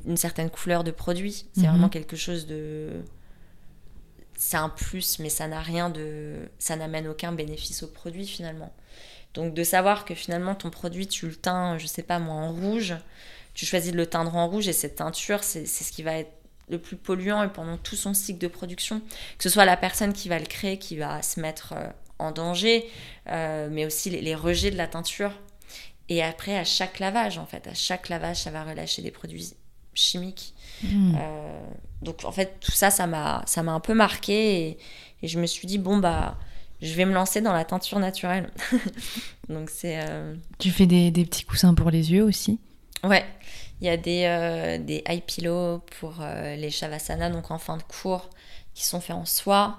une, 0.06 0.16
certaine 0.16 0.50
couleur 0.50 0.84
de 0.84 0.90
produit. 0.90 1.46
C'est 1.52 1.62
mhm. 1.62 1.68
vraiment 1.68 1.88
quelque 1.88 2.16
chose 2.16 2.46
de. 2.46 3.02
C'est 4.36 4.56
un 4.56 4.70
plus, 4.70 5.18
mais 5.18 5.28
ça 5.28 5.48
n'a 5.48 5.60
rien 5.60 5.90
de. 5.90 6.48
Ça 6.58 6.76
n'amène 6.76 7.06
aucun 7.08 7.32
bénéfice 7.32 7.82
au 7.82 7.88
produit 7.88 8.26
finalement. 8.26 8.72
Donc 9.34 9.54
de 9.54 9.62
savoir 9.62 10.04
que 10.04 10.14
finalement 10.14 10.54
ton 10.54 10.70
produit, 10.70 11.06
tu 11.06 11.26
le 11.26 11.36
teins, 11.36 11.78
je 11.78 11.86
sais 11.86 12.02
pas 12.02 12.18
moi, 12.18 12.34
en 12.34 12.52
rouge, 12.52 12.94
tu 13.54 13.66
choisis 13.66 13.92
de 13.92 13.96
le 13.96 14.06
teindre 14.06 14.34
en 14.34 14.48
rouge 14.48 14.68
et 14.68 14.72
cette 14.72 14.96
teinture, 14.96 15.44
c'est 15.44 15.66
ce 15.66 15.92
qui 15.92 16.02
va 16.02 16.18
être 16.18 16.32
le 16.68 16.78
plus 16.78 16.96
polluant 16.96 17.42
et 17.42 17.48
pendant 17.48 17.76
tout 17.76 17.96
son 17.96 18.14
cycle 18.14 18.38
de 18.38 18.48
production, 18.48 19.00
que 19.36 19.42
ce 19.42 19.48
soit 19.48 19.64
la 19.64 19.76
personne 19.76 20.12
qui 20.12 20.28
va 20.28 20.38
le 20.38 20.46
créer 20.46 20.78
qui 20.78 20.96
va 20.96 21.20
se 21.22 21.40
mettre 21.40 21.74
euh, 21.76 21.88
en 22.18 22.30
danger, 22.30 22.88
euh, 23.28 23.68
mais 23.70 23.84
aussi 23.84 24.10
les, 24.10 24.34
rejets 24.34 24.70
de 24.70 24.76
la 24.76 24.86
teinture. 24.86 25.32
Et 26.08 26.22
après, 26.22 26.56
à 26.56 26.64
chaque 26.64 26.98
lavage, 26.98 27.38
en 27.38 27.46
fait, 27.46 27.66
à 27.66 27.74
chaque 27.74 28.08
lavage, 28.08 28.36
ça 28.36 28.50
va 28.50 28.64
relâcher 28.64 29.02
des 29.02 29.10
produits 29.10 29.54
chimiques. 29.94 30.54
Hmm. 30.82 31.14
Euh, 31.18 31.60
donc, 32.02 32.24
en 32.24 32.32
fait, 32.32 32.58
tout 32.60 32.72
ça, 32.72 32.90
ça 32.90 33.06
m'a 33.06 33.44
un 33.56 33.80
peu 33.80 33.94
marqué 33.94 34.68
et, 34.68 34.78
et, 35.22 35.28
je 35.28 35.38
me 35.38 35.46
suis 35.46 35.66
dit, 35.66 35.78
bon, 35.78 35.98
bah, 35.98 36.38
je 36.82 36.94
vais 36.94 37.04
me 37.04 37.12
lancer 37.12 37.40
dans 37.40 37.52
la 37.52 37.64
teinture 37.64 37.98
naturelle. 37.98 38.50
Donc 39.48 39.70
c'est. 39.70 40.00
Euh, 40.00 40.34
tu 40.58 40.70
fais 40.70 40.86
des, 40.86 41.10
des, 41.10 41.24
petits 41.24 41.44
coussins 41.44 41.74
pour 41.74 41.90
les 41.90 42.12
yeux 42.12 42.24
aussi? 42.24 42.58
Ouais, 43.04 43.24
il 43.80 43.86
y 43.86 43.90
a 43.90 43.96
des, 43.96 44.24
euh, 44.24 44.78
des 44.78 45.02
eye 45.06 45.20
pillows 45.20 45.80
pour 46.00 46.16
euh, 46.20 46.56
les 46.56 46.70
shavasana, 46.70 47.30
donc 47.30 47.50
en 47.50 47.58
fin 47.58 47.76
de 47.76 47.82
cours, 47.82 48.30
qui 48.74 48.84
sont 48.84 49.00
faits 49.00 49.16
en 49.16 49.24
soie. 49.24 49.78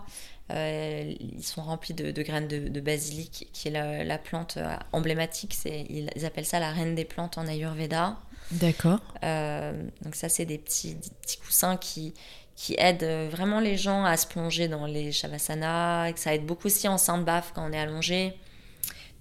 ils 0.50 1.44
sont 1.44 1.62
remplis 1.62 1.94
de, 1.94 2.12
de 2.12 2.24
graines 2.24 2.48
de, 2.48 2.68
de, 2.68 2.82
basilic, 2.82 3.48
qui 3.54 3.70
est 3.70 3.72
la, 3.72 4.04
la 4.04 4.18
plante 4.18 4.58
emblématique. 4.92 5.54
C'est, 5.54 5.86
ils 5.90 6.26
appellent 6.26 6.46
ça 6.46 6.60
la 6.60 6.72
reine 6.72 6.96
des 6.96 7.06
plantes 7.06 7.38
en 7.38 7.48
Ayurveda. 7.48 8.18
D'accord. 8.52 9.00
donc 9.22 10.14
ça, 10.16 10.28
c'est 10.28 10.46
des 10.46 10.58
petits, 10.58 10.96
des 10.96 11.10
petits 11.22 11.38
coussins 11.38 11.78
qui, 11.78 12.14
qui 12.62 12.76
aide 12.78 13.02
euh, 13.02 13.28
vraiment 13.28 13.60
les 13.60 13.76
gens 13.76 14.06
à 14.06 14.16
se 14.18 14.28
plonger 14.28 14.68
dans 14.68 14.86
les 14.86 15.12
shavasana, 15.12 16.10
et 16.10 16.14
que 16.14 16.20
ça 16.20 16.36
aide 16.36 16.46
beaucoup 16.46 16.68
aussi 16.68 16.88
en 16.88 16.98
de 16.98 17.24
baffe 17.24 17.54
quand 17.56 17.68
on 17.68 17.74
est 17.74 17.80
allongé. 17.80 18.36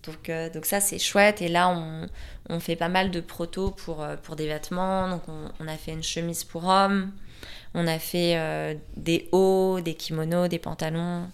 Donc, 0.03 0.29
euh, 0.29 0.50
donc 0.50 0.66
ça, 0.66 0.79
c'est 0.79 0.98
chouette. 0.98 1.40
Et 1.40 1.48
là, 1.48 1.70
on, 1.70 2.07
on, 2.50 2.61
fait 2.61 2.76
pas 2.76 2.90
mal 2.90 3.11
de 3.11 3.20
protos 3.20 3.70
pour, 3.70 4.03
euh, 4.03 4.16
pour 4.16 4.37
des 4.37 4.46
vêtements. 4.46 5.09
Donc, 5.09 5.22
on, 5.26 5.50
on, 5.59 5.68
a 5.68 5.79
fait 5.79 5.92
une 5.92 6.03
chemise 6.03 6.44
pour 6.44 6.66
hommes. 6.66 7.12
On 7.72 7.87
a 7.87 7.98
fait 7.98 8.76
des 8.96 9.29
hauts, 9.33 9.81
des 9.81 9.94
kimonos, 9.94 10.48
des 10.48 10.59
pantalons, 10.59 11.31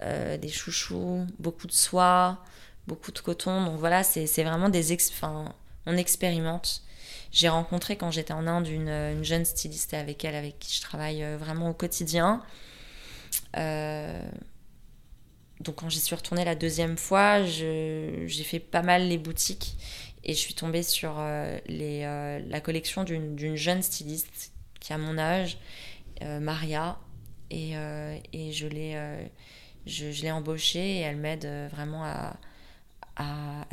des 0.00 0.48
chouchous, 0.48 1.26
beaucoup 1.38 1.66
de 1.66 1.72
soie, 1.72 2.38
beaucoup 2.86 3.10
de 3.12 3.18
coton. 3.18 3.64
Donc 3.64 3.78
voilà, 3.78 4.02
c'est 4.02 4.44
vraiment 4.44 4.68
des... 4.68 4.92
Enfin, 4.92 5.54
on 5.86 5.96
expérimente. 5.96 6.82
J'ai 7.32 7.48
rencontré 7.48 7.96
quand 7.96 8.10
j'étais 8.10 8.32
en 8.32 8.46
Inde 8.46 8.66
une, 8.66 9.22
jeune 9.22 9.44
styliste 9.44 9.94
avec 9.94 10.24
elle, 10.24 10.34
avec 10.34 10.58
qui 10.58 10.74
je 10.74 10.80
travaille 10.80 11.22
euh, 11.22 11.36
vraiment 11.36 11.70
au 11.70 11.74
quotidien. 11.74 12.42
Euh, 13.56 14.20
donc 15.60 15.76
quand 15.76 15.88
j'y 15.88 16.00
suis 16.00 16.16
retournée 16.16 16.44
la 16.44 16.56
deuxième 16.56 16.96
fois, 16.96 17.44
j'ai 17.44 18.44
fait 18.44 18.58
pas 18.58 18.82
mal 18.82 19.08
les 19.08 19.18
boutiques 19.18 19.76
et 20.24 20.32
je 20.32 20.38
suis 20.38 20.54
tombée 20.54 20.82
sur 20.82 21.16
euh, 21.18 21.58
la 21.68 22.60
collection 22.60 23.04
d'une 23.04 23.56
jeune 23.56 23.82
styliste 23.82 24.52
qui 24.80 24.92
a 24.92 24.98
mon 24.98 25.18
âge, 25.18 25.58
Maria, 26.22 26.98
et, 27.50 27.74
je 28.52 28.66
l'ai 30.22 30.30
embauchée 30.32 30.96
et 30.96 31.00
elle 31.00 31.16
m'aide 31.16 31.46
vraiment 31.70 32.04
à, 32.04 32.36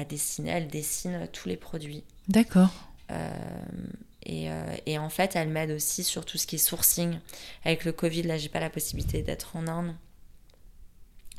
dessiner. 0.10 0.51
Elle 0.51 0.68
dessine 0.68 1.28
tous 1.32 1.47
les 1.47 1.58
produits. 1.58 2.03
D'accord. 2.28 2.72
Euh, 3.12 3.30
et, 4.24 4.51
euh, 4.51 4.76
et, 4.86 4.97
en 4.97 5.10
fait, 5.10 5.36
elle 5.36 5.47
m'aide 5.49 5.72
aussi 5.72 6.03
sur 6.03 6.26
tout 6.26 6.38
ce 6.38 6.45
qui 6.45 6.55
est 6.55 6.60
sourcing. 6.60 7.20
Avec 7.64 7.86
le 7.86 7.93
Covid, 7.93 8.24
là, 8.24 8.38
j'ai 8.38 8.49
pas 8.49 8.60
la 8.60 8.70
possibilité 8.70 9.22
d'être 9.22 9.55
en 9.55 9.68
Inde. 9.68 9.95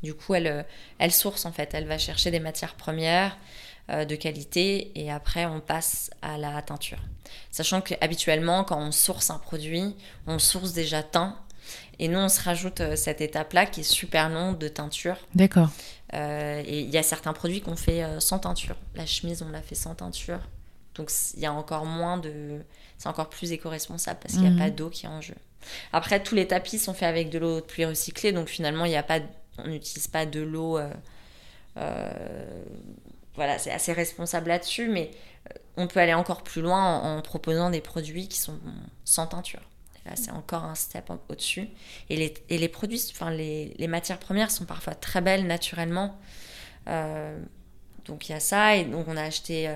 Du 0.03 0.15
coup, 0.15 0.35
elle, 0.35 0.47
euh, 0.47 0.63
elle 0.99 1.13
source 1.13 1.45
en 1.45 1.53
fait. 1.53 1.75
Elle 1.75 1.87
va 1.87 1.99
chercher 1.99 2.31
des 2.31 2.41
matières 2.41 2.75
premières. 2.75 3.37
euh, 3.91 4.05
de 4.05 4.17
qualité 4.17 4.93
et 5.01 5.11
après 5.11 5.47
on 5.47 5.61
passe 5.61 6.11
à 6.21 6.37
la 6.37 6.61
teinture. 6.61 6.99
Sachant 7.51 7.81
qu'habituellement, 7.81 8.63
quand 8.65 8.79
on 8.79 8.93
source 8.93 9.31
un 9.31 9.39
produit, 9.39 9.97
on 10.27 10.39
source 10.39 10.73
déjà 10.75 11.03
teint 11.03 11.37
et 11.99 12.09
nous 12.09 12.19
on 12.19 12.29
se 12.29 12.43
rajoute 12.43 12.83
cette 12.97 13.23
étape-là 13.23 13.65
qui 13.65 13.81
est 13.81 13.91
super 13.91 14.29
longue 14.29 14.59
de 14.59 14.69
teinture. 14.69 15.17
D'accord. 15.35 15.71
Euh, 16.13 16.63
et 16.67 16.81
il 16.81 16.91
y 16.91 16.99
a 16.99 17.03
certains 17.03 17.33
produits 17.33 17.61
qu'on 17.63 17.77
fait 17.77 18.05
sans 18.21 18.39
teinture. 18.39 18.77
La 18.95 19.07
chemise, 19.07 19.43
on 19.43 19.49
l'a 19.49 19.63
fait 19.63 19.75
sans 19.75 19.95
teinture. 19.95 20.41
Donc 20.99 21.11
il 21.35 21.41
y 21.41 21.47
a 21.47 21.53
encore 21.53 21.87
moins 21.87 22.19
de. 22.19 22.61
C'est 22.99 23.09
encore 23.09 23.31
plus 23.31 23.53
éco-responsable 23.53 24.19
parce 24.21 24.35
qu'il 24.35 24.43
n'y 24.43 24.49
a 24.49 24.51
Mhm. 24.51 24.59
pas 24.59 24.71
d'eau 24.71 24.91
qui 24.91 25.07
est 25.07 25.09
en 25.09 25.21
jeu. 25.21 25.37
Après, 25.93 26.23
tous 26.23 26.35
les 26.35 26.47
tapis 26.47 26.79
sont 26.79 26.95
faits 26.95 27.09
avec 27.09 27.31
de 27.31 27.39
l'eau 27.39 27.57
de 27.57 27.65
pluie 27.65 27.85
recyclée. 27.85 28.33
Donc 28.33 28.49
finalement, 28.49 28.85
il 28.85 28.91
y 28.93 28.97
a 28.97 29.03
pas, 29.03 29.21
on 29.59 29.69
n'utilise 29.69 30.09
pas 30.09 30.27
de 30.27 30.41
l'eau. 30.41 30.79
euh, 30.79 30.91
euh, 31.77 32.65
voilà, 33.35 33.59
c'est 33.59 33.71
assez 33.71 33.93
responsable 33.93 34.49
là-dessus. 34.49 34.89
Mais 34.89 35.11
euh, 35.51 35.55
on 35.77 35.87
peut 35.87 36.01
aller 36.01 36.15
encore 36.15 36.43
plus 36.43 36.61
loin 36.63 36.99
en, 37.01 37.19
en 37.19 37.23
proposant 37.23 37.71
des 37.71 37.81
produits 37.81 38.29
qui 38.29 38.39
sont 38.39 38.59
sans 39.05 39.27
teinture. 39.27 39.61
Là, 40.07 40.13
c'est 40.17 40.31
encore 40.31 40.65
un 40.65 40.75
step 40.75 41.11
au-dessus. 41.29 41.69
Et 42.09 42.17
les, 42.17 42.35
et 42.49 42.57
les 42.59 42.69
produits, 42.69 43.03
enfin, 43.13 43.31
les, 43.31 43.75
les 43.79 43.89
matières 43.89 44.19
premières 44.19 44.51
sont 44.51 44.65
parfois 44.65 44.95
très 44.95 45.21
belles 45.21 45.47
naturellement. 45.47 46.17
Euh, 46.89 47.39
donc 48.07 48.29
il 48.29 48.33
y 48.33 48.35
a 48.35 48.41
ça. 48.41 48.75
Et 48.77 48.85
donc 48.85 49.07
on 49.07 49.17
a 49.17 49.23
acheté, 49.23 49.69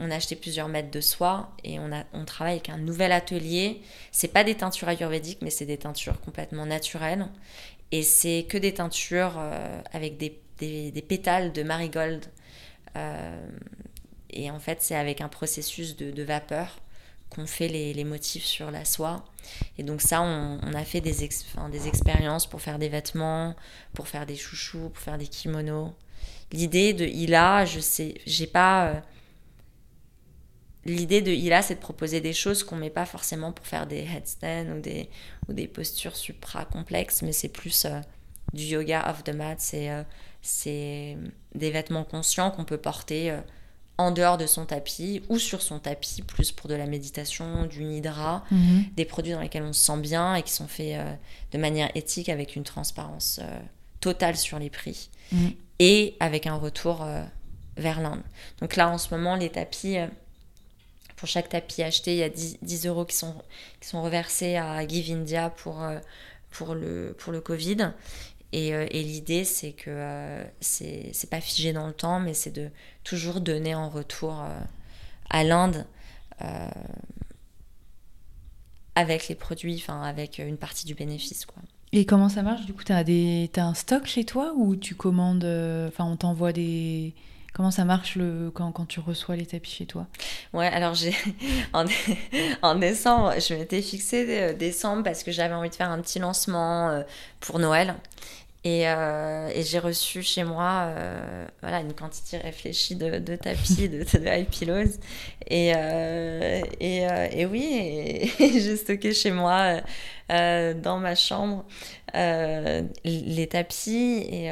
on 0.00 0.10
a 0.10 0.16
acheté 0.16 0.34
plusieurs 0.34 0.68
mètres 0.68 0.90
de 0.90 1.00
soie 1.00 1.50
et 1.62 1.78
on, 1.78 1.92
a, 1.92 2.04
on 2.14 2.24
travaille 2.24 2.54
avec 2.54 2.70
un 2.70 2.78
nouvel 2.78 3.12
atelier. 3.12 3.82
C'est 4.12 4.32
pas 4.32 4.44
des 4.44 4.54
teintures 4.54 4.88
ayurvédiques, 4.88 5.40
mais 5.42 5.50
c'est 5.50 5.66
des 5.66 5.76
teintures 5.76 6.18
complètement 6.22 6.64
naturelles. 6.64 7.28
Et 7.92 8.02
c'est 8.02 8.46
que 8.48 8.56
des 8.56 8.72
teintures 8.72 9.34
euh, 9.36 9.82
avec 9.92 10.16
des, 10.16 10.40
des, 10.58 11.04
pétales 11.06 11.52
de 11.52 11.62
marigold. 11.62 12.24
Euh, 12.96 13.46
et 14.30 14.50
en 14.50 14.58
fait, 14.58 14.78
c'est 14.80 14.94
avec 14.94 15.20
un 15.20 15.28
processus 15.28 15.96
de, 15.96 16.22
vapeur 16.22 16.78
qu'on 17.28 17.46
fait 17.46 17.68
les, 17.68 17.92
les 17.92 18.04
motifs 18.04 18.44
sur 18.44 18.70
la 18.70 18.86
soie. 18.86 19.24
Et 19.76 19.82
donc 19.82 20.00
ça, 20.00 20.22
on, 20.22 20.72
a 20.72 20.84
fait 20.84 21.02
des, 21.02 21.12
des 21.12 21.88
expériences 21.88 22.46
pour 22.46 22.62
faire 22.62 22.78
des 22.78 22.88
vêtements, 22.88 23.54
pour 23.92 24.08
faire 24.08 24.24
des 24.24 24.36
chouchous, 24.36 24.88
pour 24.88 25.02
faire 25.02 25.18
des 25.18 25.26
kimonos. 25.28 25.92
L'idée 26.52 26.94
de 26.94 27.04
Hila, 27.04 27.66
je 27.66 27.80
sais, 27.80 28.14
j'ai 28.24 28.46
pas... 28.46 28.86
euh, 28.86 29.00
L'idée 30.86 31.20
de 31.20 31.30
Hila, 31.30 31.60
c'est 31.62 31.74
de 31.74 31.80
proposer 31.80 32.20
des 32.20 32.32
choses 32.32 32.64
qu'on 32.64 32.76
met 32.76 32.90
pas 32.90 33.04
forcément 33.06 33.52
pour 33.52 33.66
faire 33.66 33.86
des 33.86 33.98
headstands 34.00 34.66
ou 34.76 34.80
des, 34.80 35.08
ou 35.48 35.52
des 35.52 35.66
postures 35.68 36.16
supra 36.16 36.64
complexes, 36.64 37.20
mais 37.22 37.32
c'est 37.32 37.48
plus 37.50 37.84
euh, 37.84 38.00
du 38.54 38.62
yoga 38.64 39.08
off 39.10 39.22
the 39.22 39.34
mat, 39.34 39.56
c'est 39.60 39.90
euh, 39.90 40.02
c'est 40.42 41.18
des 41.54 41.70
vêtements 41.70 42.04
conscients 42.04 42.50
qu'on 42.50 42.64
peut 42.64 42.78
porter 42.78 43.30
euh, 43.30 43.40
en 43.98 44.10
dehors 44.10 44.38
de 44.38 44.46
son 44.46 44.64
tapis 44.64 45.22
ou 45.28 45.38
sur 45.38 45.60
son 45.60 45.78
tapis, 45.78 46.22
plus 46.22 46.50
pour 46.50 46.68
de 46.70 46.74
la 46.74 46.86
méditation, 46.86 47.66
du 47.66 47.84
nidra, 47.84 48.42
Mhm. 48.50 48.84
des 48.96 49.04
produits 49.04 49.32
dans 49.32 49.40
lesquels 49.42 49.62
on 49.64 49.74
se 49.74 49.84
sent 49.84 49.98
bien 49.98 50.34
et 50.34 50.42
qui 50.42 50.52
sont 50.52 50.66
faits 50.68 50.98
de 51.52 51.58
manière 51.58 51.90
éthique 51.94 52.30
avec 52.30 52.56
une 52.56 52.64
transparence 52.64 53.38
totale 54.00 54.38
sur 54.38 54.58
les 54.58 54.70
prix 54.70 55.10
Mhm. 55.32 55.52
et 55.80 56.16
avec 56.20 56.46
un 56.46 56.54
retour 56.56 57.06
vers 57.76 58.00
l'Inde. 58.00 58.22
Donc 58.62 58.76
là, 58.76 58.88
en 58.88 58.96
ce 58.96 59.14
moment, 59.14 59.36
les 59.36 59.50
tapis, 59.50 59.98
pour 61.20 61.28
chaque 61.28 61.50
tapis 61.50 61.82
acheté, 61.82 62.14
il 62.14 62.18
y 62.18 62.22
a 62.22 62.30
10, 62.30 62.60
10 62.62 62.86
euros 62.86 63.04
qui 63.04 63.14
sont, 63.14 63.34
qui 63.78 63.88
sont 63.88 64.02
reversés 64.02 64.56
à 64.56 64.88
Give 64.88 65.14
India 65.14 65.50
pour, 65.50 65.82
euh, 65.82 65.98
pour, 66.50 66.74
le, 66.74 67.14
pour 67.18 67.30
le 67.30 67.42
Covid. 67.42 67.92
Et, 68.52 68.74
euh, 68.74 68.86
l'idée, 68.86 69.44
c'est 69.44 69.72
que 69.72 69.90
euh, 69.90 70.42
c'est 70.60 71.28
pas 71.28 71.42
figé 71.42 71.74
dans 71.74 71.86
le 71.86 71.92
temps, 71.92 72.20
mais 72.20 72.32
c'est 72.32 72.50
de 72.50 72.70
toujours 73.04 73.42
donner 73.42 73.74
en 73.74 73.90
retour 73.90 74.40
euh, 74.40 74.58
à 75.28 75.44
l'Inde 75.44 75.84
avec 78.94 79.28
les 79.28 79.34
produits, 79.34 79.84
avec 79.88 80.38
une 80.38 80.56
partie 80.56 80.86
du 80.86 80.94
bénéfice. 80.94 81.44
Quoi. 81.44 81.62
Et 81.92 82.06
comment 82.06 82.30
ça 82.30 82.40
marche? 82.40 82.64
Du 82.64 82.72
coup, 82.72 82.82
t'as 82.82 83.04
des... 83.04 83.50
t'as 83.52 83.64
un 83.64 83.74
stock 83.74 84.06
chez 84.06 84.24
toi 84.24 84.54
ou 84.56 84.74
tu 84.74 84.94
commandes 84.94 85.44
Enfin, 85.86 86.06
on 86.06 86.16
t'envoie 86.16 86.54
des. 86.54 87.12
Comment 87.52 87.70
ça 87.70 87.84
marche 87.84 88.16
le... 88.16 88.50
quand, 88.54 88.70
quand 88.72 88.86
tu 88.86 89.00
reçois 89.00 89.36
les 89.36 89.46
tapis 89.46 89.70
chez 89.70 89.86
toi? 89.86 90.06
Ouais, 90.52 90.66
alors 90.68 90.94
j'ai 90.94 91.14
en, 91.72 91.84
en 92.62 92.74
décembre, 92.76 93.34
je 93.40 93.54
m'étais 93.54 93.82
fixé 93.82 94.26
euh, 94.28 94.52
décembre 94.52 95.02
parce 95.02 95.22
que 95.24 95.32
j'avais 95.32 95.54
envie 95.54 95.70
de 95.70 95.74
faire 95.74 95.90
un 95.90 96.00
petit 96.00 96.18
lancement 96.18 96.90
euh, 96.90 97.02
pour 97.40 97.58
Noël. 97.58 97.94
Et, 98.62 98.86
euh, 98.88 99.48
et 99.54 99.62
j'ai 99.62 99.78
reçu 99.78 100.22
chez 100.22 100.44
moi 100.44 100.92
voilà, 101.62 101.80
une 101.80 101.94
quantité 101.94 102.36
réfléchie 102.36 102.94
de, 102.94 103.18
tapis, 103.36 103.88
de, 103.88 104.00
de 104.00 104.44
pillows. 104.44 104.98
Et, 105.48 105.70
et, 106.78 107.06
et 107.32 107.46
oui, 107.46 108.30
j'ai 108.38 108.76
stocké 108.76 109.14
chez 109.14 109.30
moi, 109.30 109.80
dans 110.28 110.98
ma 110.98 111.14
chambre, 111.14 111.64
les 112.14 113.48
tapis. 113.50 114.26
Et 114.30 114.50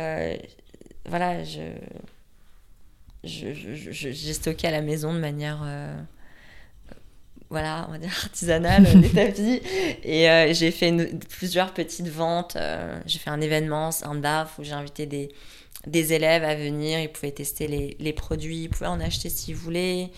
voilà, 1.05 1.45
je, 1.45 1.61
je, 3.25 3.53
je- 3.53 3.75
je- 3.93 4.11
j'ai 4.11 4.33
stocké 4.33 4.69
à 4.69 4.71
la 4.71 4.81
maison 4.83 5.13
de 5.13 5.19
manière 5.19 5.61
euh, 5.65 5.95
voilà, 7.51 7.87
on 7.89 7.93
va 7.93 7.99
dire 7.99 8.11
artisanale, 8.25 8.85
les 9.01 9.09
tapis. 9.15 9.63
Et 10.05 10.29
euh, 10.31 10.53
j'ai 10.53 10.71
fait 10.71 10.89
une- 10.89 11.19
plusieurs 11.19 11.73
petites 11.73 12.09
ventes. 12.09 12.57
euh, 12.57 13.01
j'ai 13.07 13.19
fait 13.19 13.31
un 13.31 13.41
événement, 13.41 13.91
un 14.03 14.15
DAF, 14.17 14.59
où 14.59 14.65
j'ai 14.65 14.73
invité 14.73 15.07
des, 15.07 15.31
des 15.87 16.13
élèves 16.13 16.45
à 16.45 16.55
venir. 16.55 17.01
Ils 17.01 17.09
pouvaient 17.11 17.33
tester 17.33 17.67
les, 17.67 17.97
les 18.01 18.13
produits, 18.13 18.65
ils 18.65 18.69
pouvaient 18.69 18.87
en 18.87 19.01
acheter 19.01 19.31
s'ils 19.31 19.57
voulaient. 19.57 20.11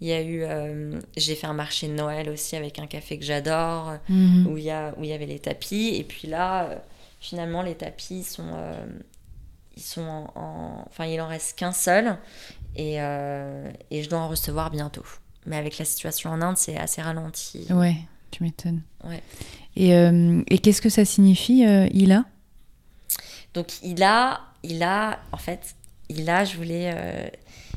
Il 0.00 0.08
y 0.08 0.12
a 0.12 0.20
eu, 0.20 0.42
euh, 0.42 1.00
j'ai 1.16 1.34
fait 1.36 1.46
un 1.46 1.54
marché 1.54 1.88
de 1.88 1.94
Noël 1.94 2.28
aussi 2.28 2.56
avec 2.56 2.78
un 2.78 2.86
café 2.86 3.18
que 3.18 3.24
j'adore, 3.24 3.94
Mhm. 4.08 4.46
où 4.48 4.58
il 4.58 4.64
y, 4.64 4.70
a, 4.70 4.92
où 4.98 5.04
il 5.04 5.08
y 5.08 5.12
avait 5.14 5.24
les 5.26 5.38
tapis. 5.38 5.94
Et 5.94 6.04
puis 6.04 6.28
là, 6.28 6.64
euh, 6.68 6.76
finalement, 7.20 7.62
les 7.62 7.76
tapis 7.76 8.24
sont, 8.24 8.50
euh, 8.54 8.84
ils 9.76 9.82
sont 9.82 10.02
en, 10.02 10.32
en- 10.34 10.84
enfin, 10.86 11.06
il 11.06 11.20
en 11.20 11.28
reste 11.28 11.58
qu'un 11.58 11.72
seul, 11.72 12.16
et, 12.76 13.00
euh, 13.00 13.70
et 13.90 14.02
je 14.02 14.08
dois 14.08 14.20
en 14.20 14.28
recevoir 14.28 14.70
bientôt. 14.70 15.04
Mais 15.46 15.56
avec 15.56 15.78
la 15.78 15.84
situation 15.84 16.30
en 16.30 16.40
Inde, 16.40 16.56
c'est 16.56 16.76
assez 16.76 17.02
ralenti. 17.02 17.66
Ouais, 17.70 17.96
tu 18.30 18.42
m'étonnes. 18.42 18.82
Ouais. 19.04 19.22
Et, 19.76 19.94
euh, 19.94 20.42
et 20.48 20.58
qu'est-ce 20.58 20.80
que 20.80 20.88
ça 20.88 21.04
signifie, 21.04 21.66
euh, 21.66 21.86
Ila? 21.92 22.24
Donc 23.52 23.82
il 23.82 24.02
a, 24.02 24.40
il 24.62 24.82
a, 24.82 25.20
en 25.32 25.36
fait, 25.36 25.76
il 26.08 26.28
a, 26.28 26.44
je 26.44 26.56
voulais, 26.56 27.32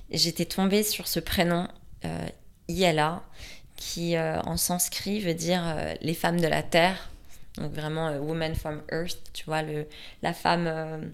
j'étais 0.09 0.45
tombée 0.45 0.83
sur 0.83 1.07
ce 1.07 1.19
prénom, 1.19 1.67
Iala, 2.67 3.21
qui 3.75 4.17
en 4.17 4.57
sanskrit 4.57 5.19
veut 5.19 5.35
dire 5.35 5.61
les 6.01 6.13
femmes 6.15 6.39
de 6.41 6.47
la 6.47 6.63
terre. 6.63 7.09
Donc 7.57 7.73
vraiment, 7.73 8.11
woman 8.17 8.55
from 8.55 8.81
earth, 8.91 9.19
tu 9.33 9.45
vois, 9.45 9.61
le, 9.61 9.87
la 10.23 10.33
femme, 10.33 11.11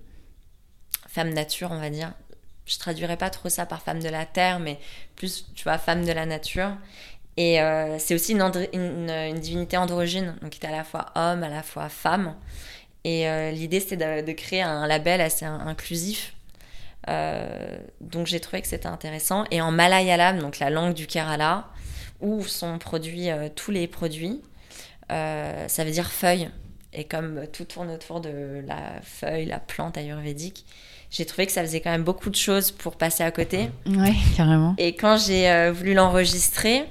femme 1.14 1.34
nature, 1.34 1.70
on 1.72 1.80
va 1.80 1.90
dire. 1.90 2.12
Je 2.66 2.80
traduirais 2.80 3.18
pas 3.18 3.30
trop 3.30 3.50
ça 3.50 3.66
par 3.66 3.82
femme 3.82 4.02
de 4.02 4.10
la 4.10 4.26
terre, 4.26 4.60
mais 4.60 4.80
plus, 5.16 5.46
tu 5.54 5.64
vois, 5.64 5.78
femme 5.78 6.06
de 6.06 6.12
la 6.12 6.26
nature. 6.26 6.72
Et 7.38 7.62
euh, 7.62 8.00
c'est 8.00 8.16
aussi 8.16 8.34
une, 8.34 9.40
divinité 9.40 9.78
androgyne, 9.78 10.36
donc 10.42 10.52
qui 10.52 10.60
est 10.62 10.68
à 10.68 10.72
la 10.72 10.84
fois 10.84 11.08
homme, 11.16 11.44
à 11.44 11.50
la 11.50 11.62
fois 11.62 11.90
femme. 11.90 12.36
Et 13.04 13.28
euh, 13.28 13.52
l'idée, 13.52 13.80
c'était 13.80 14.24
de, 14.24 14.32
créer 14.32 14.62
un 14.62 14.88
label 14.88 15.22
assez 15.22 15.46
in- 15.46 15.68
inclusif. 15.68 16.34
Euh, 17.10 17.78
donc 18.02 18.28
j'ai 18.28 18.40
trouvé 18.40 18.62
que 18.62 18.68
c'était 18.68 18.88
intéressant. 18.88 19.46
Et 19.52 19.62
en 19.62 19.72
malayalam, 19.72 20.40
donc 20.40 20.60
la 20.60 20.70
langue 20.70 20.94
du 20.94 21.06
Kerala, 21.06 21.68
où 22.22 22.44
sont 22.44 22.80
produits 22.80 23.28
tous 23.56 23.72
les 23.72 23.88
produits, 23.88 24.42
ça 25.10 25.84
veut 25.84 25.92
dire 25.92 26.10
feuille. 26.12 26.50
Et 26.94 27.04
comme 27.06 27.48
tout 27.52 27.66
tourne 27.66 27.90
autour 27.92 28.22
de 28.22 28.64
la 28.66 29.02
feuille, 29.02 29.46
la 29.46 29.60
plante 29.60 29.98
ayurvédique, 29.98 30.66
j'ai 31.14 31.26
trouvé 31.26 31.46
que 31.46 31.52
ça 31.52 31.62
faisait 31.62 31.80
quand 31.80 31.92
même 31.92 32.04
beaucoup 32.04 32.30
de 32.32 32.36
choses 32.36 32.72
pour 32.72 32.96
passer 32.98 33.24
à 33.24 33.30
côté. 33.32 33.70
Ouais, 33.86 34.14
carrément. 34.36 34.74
Et 34.80 34.96
quand 34.96 35.16
j'ai 35.18 35.48
euh, 35.50 35.72
voulu 35.72 35.94
l'enregistrer, 35.94 36.86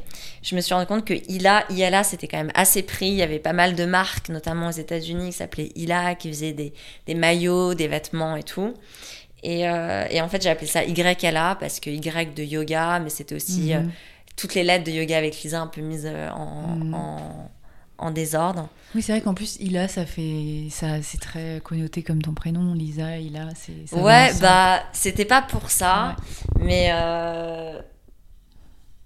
je 0.45 0.55
me 0.55 0.61
suis 0.61 0.73
rendu 0.75 0.87
compte 0.87 1.05
que 1.05 1.15
Ila, 1.29 1.65
Iala, 1.71 2.05
c'était 2.05 2.29
quand 2.29 2.37
même 2.39 2.53
assez 2.55 2.83
pris. 2.83 3.09
Il 3.09 3.15
y 3.15 3.23
avait 3.23 3.41
pas 3.41 3.53
mal 3.53 3.75
de 3.75 3.85
marques, 3.85 4.29
notamment 4.29 4.69
aux 4.69 4.79
États-Unis, 4.85 5.27
qui 5.31 5.37
s'appelaient 5.39 5.73
Ila, 5.75 6.15
qui 6.15 6.29
faisaient 6.29 6.53
des, 6.53 6.73
des 7.07 7.15
maillots, 7.15 7.75
des 7.75 7.89
vêtements 7.89 8.37
et 8.37 8.43
tout. 8.45 8.75
Et, 9.43 9.69
euh, 9.69 10.07
et 10.09 10.21
en 10.21 10.29
fait, 10.29 10.41
j'ai 10.41 10.51
appelé 10.51 10.69
ça 10.69 10.85
YLA 10.85 11.57
parce 11.59 11.81
que 11.81 11.91
Y 11.91 12.33
de 12.35 12.45
yoga, 12.45 13.01
mais 13.01 13.11
c'était 13.11 13.35
aussi 13.35 13.75
euh, 13.75 13.81
Mhm. 13.81 13.91
toutes 14.37 14.55
les 14.55 14.63
lettres 14.63 14.85
de 14.85 14.93
yoga 14.93 15.19
avec 15.19 15.43
Lisa 15.43 15.61
un 15.61 15.67
peu 15.67 15.81
mises 15.81 16.07
euh, 16.07 16.31
en, 16.31 16.77
Mhm. 16.77 16.95
en, 16.95 17.51
en 18.03 18.11
désordre. 18.11 18.69
Oui, 18.95 19.01
c'est 19.03 19.13
vrai 19.13 19.21
qu'en 19.23 19.33
plus, 19.35 19.57
Ila, 19.61 19.89
ça 19.89 20.05
fait. 20.05 20.67
ça 20.71 21.01
C'est 21.03 21.21
très 21.21 21.61
connoté 21.65 22.03
comme 22.03 22.21
ton 22.21 22.35
prénom, 22.35 22.75
Lisa, 22.75 23.19
Ila. 23.19 23.49
c'est- 23.55 23.95
ouais, 23.97 24.33
bah, 24.41 24.83
c'était 24.93 25.25
pas 25.25 25.41
pour 25.43 25.71
ça, 25.71 26.17
mais 26.59 26.91
euh, 26.93 27.81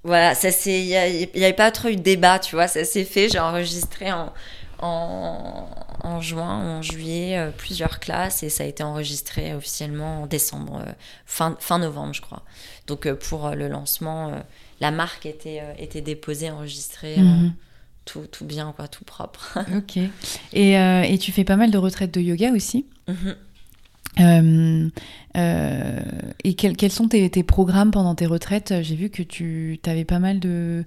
voilà, 0.05 0.35
ça 0.35 0.51
c'est, 0.53 0.81
il 0.81 0.87
y, 0.87 0.97
a- 0.97 1.09
il 1.09 1.29
y 1.39 1.45
avait 1.45 1.53
pas 1.53 1.71
trop 1.71 1.89
eu 1.89 1.97
de 1.97 2.03
débat, 2.03 2.39
tu 2.39 2.55
vois, 2.55 2.69
ça 2.69 2.85
s'est 2.85 3.05
fait. 3.05 3.29
J'ai 3.29 3.39
enregistré 3.41 4.13
en, 4.13 4.33
en, 4.81 5.67
en 6.03 6.21
juin 6.21 6.79
en 6.79 6.83
juillet 6.83 7.39
euh, 7.39 7.51
plusieurs 7.51 7.99
classes 7.99 8.43
et 8.43 8.49
ça 8.51 8.63
a 8.65 8.67
été 8.67 8.83
enregistré 8.83 9.55
officiellement 9.55 10.23
en 10.23 10.27
décembre, 10.27 10.83
euh, 10.87 10.93
fin, 11.27 11.57
fin 11.61 11.79
novembre, 11.79 12.13
je 12.15 12.21
crois. 12.23 12.43
Donc 12.87 13.07
euh, 13.07 13.15
pour 13.17 13.51
le 13.51 13.69
lancement, 13.69 14.33
la 14.81 14.91
marque 14.91 15.27
était, 15.27 15.63
était 15.79 16.03
déposée, 16.03 16.51
enregistrée, 16.51 17.19
Mhm. 17.19 17.55
Tout, 18.07 18.27
tout 18.33 18.47
bien, 18.47 18.73
quoi, 18.75 18.89
tout 18.89 19.05
propre. 19.05 19.59
Ok. 19.77 19.99
Et, 20.55 20.79
euh, 20.79 21.03
et 21.03 21.19
tu 21.19 21.31
fais 21.33 21.45
pas 21.45 21.57
mal 21.57 21.71
de 21.71 21.77
retraites 21.77 22.15
de 22.15 22.21
yoga 22.23 22.53
aussi. 22.53 22.87
Mhm. 23.09 23.37
Euh, 24.19 24.89
euh, 25.37 26.01
et 26.43 26.55
quels, 26.55 26.75
quels 26.77 26.91
sont 26.93 27.07
tes, 27.09 27.29
tes 27.29 27.43
programmes 27.43 27.91
pendant 27.91 28.15
tes 28.15 28.25
retraites? 28.25 28.73
J'ai 28.81 28.97
vu 28.97 29.11
que 29.11 29.23
tu 29.23 29.79
avais 29.85 30.05
pas 30.07 30.19
mal 30.19 30.41
de. 30.41 30.85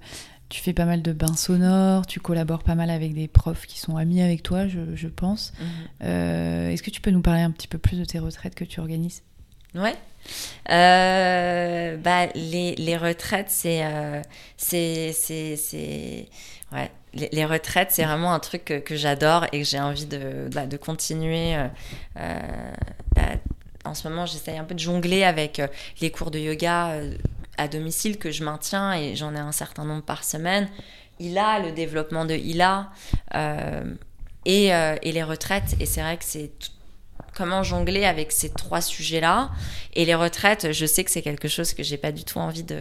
Tu 0.48 0.60
fais 0.60 0.72
pas 0.72 0.84
mal 0.84 1.00
de 1.00 1.12
bains 1.12 1.36
sonores, 1.36 2.06
tu 2.06 2.18
collabores 2.18 2.64
pas 2.64 2.74
mal 2.74 2.90
avec 2.90 3.14
des 3.14 3.28
profs 3.28 3.66
qui 3.66 3.78
sont 3.78 3.96
amis 3.96 4.20
avec 4.20 4.42
toi, 4.42 4.66
je, 4.66 4.80
je 4.96 5.06
pense. 5.06 5.52
Mhm. 5.60 5.66
Euh, 6.02 6.70
Est-ce 6.70 6.82
que 6.82 6.90
tu 6.90 7.00
peux 7.00 7.12
nous 7.12 7.22
parler 7.22 7.42
un 7.42 7.52
petit 7.52 7.68
peu 7.68 7.78
plus 7.78 8.00
de 8.00 8.04
tes 8.04 8.18
retraites 8.18 8.56
que 8.56 8.64
tu 8.64 8.80
organises? 8.80 9.22
Ouais. 9.76 9.94
Euh, 10.70 11.96
bah, 11.98 12.26
les, 12.34 12.74
les 12.74 12.96
retraites, 12.96 13.50
c'est. 13.50 13.84
euh, 13.84 14.22
c'est. 14.56 16.26
Ouais. 16.72 16.90
Les, 17.12 17.44
retraites, 17.44 17.90
c'est 17.90 18.04
vraiment 18.04 18.32
un 18.32 18.38
truc 18.38 18.64
que, 18.64 18.96
j'adore 18.96 19.44
et 19.52 19.62
que 19.62 19.66
j'ai 19.66 19.80
envie 19.80 20.06
de, 20.06 20.48
bah, 20.52 20.66
de 20.66 20.76
continuer. 20.76 21.56
euh, 21.56 21.66
euh, 22.18 22.40
bah, 23.16 23.22
en 23.84 23.94
ce 23.94 24.08
moment, 24.08 24.26
j'essaye 24.26 24.58
un 24.58 24.64
peu 24.64 24.74
de 24.74 24.80
jongler 24.80 25.24
avec 25.24 25.58
euh, 25.58 25.66
les 26.00 26.12
cours 26.12 26.30
de 26.30 26.38
yoga 26.38 26.94
à 27.58 27.66
domicile 27.66 28.18
que 28.18 28.30
je 28.30 28.44
maintiens 28.44 28.92
et 28.92 29.16
j'en 29.16 29.34
ai 29.34 29.38
un 29.38 29.52
certain 29.52 29.84
nombre 29.84 30.04
par 30.04 30.22
semaine. 30.22 30.68
ILA, 31.18 31.58
le 31.58 31.72
développement 31.72 32.24
de 32.24 32.34
ILA 32.34 32.90
euh, 33.34 33.94
et, 34.44 34.66
et 34.68 35.12
les 35.12 35.22
retraites. 35.22 35.74
Et 35.80 35.86
c'est 35.86 36.00
vrai 36.02 36.16
que 36.16 36.24
c'est 36.24 36.52
comment 37.34 37.64
jongler 37.64 38.04
avec 38.04 38.30
ces 38.30 38.50
trois 38.50 38.80
sujets-là. 38.80 39.50
Et 39.94 40.04
les 40.04 40.14
retraites, 40.14 40.72
je 40.72 40.86
sais 40.86 41.02
que 41.02 41.10
c'est 41.10 41.22
quelque 41.22 41.48
chose 41.48 41.74
que 41.74 41.82
j'ai 41.82 41.98
pas 41.98 42.12
du 42.12 42.24
tout 42.24 42.38
envie 42.38 42.64
de 42.64 42.80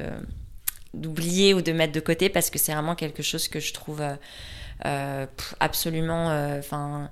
d'oublier 0.94 1.54
ou 1.54 1.62
de 1.62 1.72
mettre 1.72 1.94
de 1.94 2.00
côté 2.00 2.30
parce 2.30 2.50
que 2.50 2.58
c'est 2.60 2.74
vraiment 2.74 2.96
quelque 2.96 3.24
chose 3.24 3.48
que 3.48 3.60
je 3.60 3.74
trouve 3.74 4.02
euh, 4.02 4.16
euh, 4.86 5.26
absolument 5.60 6.28
enfin 6.58 7.10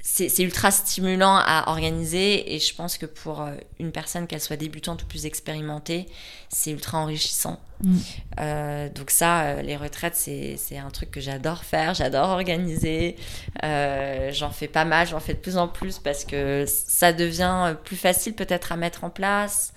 c'est 0.00 0.38
ultra 0.42 0.70
stimulant 0.70 1.36
à 1.36 1.64
organiser 1.68 2.54
et 2.54 2.58
je 2.60 2.74
pense 2.74 2.98
que 2.98 3.06
pour 3.06 3.42
euh, 3.42 3.52
une 3.78 3.92
personne 3.92 4.26
qu'elle 4.26 4.40
soit 4.40 4.56
débutante 4.56 5.02
ou 5.02 5.06
plus 5.06 5.26
expérimentée 5.26 6.06
c'est 6.48 6.70
ultra 6.70 6.98
enrichissant 6.98 7.60
Mm. 7.80 7.96
Euh, 8.40 8.88
donc 8.92 9.12
ça 9.12 9.42
euh, 9.42 9.62
les 9.62 9.76
retraites 9.76 10.16
c'est 10.16 10.78
un 10.78 10.90
truc 10.90 11.12
que 11.12 11.20
j'adore 11.20 11.62
faire 11.62 11.94
j'adore 11.94 12.30
organiser 12.30 13.14
euh, 13.62 14.32
j'en 14.32 14.50
fais 14.50 14.66
pas 14.66 14.84
mal 14.84 15.06
j'en 15.06 15.20
fais 15.20 15.34
de 15.34 15.38
plus 15.38 15.56
en 15.56 15.68
plus 15.68 16.00
parce 16.00 16.24
que 16.24 16.64
ça 16.66 17.12
devient 17.12 17.76
plus 17.84 17.94
facile 17.94 18.34
peut-être 18.34 18.72
à 18.72 18.76
mettre 18.76 19.04
en 19.04 19.10
place 19.10 19.72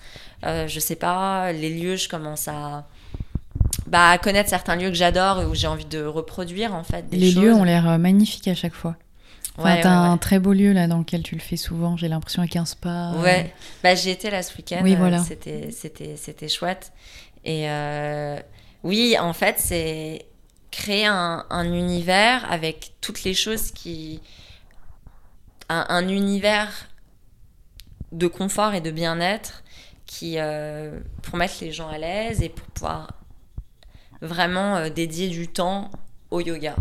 euh, 0.45 0.67
je 0.67 0.79
sais 0.79 0.95
pas, 0.95 1.51
les 1.51 1.69
lieux, 1.69 1.95
je 1.95 2.09
commence 2.09 2.47
à, 2.47 2.87
bah, 3.87 4.09
à 4.09 4.17
connaître 4.17 4.49
certains 4.49 4.75
lieux 4.75 4.89
que 4.89 4.95
j'adore 4.95 5.41
et 5.41 5.45
où 5.45 5.53
j'ai 5.53 5.67
envie 5.67 5.85
de 5.85 6.03
reproduire 6.03 6.73
en 6.73 6.83
fait. 6.83 7.07
Des 7.09 7.17
Les 7.17 7.31
choses. 7.31 7.43
lieux 7.43 7.53
ont 7.53 7.63
l'air 7.63 7.99
magnifiques 7.99 8.47
à 8.47 8.55
chaque 8.55 8.73
fois. 8.73 8.95
Enfin, 9.57 9.75
Ouais, 9.75 9.81
t'as 9.81 10.01
ouais, 10.03 10.07
un 10.09 10.17
très 10.17 10.39
beau 10.39 10.53
lieu 10.53 10.71
là 10.71 10.87
dans 10.87 10.99
lequel 10.99 11.23
tu 11.23 11.35
le 11.35 11.41
fais 11.41 11.57
souvent, 11.57 11.97
j'ai 11.97 12.07
l'impression 12.07 12.41
avec 12.41 12.55
un 12.55 12.65
spa. 12.65 13.13
Ouais, 13.17 13.53
bah, 13.83 13.95
j'y 13.95 14.09
étais 14.09 14.31
là 14.31 14.43
ce 14.43 14.55
week-end. 14.57 14.79
Oui, 14.83 14.93
euh, 14.93 14.97
voilà. 14.97 15.19
C'était, 15.19 16.47
chouette. 16.47 16.93
Et 17.43 17.69
euh, 17.69 18.39
oui, 18.83 19.17
en 19.19 19.33
fait, 19.33 19.55
c'est 19.59 20.25
créer 20.71 21.05
un, 21.05 21.45
un 21.49 21.65
univers 21.65 22.49
avec 22.51 22.93
toutes 23.01 23.23
les 23.23 23.33
choses 23.33 23.71
qui. 23.71 24.21
Un, 25.69 25.85
un 25.89 26.07
univers 26.09 26.89
de 28.11 28.27
confort 28.27 28.73
et 28.73 28.81
de 28.81 28.91
bien-être 28.91 29.63
qui, 30.05 30.35
euh, 30.37 30.99
pour 31.23 31.37
mettre 31.37 31.55
les 31.61 31.71
gens 31.71 31.87
à 31.87 31.97
l'aise 31.97 32.41
et 32.41 32.49
pour 32.49 32.67
pouvoir 32.67 33.13
vraiment 34.21 34.75
euh, 34.75 34.89
dédier 34.89 35.29
du 35.29 35.47
temps 35.47 35.89
au 36.31 36.39
yoga. 36.39 36.75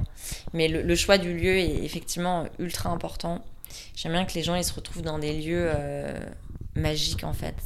Mais 0.54 0.68
le, 0.68 0.94
choix 0.94 1.18
du 1.18 1.36
lieu 1.36 1.58
est 1.58 1.84
effectivement 1.84 2.46
ultra 2.58 2.88
important. 2.90 3.44
J'aime 3.94 4.12
bien 4.12 4.24
que 4.24 4.32
les 4.34 4.42
gens 4.42 4.54
ils 4.54 4.64
se 4.64 4.72
retrouvent 4.72 5.02
dans 5.02 5.18
des 5.18 5.32
lieux 5.32 5.68
euh, 5.74 6.18
magiques 6.74 7.24
en 7.24 7.32
fait. 7.32 7.56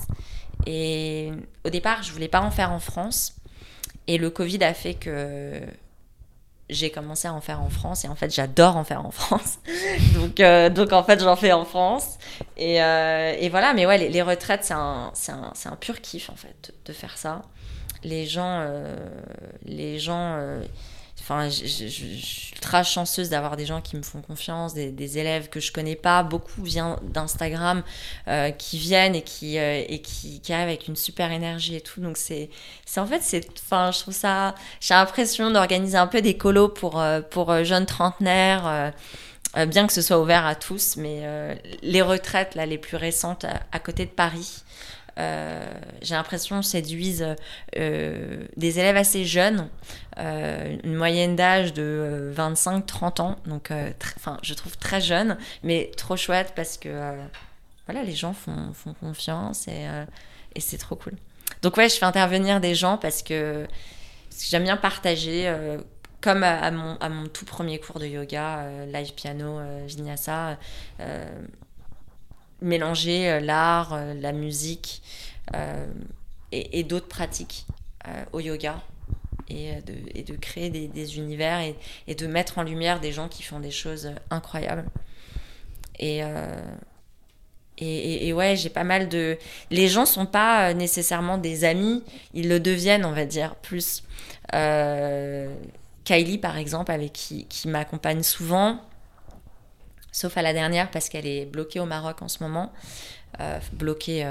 Et 0.67 1.31
au 1.65 1.71
départ, 1.71 2.03
je 2.03 2.11
voulais 2.11 2.29
pas 2.29 2.41
en 2.41 2.51
faire 2.51 2.73
en 2.73 2.81
France. 2.81 3.37
Et 4.07 4.19
le 4.19 4.31
Covid 4.31 4.63
a 4.65 4.75
fait 4.75 4.95
que 4.95 5.61
j'ai 6.71 6.91
commencé 6.91 7.29
à 7.29 7.35
en 7.35 7.41
faire 7.43 7.61
en 7.61 7.69
France. 7.69 8.05
Et 8.05 8.09
en 8.09 8.15
fait, 8.15 8.35
j'adore 8.35 8.77
en 8.77 8.85
faire 8.85 9.05
en 9.05 9.11
France. 9.13 9.59
donc, 10.15 10.41
euh, 10.41 10.71
donc, 10.71 10.93
en 10.93 11.05
fait, 11.05 11.21
j'en 11.21 11.37
fais 11.37 11.53
en 11.53 11.67
France. 11.67 12.19
Et, 12.57 12.83
euh, 12.83 13.35
et 13.39 13.51
voilà, 13.51 13.75
mais 13.75 13.85
ouais, 13.85 14.09
les, 14.09 14.23
retraites, 14.23 14.65
c'est 14.65 14.75
un, 14.75 15.13
un, 15.29 15.53
un 15.65 15.77
pur 15.77 16.01
kiff 16.01 16.31
en 16.31 16.37
fait 16.37 16.73
de, 16.87 16.93
faire 16.95 17.19
ça. 17.19 17.43
Les 18.03 18.27
gens, 18.27 18.67
les 19.65 19.99
gens 19.99 20.39
Enfin, 21.27 21.49
je, 21.49 21.87
suis 21.87 22.53
ultra 22.53 22.83
chanceuse 22.83 23.31
d'avoir 23.31 23.57
des 23.57 23.65
gens 23.65 23.81
qui 23.81 23.97
me 23.97 24.03
font 24.03 24.21
confiance, 24.21 24.75
des, 24.75 25.19
élèves 25.19 25.49
que 25.49 25.59
je 25.59 25.73
connais 25.73 25.97
pas. 25.97 26.23
Beaucoup 26.23 26.63
viennent 26.63 26.97
d'Instagram, 27.03 27.83
euh, 28.29 28.51
qui 28.51 28.77
viennent 28.77 29.15
et 29.15 29.23
qui 29.23 29.59
euh, 29.59 29.83
et 29.89 30.03
qui, 30.03 30.43
arrivent 30.51 30.69
avec 30.69 30.87
une 30.87 30.97
super 30.97 31.33
énergie 31.33 31.77
et 31.77 31.81
tout. 31.81 32.03
Donc 32.03 32.19
c'est, 32.19 32.51
c'est 32.85 33.01
en 33.01 33.07
fait 33.07 33.23
c'est, 33.23 33.49
enfin, 33.59 33.91
je 33.91 34.01
trouve 34.01 34.13
ça. 34.13 34.55
J'ai 34.81 34.93
l'impression 34.93 35.51
d'organiser 35.51 35.97
un 35.97 36.09
peu 36.09 36.21
des 36.21 36.37
colos 36.37 36.69
pour 36.69 37.01
euh, 37.01 37.23
pour 37.23 37.65
jeunes 37.65 37.87
trentenaires. 37.87 38.93
bien 39.67 39.87
que 39.87 39.95
ce 39.95 40.03
soit 40.03 40.21
ouvert 40.21 40.45
à 40.45 40.55
tous, 40.55 40.97
mais 40.99 41.23
les 41.81 42.03
retraites 42.03 42.55
là, 42.55 42.67
les 42.67 42.77
plus 42.77 42.99
récentes 42.99 43.47
à 43.73 43.79
côté 43.79 44.05
de 44.05 44.11
Paris, 44.11 44.63
euh, 45.19 45.65
j'ai 46.03 46.15
l'impression 46.15 46.63
séduisent 46.63 47.27
euh, 47.77 48.47
des 48.57 48.79
élèves 48.79 48.97
assez 48.97 49.25
jeunes, 49.25 49.69
euh, 50.19 50.77
une 50.85 50.95
moyenne 50.95 51.37
d'âge 51.37 51.73
de 51.73 51.83
euh, 51.83 52.35
25-30 52.35 53.21
ans, 53.23 53.37
donc 53.47 53.71
euh, 53.71 53.91
enfin 54.17 54.39
je 54.43 54.55
trouve 54.55 54.77
très 54.77 55.01
jeune, 55.01 55.37
mais 55.63 55.91
trop 55.97 56.17
chouette 56.17 56.53
parce 56.57 56.77
que 56.77 56.89
euh, 56.89 57.25
voilà 57.87 58.03
les 58.03 58.15
gens 58.15 58.33
font, 58.33 58.73
font 58.73 58.95
confiance 58.95 59.69
et, 59.69 59.87
euh, 59.89 60.05
et 60.55 60.61
c'est 60.61 60.79
trop 60.79 60.97
cool. 60.97 61.15
Donc 61.63 61.77
ouais, 61.77 61.89
je 61.89 61.97
fais 61.97 62.07
intervenir 62.07 62.61
des 62.61 62.75
gens 62.75 62.99
parce 62.99 63.23
que, 63.23 63.67
j'aime 64.51 64.65
bien 64.65 64.77
partager. 64.77 65.47
euh, 65.47 65.79
comme 66.21 66.43
à, 66.43 66.71
mon, 66.71 66.97
à 67.01 67.11
mon 67.11 67.27
tout 67.27 67.45
premier 67.45 67.79
cours 67.79 68.01
de 68.01 68.07
yoga, 68.07 68.61
euh, 68.61 68.87
live 68.87 69.13
piano, 69.13 69.59
euh, 69.59 69.85
vinyasa, 69.87 70.57
euh, 71.01 71.27
mélanger 72.61 73.31
euh, 73.31 73.41
l'art, 73.41 73.93
euh, 73.93 74.15
la 74.15 74.33
musique 74.33 75.03
euh, 75.55 75.87
et, 76.53 76.83
d'autres 76.85 77.09
pratiques 77.09 77.67
au 78.33 78.41
yoga 78.41 78.81
et 79.49 79.81
de, 79.83 80.37
créer 80.37 80.71
des, 80.71 81.17
univers 81.17 81.61
et, 82.07 82.15
de 82.15 82.27
mettre 82.27 82.59
en 82.59 82.63
lumière 82.63 83.01
des 83.01 83.13
gens 83.13 83.29
qui 83.29 83.43
font 83.43 83.61
des 83.61 83.71
choses 83.71 84.13
incroyables. 84.31 84.85
Et, 85.99 86.23
et, 87.79 88.33
ouais, 88.33 88.57
j'ai 88.57 88.69
pas 88.71 88.85
mal 88.85 89.09
de... 89.09 89.37
Les 89.71 89.89
gens 89.89 90.07
sont 90.07 90.27
pas 90.27 90.75
nécessairement 90.75 91.39
des 91.39 91.65
amis, 91.65 92.05
ils 92.35 92.49
le 92.49 92.61
deviennent, 92.61 93.05
on 93.05 93.13
va 93.13 93.25
dire, 93.25 93.57
plus. 93.57 94.05
Kylie, 96.05 96.39
par 96.39 96.57
exemple, 96.57 96.93
avec 96.93 97.13
qui, 97.15 97.47
qui 97.47 97.69
m'accompagne 97.69 98.23
souvent, 98.23 98.81
sauf 100.15 100.37
à 100.39 100.43
la 100.43 100.53
dernière 100.53 100.91
parce 100.91 101.09
qu'elle 101.09 101.27
est 101.27 101.45
bloquée 101.45 101.81
au 101.81 101.87
Maroc 101.87 102.23
en 102.23 102.29
ce 102.29 102.43
moment. 102.43 102.73
Euh, 103.41 103.59
bloquée, 103.73 104.23
euh, 104.25 104.31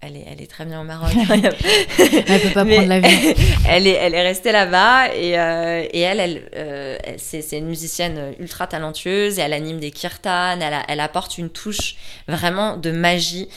elle, 0.00 0.16
est, 0.16 0.26
elle 0.28 0.42
est 0.42 0.50
très 0.50 0.64
bien 0.64 0.80
au 0.80 0.84
Maroc. 0.84 1.12
Elle 1.30 2.40
peut 2.40 2.50
pas 2.52 2.64
Mais- 2.64 2.74
prendre 2.74 2.88
l'avion. 2.88 3.34
elle, 3.68 3.86
est, 3.86 3.92
elle 3.92 4.12
est 4.12 4.22
restée 4.22 4.50
là-bas 4.50 5.14
et, 5.14 5.38
euh, 5.38 5.86
et 5.92 6.00
elle, 6.00 6.18
elle, 6.18 7.18
c'est, 7.20 7.42
c'est 7.42 7.58
une 7.58 7.68
musicienne 7.68 8.34
ultra 8.40 8.66
talentueuse 8.66 9.38
et 9.38 9.42
elle 9.42 9.52
anime 9.52 9.78
des 9.78 9.92
kirtans, 9.92 10.58
elle, 10.60 10.74
a- 10.74 10.82
elle 10.88 10.98
apporte 10.98 11.38
une 11.38 11.48
touche 11.50 11.94
vraiment 12.26 12.76
de 12.76 12.90
magie. 12.90 13.48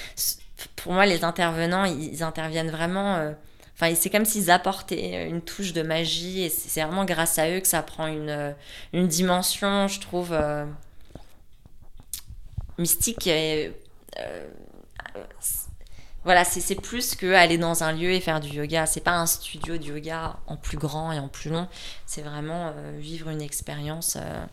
Pour 0.75 0.93
moi, 0.93 1.07
les 1.07 1.23
intervenants, 1.23 1.85
ils, 1.85 2.13
ils 2.13 2.21
interviennent 2.23 2.69
vraiment. 2.69 3.33
Enfin, 3.75 3.95
c'est 3.95 4.11
comme 4.11 4.25
s'ils 4.25 4.51
apportaient 4.51 5.27
une 5.27 5.41
touche 5.41 5.73
de 5.73 5.81
magie 5.81 6.43
et 6.43 6.49
c'est 6.49 6.81
vraiment 6.83 7.05
grâce 7.05 7.39
à 7.39 7.49
eux 7.49 7.59
que 7.61 7.67
ça 7.67 7.81
prend 7.81 8.05
une, 8.05 8.53
une 8.93 9.07
dimension, 9.07 9.87
je 9.87 9.99
trouve, 9.99 10.37
mystique. 12.77 13.27
Euh, 13.27 13.71
c'est- 15.39 15.69
voilà, 16.23 16.45
c'est 16.45 16.75
plus 16.75 17.15
que 17.15 17.33
aller 17.33 17.57
dans 17.57 17.83
un 17.83 17.91
lieu 17.91 18.11
et 18.11 18.21
faire 18.21 18.39
du 18.39 18.47
yoga. 18.47 18.85
C'est 18.85 19.01
pas 19.01 19.17
un 19.17 19.25
studio 19.25 19.77
de 19.77 19.83
yoga 19.83 20.37
en 20.47 20.55
plus 20.55 20.77
grand 20.77 21.11
et 21.11 21.19
en 21.19 21.27
plus 21.27 21.49
long. 21.49 21.67
C'est 22.05 22.21
vraiment 22.21 22.71
euh, 22.75 22.97
vivre 22.97 23.29
une 23.29 23.41
expérience 23.41 24.15
euh, 24.17 24.45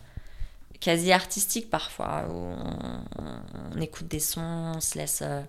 quasi 0.81 1.13
artistique 1.13 1.69
parfois 1.69 2.25
où 2.29 2.33
on, 2.35 3.79
écoute 3.81 4.07
des 4.07 4.19
sons, 4.19 4.73
on 4.75 4.81
se 4.81 4.97
laisse, 4.97 5.21
euh, 5.21 5.41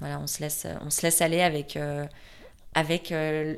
voilà, 0.00 0.18
on 0.20 0.26
se 0.26 0.40
laisse, 0.40 0.66
on 0.82 0.90
se 0.90 1.02
laisse 1.02 1.22
aller 1.22 1.40
avec, 1.40 1.76
euh, 1.76 2.06
avec, 2.74 3.10
euh, 3.12 3.56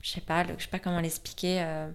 je 0.00 0.10
sais 0.10 0.20
pas, 0.22 0.44
je 0.56 0.62
sais 0.62 0.70
pas 0.70 0.78
comment 0.78 1.00
l'expliquer. 1.00 1.60
euh, 1.62 1.90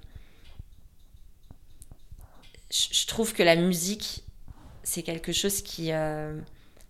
je, 2.72 3.08
trouve 3.08 3.34
que 3.34 3.44
la 3.44 3.56
musique, 3.56 4.24
c'est 4.88 5.04
quelque 5.04 5.34
chose 5.34 5.62
qui, 5.62 5.92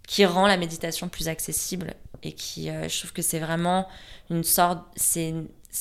qui 0.07 0.25
rend 0.25 0.45
la 0.45 0.57
méditation 0.57 1.09
plus 1.09 1.27
accessible 1.27 1.95
et 2.21 2.31
qui, 2.31 2.67
je 2.67 2.97
trouve 2.99 3.11
que 3.11 3.23
c'est 3.23 3.39
vraiment 3.39 3.87
une 4.29 4.43
sorte, 4.43 4.85
c'est 4.95 5.33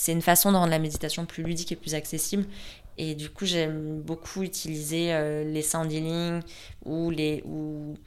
une 0.08 0.22
façon 0.22 0.50
de 0.50 0.56
rendre 0.56 0.70
la 0.70 0.78
méditation 0.78 1.26
plus 1.26 1.42
ludique 1.42 1.72
et 1.72 1.76
plus 1.76 1.94
accessible. 1.94 2.46
Et 2.96 3.14
du 3.14 3.28
coup, 3.28 3.44
j'aime 3.44 4.00
beaucoup 4.00 4.42
utiliser 4.42 5.12
les 5.44 5.60
sound 5.60 5.92
healing 5.92 6.40
ou, 6.86 7.10
les, 7.10 7.42
ou, 7.44 7.98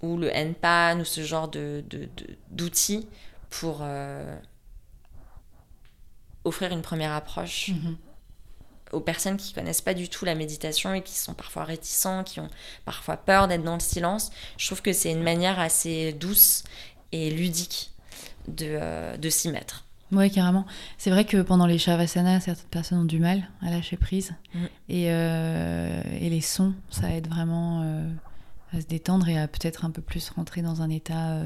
ou 0.00 0.16
le 0.16 0.34
NPAN 0.34 1.00
ou 1.00 1.04
ce 1.04 1.22
genre 1.22 1.48
d'outils 1.48 1.84
de, 1.90 2.08
d'outils 2.50 3.06
pour 3.50 3.84
offrir 6.44 6.72
une 6.72 6.82
première 6.82 7.12
approche 7.12 7.68
mhm. 7.68 7.96
Aux 8.92 9.00
personnes 9.00 9.36
qui 9.36 9.52
connaissent 9.52 9.80
pas 9.80 9.94
du 9.94 10.08
tout 10.08 10.24
la 10.24 10.34
méditation 10.34 10.94
et 10.94 11.02
qui 11.02 11.16
sont 11.16 11.34
parfois 11.34 11.64
réticents, 11.64 12.24
qui 12.24 12.40
ont 12.40 12.48
parfois 12.84 13.16
peur 13.16 13.48
d'être 13.48 13.64
dans 13.64 13.74
le 13.74 13.80
silence. 13.80 14.30
Je 14.58 14.66
trouve 14.66 14.82
que 14.82 14.92
c'est 14.92 15.10
une 15.10 15.22
manière 15.22 15.58
assez 15.58 16.12
douce 16.12 16.64
et 17.10 17.30
ludique 17.30 17.90
de, 18.48 18.66
euh, 18.68 19.16
de 19.16 19.30
s'y 19.30 19.50
mettre. 19.50 19.84
Oui, 20.10 20.30
carrément. 20.30 20.66
C'est 20.98 21.10
vrai 21.10 21.24
que 21.24 21.40
pendant 21.40 21.66
les 21.66 21.78
shavasana, 21.78 22.40
certaines 22.40 22.68
personnes 22.68 22.98
ont 22.98 23.04
du 23.04 23.18
mal 23.18 23.48
à 23.62 23.70
lâcher 23.70 23.96
prise. 23.96 24.34
Mm. 24.54 24.64
Et, 24.90 25.04
euh, 25.08 26.02
et, 26.20 26.28
les 26.28 26.42
sons, 26.42 26.74
ça 26.90 27.10
aide 27.10 27.28
vraiment 27.28 27.80
euh, 27.82 28.10
à 28.72 28.80
se 28.82 28.86
détendre 28.86 29.26
et 29.28 29.38
à 29.38 29.48
peut-être 29.48 29.86
un 29.86 29.90
peu 29.90 30.02
plus 30.02 30.28
rentrer 30.28 30.60
dans 30.60 30.82
un 30.82 30.90
état 30.90 31.40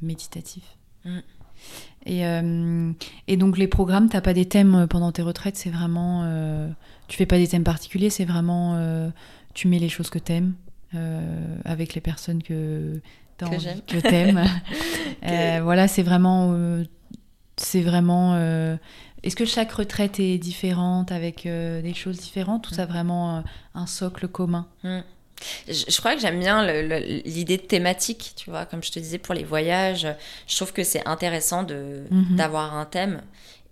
méditatif. 0.00 0.64
Mm. 1.04 1.18
Et, 2.06 2.24
euh, 2.24 2.92
et, 3.26 3.36
donc 3.36 3.58
les 3.58 3.66
programmes, 3.66 4.08
t'as 4.08 4.20
pas 4.20 4.32
des 4.32 4.46
thèmes 4.46 4.86
pendant 4.88 5.10
tes 5.10 5.22
retraites, 5.22 5.56
c'est 5.56 5.70
vraiment, 5.70 6.22
euh, 6.24 6.68
tu 7.08 7.16
fais 7.16 7.26
pas 7.26 7.36
des 7.36 7.48
thèmes 7.48 7.64
particuliers, 7.64 8.10
c'est 8.10 8.24
vraiment, 8.24 8.76
euh, 8.76 9.10
tu 9.54 9.66
mets 9.66 9.80
les 9.80 9.88
choses 9.88 10.08
que 10.08 10.18
t'aimes 10.18 10.54
avec 11.66 11.92
les 11.92 12.00
personnes 12.00 12.42
que 12.42 13.02
que 13.38 14.00
t'aimes. 14.00 14.42
voilà, 15.62 15.88
c'est 15.88 16.02
vraiment, 16.02 16.56
c'est 17.56 17.82
vraiment. 17.82 18.34
Est-ce 19.22 19.36
que 19.36 19.44
chaque 19.44 19.72
retraite 19.72 20.20
est 20.20 20.38
différente 20.38 21.12
avec 21.12 21.42
des 21.42 21.92
choses 21.94 22.18
différentes 22.18 22.70
ou 22.70 22.74
ça 22.74 22.86
vraiment 22.86 23.44
un 23.74 23.86
socle 23.86 24.26
commun? 24.26 24.68
Mm. 24.84 25.00
Je, 25.68 25.98
crois 25.98 26.14
que 26.14 26.20
j'aime 26.20 26.40
bien 26.40 26.66
l'idée 26.66 27.56
de 27.56 27.62
thématique, 27.62 28.32
tu 28.36 28.50
vois, 28.50 28.66
comme 28.66 28.82
je 28.82 28.90
te 28.90 28.98
disais 28.98 29.18
pour 29.18 29.34
les 29.34 29.44
voyages. 29.44 30.06
Je 30.46 30.56
trouve 30.56 30.72
que 30.72 30.84
c'est 30.84 31.06
intéressant 31.06 31.62
mhm. 31.62 32.36
d'avoir 32.36 32.74
un 32.74 32.84
thème 32.84 33.22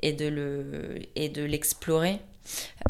et 0.02 0.12
de 0.12 0.26
le 0.26 0.98
et 1.16 1.28
de 1.28 1.42
l'explorer. 1.42 2.20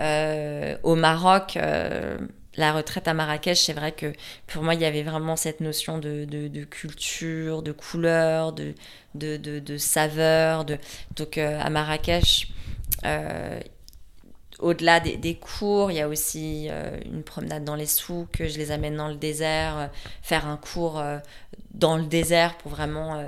Euh, 0.01 0.77
au 0.83 0.97
Maroc, 0.97 1.57
euh, 1.57 2.19
la 2.57 2.73
retraite 2.73 3.09
à 3.09 3.15
Marrakech, 3.15 3.59
c'est 3.59 3.73
vrai 3.73 3.93
que 3.93 4.13
pour 4.47 4.63
moi, 4.63 4.75
il 4.75 4.81
y 4.81 4.85
avait 4.85 5.03
vraiment 5.03 5.37
cette 5.37 5.61
notion 5.61 5.99
de, 5.99 6.25
de, 6.25 6.65
culture, 6.65 7.63
de 7.63 7.73
couleur, 7.73 8.53
de, 8.53 8.75
de, 9.15 9.37
de, 9.37 9.79
saveur. 9.79 10.65
De... 10.65 10.79
Donc 11.17 11.39
euh, 11.39 11.61
à 11.61 11.71
Marrakech, 11.71 12.49
au-delà 14.65 14.99
des, 14.99 15.35
cours, 15.35 15.91
il 15.91 15.97
y 15.97 16.01
a 16.01 16.09
aussi 16.09 16.69
euh, 16.71 16.99
une 17.05 17.23
promenade 17.23 17.65
dans 17.65 17.75
les 17.75 17.85
souks, 17.85 18.39
je 18.39 18.57
les 18.57 18.71
amène 18.71 18.97
dans 18.97 19.09
le 19.09 19.15
désert, 19.15 19.77
euh, 19.77 19.87
faire 20.23 20.47
un 20.47 20.57
cours 20.57 20.99
euh, 20.99 21.19
dans 21.73 21.99
le 21.99 22.05
désert 22.05 22.57
pour 22.57 22.71
vraiment... 22.71 23.23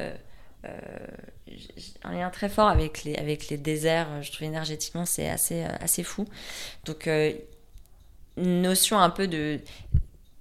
un 2.04 2.12
lien 2.12 2.30
très 2.30 2.48
fort 2.48 2.68
avec 2.68 3.04
les, 3.04 3.14
avec 3.16 3.48
les 3.48 3.58
déserts, 3.58 4.22
je 4.22 4.32
trouve 4.32 4.46
énergétiquement 4.46 5.04
c'est 5.04 5.28
assez, 5.28 5.62
assez 5.62 6.02
fou. 6.02 6.24
Donc 6.86 7.06
une 7.06 8.62
notion 8.62 8.98
un 8.98 9.10
peu 9.10 9.28
de... 9.28 9.60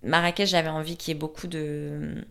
Marrakech, 0.01 0.49
j'avais 0.49 0.69
envie 0.69 0.97
qu'il 0.97 1.13
y 1.13 1.17
ait 1.17 1.19
beaucoup 1.19 1.47
de 1.47 2.25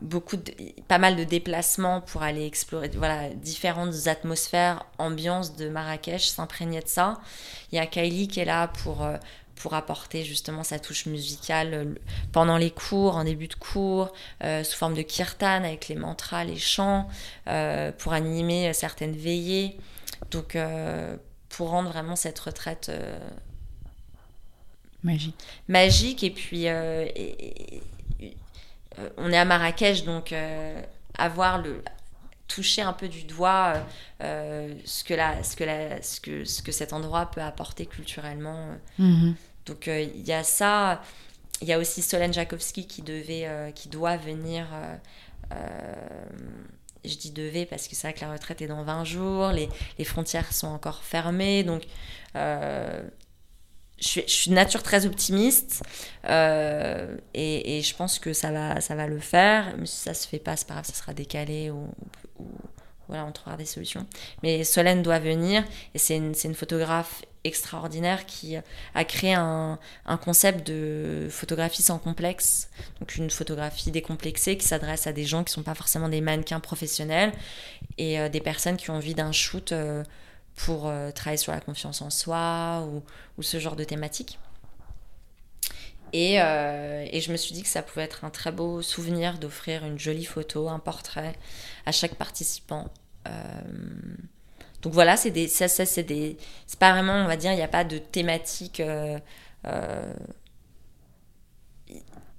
beaucoup 0.00 0.36
de, 0.36 0.52
pas 0.88 0.98
mal 0.98 1.16
de 1.16 1.24
déplacements 1.24 2.00
pour 2.00 2.22
aller 2.22 2.46
explorer 2.46 2.90
voilà 2.96 3.28
différentes 3.30 4.06
atmosphères 4.06 4.84
ambiances 4.98 5.56
de 5.56 5.68
Marrakech 5.68 6.28
s'imprégner 6.28 6.80
de 6.80 6.88
ça 6.88 7.20
il 7.72 7.76
y 7.76 7.78
a 7.78 7.86
Kylie 7.86 8.28
qui 8.28 8.40
est 8.40 8.44
là 8.44 8.68
pour 8.68 9.02
euh, 9.02 9.16
pour 9.56 9.74
apporter 9.74 10.24
justement 10.24 10.64
sa 10.64 10.78
touche 10.78 11.04
musicale 11.04 11.74
euh, 11.74 11.94
pendant 12.32 12.56
les 12.56 12.70
cours, 12.70 13.16
en 13.16 13.24
début 13.24 13.46
de 13.46 13.54
cours, 13.54 14.10
euh, 14.42 14.64
sous 14.64 14.76
forme 14.78 14.94
de 14.94 15.02
kirtan 15.02 15.64
avec 15.64 15.88
les 15.88 15.96
mantras, 15.96 16.44
les 16.44 16.56
chants, 16.56 17.06
pour 17.98 18.14
animer 18.14 18.72
certaines 18.72 19.14
veillées. 19.14 19.76
Donc, 20.30 20.56
pour 21.50 21.68
rendre 21.68 21.90
vraiment 21.90 22.16
cette 22.16 22.38
retraite 22.38 22.90
magique. 25.02 25.36
Magique, 25.68 26.24
et 26.24 26.30
puis 26.30 26.66
on 29.16 29.32
est 29.32 29.38
à 29.38 29.44
Marrakech, 29.44 30.04
donc 30.04 30.34
avoir 31.16 31.62
le 31.62 31.82
toucher 32.50 32.82
un 32.82 32.92
peu 32.92 33.08
du 33.08 33.22
doigt 33.22 33.74
euh, 33.74 33.82
euh, 34.22 34.74
ce, 34.84 35.04
que 35.04 35.14
la, 35.14 35.42
ce, 35.42 35.56
que 35.56 35.64
la, 35.64 36.02
ce, 36.02 36.20
que, 36.20 36.44
ce 36.44 36.62
que 36.62 36.72
cet 36.72 36.92
endroit 36.92 37.26
peut 37.26 37.40
apporter 37.40 37.86
culturellement. 37.86 38.66
Mhm. 38.98 39.34
Donc 39.66 39.88
euh, 39.88 40.00
il 40.00 40.26
y 40.26 40.32
a 40.32 40.42
ça. 40.42 41.00
Il 41.62 41.68
y 41.68 41.72
a 41.72 41.78
aussi 41.78 42.02
Solène 42.02 42.32
Jakowski 42.32 42.86
qui, 42.86 43.02
devait, 43.02 43.70
qui 43.74 43.90
doit 43.90 44.16
venir. 44.16 44.66
je 47.04 47.14
dis 47.16 47.32
devait 47.32 47.66
parce 47.66 47.86
que 47.86 47.94
c'est 47.94 48.06
vrai 48.06 48.14
que 48.14 48.22
la 48.22 48.32
retraite 48.32 48.62
est 48.62 48.66
dans 48.66 48.82
20 48.82 49.04
jours, 49.04 49.48
les, 49.50 49.68
les 49.98 50.04
frontières 50.06 50.54
sont 50.54 50.68
encore 50.68 51.04
fermées. 51.04 51.62
Donc 51.62 51.82
je 54.00 54.06
suis, 54.06 54.24
je 54.26 54.50
nature 54.50 54.82
très 54.82 55.06
optimiste 55.06 55.82
euh, 56.24 57.16
et, 57.34 57.78
et, 57.78 57.82
je 57.82 57.94
pense 57.94 58.18
que 58.18 58.32
ça 58.32 58.50
va, 58.50 58.80
ça 58.80 58.94
va 58.94 59.06
le 59.06 59.18
faire. 59.18 59.74
Mais 59.78 59.86
si 59.86 59.96
ça 59.96 60.14
se 60.14 60.26
fait 60.26 60.38
pas, 60.38 60.56
c'est 60.56 60.66
pas 60.66 60.74
grave, 60.74 60.86
ça 60.86 60.94
sera 60.94 61.12
décalé 61.12 61.70
ou, 61.70 61.86
voilà, 63.08 63.26
on 63.26 63.32
trouvera 63.32 63.56
des 63.56 63.66
solutions. 63.66 64.06
Mais 64.42 64.64
Solène 64.64 65.02
doit 65.02 65.18
venir 65.18 65.64
et 65.94 65.98
c'est 65.98 66.16
une, 66.16 66.32
une, 66.44 66.54
photographe 66.54 67.22
extraordinaire 67.42 68.24
qui 68.24 68.56
a 68.94 69.04
créé 69.04 69.34
un, 69.34 69.78
un, 70.06 70.16
concept 70.16 70.66
de 70.66 71.26
photographie 71.28 71.82
sans 71.82 71.98
complexe, 71.98 72.70
donc 73.00 73.16
une 73.16 73.30
photographie 73.30 73.90
décomplexée 73.90 74.56
qui 74.56 74.66
s'adresse 74.66 75.08
à 75.08 75.12
des 75.12 75.24
gens 75.24 75.42
qui 75.42 75.52
sont 75.52 75.64
pas 75.64 75.74
forcément 75.74 76.08
des 76.08 76.20
mannequins 76.20 76.60
professionnels 76.60 77.32
et 77.98 78.20
euh, 78.20 78.28
des 78.28 78.40
personnes 78.40 78.76
qui 78.76 78.90
ont 78.90 78.94
envie 78.94 79.14
d'un 79.14 79.32
shoot. 79.32 79.72
Euh, 79.72 80.04
pour 80.56 80.88
euh, 80.88 81.10
travailler 81.10 81.38
sur 81.38 81.52
la 81.52 81.60
confiance 81.60 82.02
en 82.02 82.10
soi 82.10 82.86
ou, 82.86 83.02
ou 83.38 83.42
ce 83.42 83.58
genre 83.58 83.76
de 83.76 83.84
thématique. 83.84 84.38
Et, 86.12 86.40
euh, 86.40 87.06
et, 87.10 87.20
je 87.20 87.30
me 87.30 87.36
suis 87.36 87.54
dit 87.54 87.62
que 87.62 87.68
ça 87.68 87.82
pouvait 87.82 88.02
être 88.02 88.24
un 88.24 88.30
très 88.30 88.50
beau 88.50 88.82
souvenir 88.82 89.38
d'offrir 89.38 89.84
une 89.84 89.98
jolie 89.98 90.24
photo, 90.24 90.68
un 90.68 90.80
portrait 90.80 91.36
à 91.86 91.92
chaque 91.92 92.16
participant. 92.16 92.88
Euh, 93.28 93.30
donc 94.82 94.92
voilà, 94.92 95.16
c'est 95.16 95.30
des, 95.30 95.46
ça, 95.46 95.68
ça 95.68 95.86
c'est 95.86 96.02
des, 96.02 96.36
c'est 96.66 96.80
pas 96.80 96.90
vraiment, 96.92 97.14
on 97.14 97.26
va 97.26 97.36
dire, 97.36 97.52
il 97.52 97.56
n'y 97.56 97.62
a 97.62 97.68
pas 97.68 97.84
de 97.84 97.98
thématique 97.98 98.82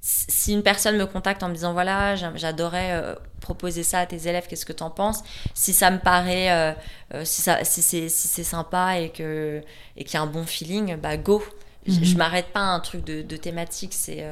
si 0.01 0.53
une 0.53 0.63
personne 0.63 0.97
me 0.97 1.05
contacte 1.05 1.43
en 1.43 1.49
me 1.49 1.53
disant 1.53 1.73
voilà 1.73 2.15
j'adorais 2.15 2.91
euh, 2.93 3.15
proposer 3.39 3.83
ça 3.83 3.99
à 3.99 4.05
tes 4.07 4.27
élèves 4.27 4.47
qu'est-ce 4.47 4.65
que 4.65 4.73
tu 4.73 4.81
en 4.81 4.89
penses? 4.89 5.23
Si 5.53 5.73
ça 5.73 5.91
me 5.91 5.99
paraît 5.99 6.51
euh, 6.51 6.73
euh, 7.13 7.23
si 7.23 7.41
ça 7.41 7.63
si 7.63 7.83
c'est 7.83 8.09
si 8.09 8.43
sympa 8.43 8.97
et 8.97 9.09
que 9.09 9.61
et 9.95 10.03
qu'il 10.03 10.15
y 10.15 10.17
a 10.17 10.21
un 10.21 10.27
bon 10.27 10.45
feeling 10.45 10.95
bah 10.95 11.17
go 11.17 11.43
je, 11.85 11.99
mhm. 11.99 12.17
m'arrête 12.17 12.47
pas 12.47 12.61
à 12.61 12.69
un 12.73 12.79
truc 12.79 13.03
de, 13.03 13.21
de 13.21 13.37
thématique 13.37 13.93
c'est 13.93 14.25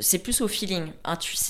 c'est 0.00 0.18
plus 0.18 0.42
au 0.42 0.48
feeling 0.48 0.90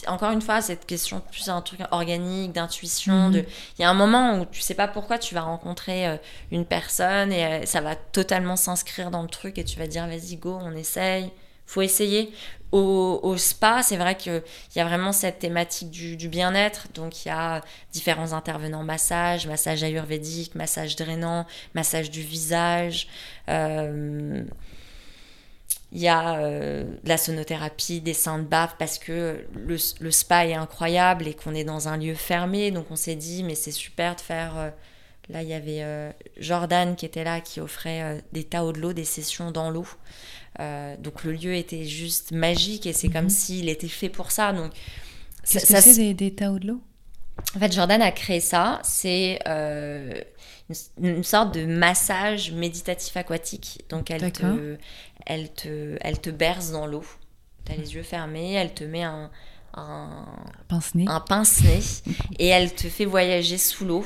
encore 0.06 0.30
une 0.30 0.42
fois 0.42 0.60
cette 0.60 0.86
question 0.86 1.20
plus 1.32 1.48
un 1.48 1.62
truc 1.62 1.80
organique 1.90 2.52
d'intuition 2.52 3.28
mhm. 3.28 3.32
de 3.32 3.38
il 3.78 3.82
y 3.82 3.84
a 3.84 3.90
un 3.90 3.94
moment 3.94 4.38
où 4.38 4.44
tu 4.44 4.60
sais 4.60 4.74
pas 4.74 4.86
pourquoi 4.86 5.18
tu 5.18 5.34
vas 5.34 5.40
rencontrer 5.40 6.18
une 6.52 6.64
personne 6.64 7.32
et 7.32 7.66
ça 7.66 7.80
va 7.80 7.96
totalement 7.96 8.54
s'inscrire 8.54 9.10
dans 9.10 9.22
le 9.22 9.28
truc 9.28 9.58
et 9.58 9.64
tu 9.64 9.80
vas 9.80 9.88
dire 9.88 10.06
vas-y 10.06 10.36
go 10.36 10.56
on 10.62 10.76
essaye 10.76 11.32
faut 11.68 11.82
essayer. 11.82 12.32
Au, 12.70 13.34
spa, 13.38 13.82
c'est 13.82 13.96
vrai 13.96 14.14
qu'il 14.14 14.42
y 14.76 14.80
a 14.80 14.84
vraiment 14.84 15.12
cette 15.12 15.38
thématique 15.38 15.90
du, 15.90 16.28
bien-être. 16.28 16.88
Donc, 16.92 17.24
il 17.24 17.28
y 17.28 17.30
a 17.30 17.62
différents 17.92 18.34
intervenants 18.34 18.84
massage, 18.84 19.46
massage 19.46 19.82
ayurvédique, 19.82 20.54
massage 20.54 20.94
drainant, 20.94 21.46
massage 21.74 22.10
du 22.10 22.20
visage. 22.20 23.08
Euh, 23.48 24.42
il 25.92 26.00
y 26.00 26.08
a 26.08 26.40
euh, 26.40 26.84
la 27.04 27.16
sonothérapie, 27.16 28.02
des 28.02 28.12
seins 28.12 28.38
de 28.38 28.44
bave 28.44 28.74
parce 28.78 28.98
que 28.98 29.46
le, 29.54 30.10
spa 30.10 30.44
est 30.44 30.52
incroyable 30.52 31.26
et 31.26 31.32
qu'on 31.32 31.54
est 31.54 31.64
dans 31.64 31.88
un 31.88 31.96
lieu 31.96 32.14
fermé. 32.14 32.70
Donc, 32.70 32.90
on 32.90 32.96
s'est 32.96 33.16
dit, 33.16 33.44
mais 33.44 33.54
c'est 33.54 33.72
super 33.72 34.14
de 34.14 34.20
faire. 34.20 34.58
Euh, 34.58 34.70
là, 35.30 35.42
il 35.42 35.48
y 35.48 35.54
avait 35.54 36.14
Jordan 36.36 36.96
qui 36.96 37.06
était 37.06 37.24
là, 37.24 37.40
qui 37.40 37.60
offrait 37.60 38.22
des 38.32 38.44
taos 38.44 38.72
de 38.72 38.80
l'eau, 38.80 38.92
des 38.92 39.06
sessions 39.06 39.50
dans 39.50 39.70
l'eau. 39.70 39.86
Euh, 40.60 40.96
donc 40.96 41.24
le 41.24 41.32
lieu 41.32 41.54
était 41.54 41.84
juste 41.84 42.32
magique 42.32 42.86
et 42.86 42.92
c'est 42.92 43.08
comme 43.08 43.24
mhm. 43.24 43.30
s'il 43.30 43.68
était 43.68 43.88
fait 43.88 44.08
pour 44.08 44.30
ça. 44.32 44.52
Donc 44.52 44.72
que 44.72 45.58
c'est 45.60 45.94
des, 45.94 46.14
des 46.14 46.34
taos 46.34 46.58
de 46.58 46.68
l'eau? 46.68 46.80
En 47.54 47.58
fait, 47.58 47.72
Jordan 47.72 48.02
a 48.02 48.10
créé 48.10 48.40
ça. 48.40 48.80
C'est 48.82 49.38
euh, 49.46 50.12
une, 50.98 51.06
une 51.16 51.24
sorte 51.24 51.54
de 51.54 51.64
massage 51.66 52.52
méditatif 52.52 53.16
aquatique. 53.16 53.84
Donc, 53.88 54.10
elle 54.10 54.32
te, 54.32 54.76
elle, 55.24 55.52
te, 55.52 55.96
elle 56.00 56.20
te 56.20 56.30
berce 56.30 56.72
dans 56.72 56.86
l'eau. 56.86 57.04
Tu 57.64 57.72
as 57.72 57.76
les 57.76 57.94
yeux 57.94 58.02
fermés, 58.02 58.54
elle 58.54 58.74
te 58.74 58.84
met 58.84 59.04
un, 59.04 59.30
un, 59.74 60.26
Pince-nez. 60.68 61.04
un 61.06 61.20
pince-nez 61.20 61.80
et 62.38 62.48
elle 62.48 62.74
te 62.74 62.88
fait 62.88 63.04
voyager 63.04 63.58
sous 63.58 63.84
l'eau. 63.84 64.04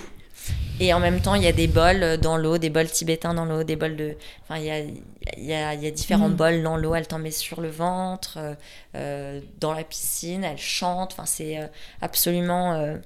Et 0.80 0.92
en 0.94 1.00
même 1.00 1.20
temps, 1.20 1.34
il 1.34 1.42
y 1.42 1.46
a 1.46 1.52
des 1.52 1.68
bols 1.68 2.16
dans 2.18 2.36
l'eau, 2.36 2.58
des 2.58 2.70
bols 2.70 2.90
tibétains 2.90 3.34
dans 3.34 3.44
l'eau, 3.44 3.62
des 3.62 3.76
bols 3.76 3.94
de. 3.96 4.16
Enfin, 4.42 4.58
il 4.58 4.64
y 4.64 4.70
a, 4.70 4.80
il 4.80 5.44
y 5.44 5.52
a, 5.52 5.74
il 5.74 5.82
y 5.82 5.86
a 5.86 5.90
différents 5.90 6.28
Mm. 6.28 6.34
bols 6.34 6.62
dans 6.62 6.76
l'eau. 6.76 6.94
Elle 6.94 7.06
t'en 7.06 7.18
met 7.18 7.30
sur 7.30 7.60
le 7.60 7.68
ventre, 7.70 8.38
euh, 8.38 8.54
euh, 8.96 9.40
dans 9.60 9.74
la 9.74 9.84
piscine, 9.84 10.42
elle 10.44 10.58
chante. 10.58 11.12
Enfin, 11.12 11.26
c'est 11.26 11.58
euh, 11.58 11.66
absolument 12.00 12.72
euh, 12.74 12.96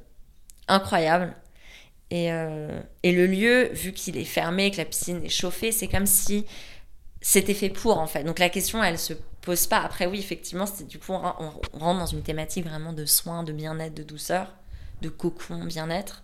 incroyable. 0.68 1.34
Et, 2.10 2.32
euh, 2.32 2.80
et 3.02 3.12
le 3.12 3.26
lieu, 3.26 3.68
vu 3.72 3.92
qu'il 3.92 4.16
est 4.16 4.24
fermé, 4.24 4.70
que 4.70 4.76
la 4.78 4.84
piscine 4.84 5.24
est 5.24 5.28
chauffée, 5.28 5.72
c'est 5.72 5.88
comme 5.88 6.06
si 6.06 6.46
c'était 7.20 7.54
fait 7.54 7.68
pour 7.70 7.98
en 7.98 8.06
fait. 8.06 8.22
Donc 8.24 8.38
la 8.38 8.48
question, 8.48 8.82
elle 8.82 8.98
se 8.98 9.12
pose 9.42 9.66
pas. 9.66 9.80
Après, 9.80 10.06
oui, 10.06 10.18
effectivement, 10.20 10.66
c'est 10.66 10.86
du 10.86 10.98
coup, 10.98 11.12
on, 11.12 11.52
on 11.74 11.78
rentre 11.78 11.98
dans 11.98 12.06
une 12.06 12.22
thématique 12.22 12.64
vraiment 12.66 12.92
de 12.92 13.04
soins, 13.04 13.42
de 13.42 13.52
bien-être, 13.52 13.94
de 13.94 14.04
douceur, 14.04 14.54
de 15.02 15.08
cocon, 15.08 15.64
bien-être. 15.64 16.22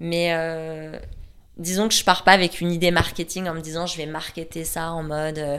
Mais 0.00 0.32
euh, 0.34 0.98
disons 1.56 1.88
que 1.88 1.94
je 1.94 2.04
pars 2.04 2.24
pas 2.24 2.32
avec 2.32 2.60
une 2.60 2.72
idée 2.72 2.90
marketing 2.90 3.48
en 3.48 3.54
me 3.54 3.60
disant 3.60 3.86
je 3.86 3.96
vais 3.96 4.06
marketer 4.06 4.64
ça 4.64 4.90
en 4.92 5.02
mode. 5.02 5.38
euh, 5.38 5.58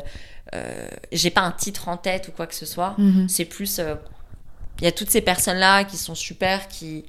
euh, 0.54 0.88
J'ai 1.12 1.30
pas 1.32 1.42
un 1.42 1.52
titre 1.52 1.88
en 1.88 1.98
tête 1.98 2.28
ou 2.28 2.32
quoi 2.32 2.48
que 2.48 2.56
ce 2.56 2.66
soit. 2.66 2.96
Mhm. 2.98 3.28
C'est 3.30 3.46
plus. 3.46 3.80
euh, 3.80 3.96
Il 4.80 4.84
y 4.84 4.88
a 4.88 4.92
toutes 4.92 5.10
ces 5.10 5.22
personnes-là 5.22 5.86
qui 5.86 5.98
sont 5.98 6.16
super, 6.16 6.68
qui, 6.68 7.06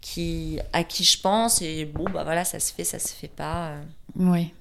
qui, 0.00 0.60
à 0.72 0.84
qui 0.84 1.02
je 1.04 1.20
pense, 1.20 1.60
et 1.62 1.84
bon, 1.84 2.04
bah 2.04 2.22
voilà, 2.24 2.44
ça 2.44 2.60
se 2.60 2.72
fait, 2.72 2.84
ça 2.84 2.98
se 3.00 3.12
fait 3.12 3.26
pas. 3.28 3.72
Ouais. 4.16 4.52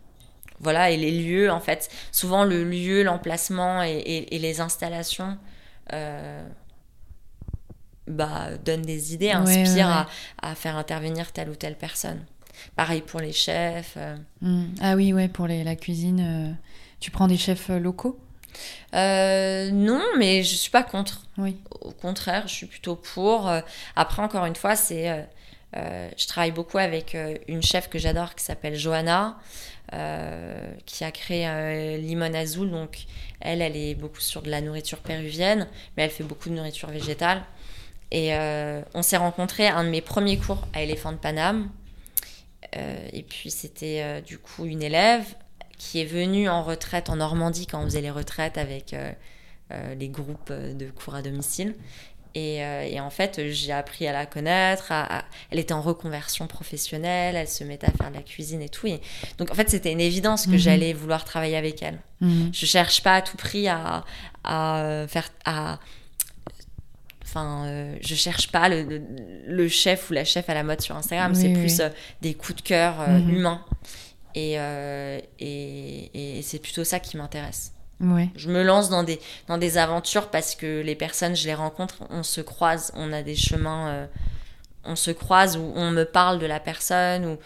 Voilà, 0.59 0.89
et 0.89 0.97
les 0.97 1.11
lieux, 1.11 1.51
en 1.51 1.59
fait, 1.59 1.87
souvent 2.11 2.43
le 2.43 2.63
lieu, 2.63 3.03
l'emplacement 3.03 3.83
et, 3.83 3.91
et- 3.97 4.35
et 4.35 4.39
les 4.39 4.59
installations 4.59 5.37
euh, 5.93 6.43
bah, 8.07 8.49
donnent 8.63 8.81
des 8.81 9.13
idées, 9.13 9.33
ouais, 9.35 9.69
ouais. 9.69 9.81
À, 9.81 10.07
à 10.41 10.55
faire 10.55 10.77
intervenir 10.77 11.31
telle 11.31 11.49
ou 11.49 11.55
telle 11.55 11.75
personne. 11.75 12.25
Pareil 12.75 13.01
pour 13.01 13.19
les 13.19 13.33
chefs. 13.33 13.93
euh. 13.97 14.15
Mm. 14.41 14.65
Ah 14.81 14.95
oui, 14.95 15.13
ouais, 15.13 15.27
pour 15.27 15.47
les, 15.47 15.63
la 15.63 15.75
cuisine, 15.75 16.19
euh, 16.21 16.53
tu 16.99 17.11
prends 17.11 17.27
des 17.27 17.37
chefs 17.37 17.69
euh, 17.69 17.79
locaux? 17.79 18.19
Euh, 18.95 19.69
non, 19.69 20.01
mais 20.17 20.41
je 20.41 20.55
suis 20.55 20.71
pas 20.71 20.81
contre. 20.83 21.21
Oui. 21.37 21.57
Au 21.81 21.91
contraire, 21.91 22.47
je 22.47 22.53
suis 22.53 22.65
plutôt 22.65 22.95
pour. 22.95 23.51
Après, 23.95 24.23
encore 24.23 24.45
une 24.45 24.55
fois, 24.55 24.75
c'est, 24.75 25.27
je 25.75 26.27
travaille 26.27 26.51
beaucoup 26.51 26.79
avec 26.79 27.15
une 27.47 27.61
chef 27.61 27.87
que 27.87 27.99
j'adore 27.99 28.33
qui 28.33 28.43
s'appelle 28.43 28.73
Johanna, 28.73 29.37
qui 30.87 31.03
a 31.03 31.11
créé 31.11 31.97
Limon 31.99 32.33
Azul. 32.33 32.71
Donc, 32.71 33.05
elle, 33.41 33.61
elle 33.61 33.75
est 33.77 33.93
beaucoup 33.93 34.21
sur 34.21 34.41
de 34.41 34.49
la 34.49 34.61
nourriture 34.61 34.99
péruvienne, 34.99 35.67
mais 35.95 36.03
elle 36.03 36.09
fait 36.09 36.23
beaucoup 36.23 36.49
de 36.49 36.55
nourriture 36.55 36.89
végétale. 36.89 37.43
Et 38.11 38.33
euh, 38.35 38.81
on 38.93 39.01
s'est 39.01 39.17
rencontrés 39.17 39.67
à 39.67 39.75
un 39.77 39.83
de 39.83 39.89
mes 39.89 40.01
premiers 40.01 40.37
cours 40.37 40.65
à 40.73 40.81
Elephant 40.81 41.15
Paname. 41.17 41.69
Euh, 42.75 43.07
et 43.13 43.23
puis, 43.23 43.51
c'était 43.51 44.01
euh, 44.01 44.21
du 44.21 44.37
coup 44.37 44.65
une 44.65 44.81
élève 44.83 45.23
qui 45.77 46.01
est 46.01 46.05
venue 46.05 46.49
en 46.49 46.63
retraite 46.63 47.09
en 47.09 47.17
Normandie 47.17 47.67
quand 47.67 47.79
on 47.81 47.85
faisait 47.85 48.01
les 48.01 48.09
retraites 48.11 48.57
avec 48.57 48.95
les 49.99 50.07
groupes 50.09 50.51
de 50.51 50.89
cours 50.89 51.13
à 51.13 51.21
domicile. 51.21 51.75
Et, 52.33 52.57
et 52.57 52.99
en 52.99 53.09
fait, 53.11 53.41
j'ai 53.49 53.71
appris 53.73 54.07
à 54.07 54.11
la 54.13 54.25
connaître. 54.25 54.91
à- 54.91 55.19
à- 55.19 55.23
Elle 55.51 55.59
était 55.59 55.73
en 55.75 55.81
reconversion 55.83 56.47
professionnelle, 56.47 57.35
elle 57.35 57.47
se 57.47 57.63
mettait 57.63 57.85
à 57.87 57.91
faire 57.91 58.09
de 58.09 58.15
la 58.15 58.21
cuisine 58.23 58.61
et 58.63 58.69
tout. 58.69 58.87
Et 58.87 59.01
donc, 59.37 59.51
en 59.51 59.53
fait, 59.53 59.69
c'était 59.69 59.91
une 59.91 60.01
évidence 60.01 60.45
que 60.47 60.51
Mhm. 60.53 60.57
j'allais 60.57 60.93
vouloir 60.93 61.25
travailler 61.25 61.57
avec 61.57 61.83
elle. 61.83 61.99
Mhm. 62.21 62.49
Je 62.53 62.65
cherche 62.65 63.03
pas 63.03 63.15
à 63.17 63.21
tout 63.21 63.37
prix 63.37 63.67
à, 63.67 64.03
à 64.43 65.05
faire. 65.07 65.29
À, 65.45 65.79
Enfin, 67.37 67.65
euh, 67.67 67.95
je 68.01 68.15
cherche 68.15 68.51
pas 68.51 68.67
le, 68.69 68.83
le- 68.83 69.01
le 69.47 69.67
chef 69.67 70.09
ou 70.09 70.13
la 70.13 70.25
chef 70.25 70.49
à 70.49 70.53
la 70.53 70.63
mode 70.63 70.81
sur 70.81 70.95
Instagram. 70.95 71.31
Oui, 71.33 71.41
c'est 71.41 71.47
oui, 71.49 71.53
plus 71.53 71.79
euh, 71.79 71.89
des 72.21 72.33
coups 72.33 72.55
de 72.55 72.61
cœur 72.67 72.99
euh, 72.99 73.19
Mhm. 73.19 73.29
humains. 73.35 73.65
Et, 74.35 74.59
euh, 74.59 75.19
et, 75.39 76.37
et 76.37 76.41
c'est 76.41 76.59
plutôt 76.59 76.83
ça 76.83 76.99
qui 76.99 77.17
m'intéresse. 77.17 77.73
Ouais. 77.99 78.29
Je 78.35 78.49
me 78.49 78.61
lance 78.63 78.89
dans 78.89 79.03
des, 79.03 79.19
dans 79.47 79.57
des 79.57 79.77
aventures 79.77 80.29
parce 80.29 80.53
que 80.55 80.81
les 80.81 80.95
personnes, 80.95 81.35
je 81.35 81.45
les 81.47 81.55
rencontre, 81.55 81.95
on 82.11 82.21
se 82.23 82.41
croise, 82.41 82.91
on 82.95 83.11
a 83.13 83.23
des 83.23 83.35
chemins, 83.35 83.87
euh, 83.89 84.05
on 84.83 84.95
se 84.95 85.09
croise 85.11 85.57
où 85.57 85.71
on 85.75 85.89
me 85.91 86.03
parle 86.03 86.37
de 86.39 86.45
la 86.45 86.59
personne, 86.59 87.25
ou 87.25 87.37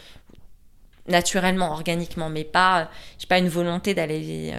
naturellement, 1.07 1.71
organiquement, 1.71 2.29
mais 2.29 2.43
pas, 2.43 2.89
j'ai 3.17 3.27
pas 3.27 3.37
une 3.39 3.49
volonté 3.49 3.93
d'aller, 3.93 4.51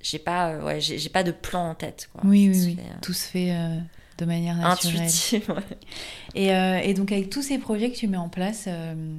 j'ai 0.00 0.18
pas, 0.18 0.50
euh, 0.50 0.62
ouais, 0.64 0.80
j'ai 0.80 1.08
pas 1.08 1.22
de 1.24 1.32
plan 1.32 1.70
en 1.70 1.74
tête. 1.74 2.08
Quoi. 2.12 2.22
Oui, 2.24 2.48
oui, 2.52 2.62
oui. 2.66 2.74
fait, 2.76 2.82
euh, 2.82 2.94
Tout 3.02 3.12
se 3.12 3.26
fait 3.26 3.50
euh, 3.52 3.78
de 4.18 4.24
manière 4.24 4.56
naturelle. 4.56 5.02
intuitif. 5.02 5.48
ouais. 5.48 5.56
Et, 6.34 6.52
euh, 6.54 6.78
et 6.78 6.94
donc 6.94 7.10
avec 7.12 7.30
tous 7.30 7.42
ces 7.42 7.58
projets 7.58 7.90
que 7.90 7.96
tu 7.96 8.06
mets 8.08 8.16
en 8.16 8.28
place, 8.28 8.64
euh, 8.68 9.18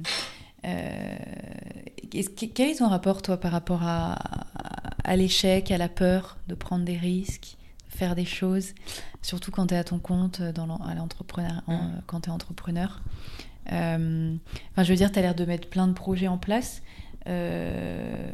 euh, 0.64 1.16
que- 2.10 2.46
quel 2.46 2.70
est 2.70 2.76
ton 2.76 2.88
rapport 2.88 3.20
toi 3.22 3.38
par 3.38 3.52
rapport 3.52 3.82
à, 3.82 4.18
à 5.04 5.16
l'échec, 5.16 5.70
à 5.70 5.78
la 5.78 5.88
peur 5.88 6.38
de 6.48 6.54
prendre 6.54 6.84
des 6.84 6.96
risques, 6.96 7.56
de 7.92 7.96
faire 7.96 8.14
des 8.14 8.24
choses, 8.24 8.74
surtout 9.22 9.50
quand 9.50 9.66
tu 9.68 9.74
es 9.74 9.76
à 9.78 9.84
ton 9.84 9.98
compte, 9.98 10.40
dans 10.40 10.66
l'entrepreneur, 10.66 11.62
en- 11.66 11.76
Mm. 11.76 12.02
quand 12.06 12.20
tu 12.22 12.30
es 12.30 12.32
entrepreneur 12.32 13.02
Enfin, 13.66 14.82
je 14.82 14.88
veux 14.90 14.96
dire, 14.96 15.12
tu 15.12 15.18
as 15.18 15.22
l'air 15.22 15.34
de 15.34 15.44
mettre 15.44 15.68
plein 15.68 15.86
de 15.86 15.92
projets 15.92 16.26
en 16.28 16.38
place. 16.38 16.82
Euh, 17.30 18.30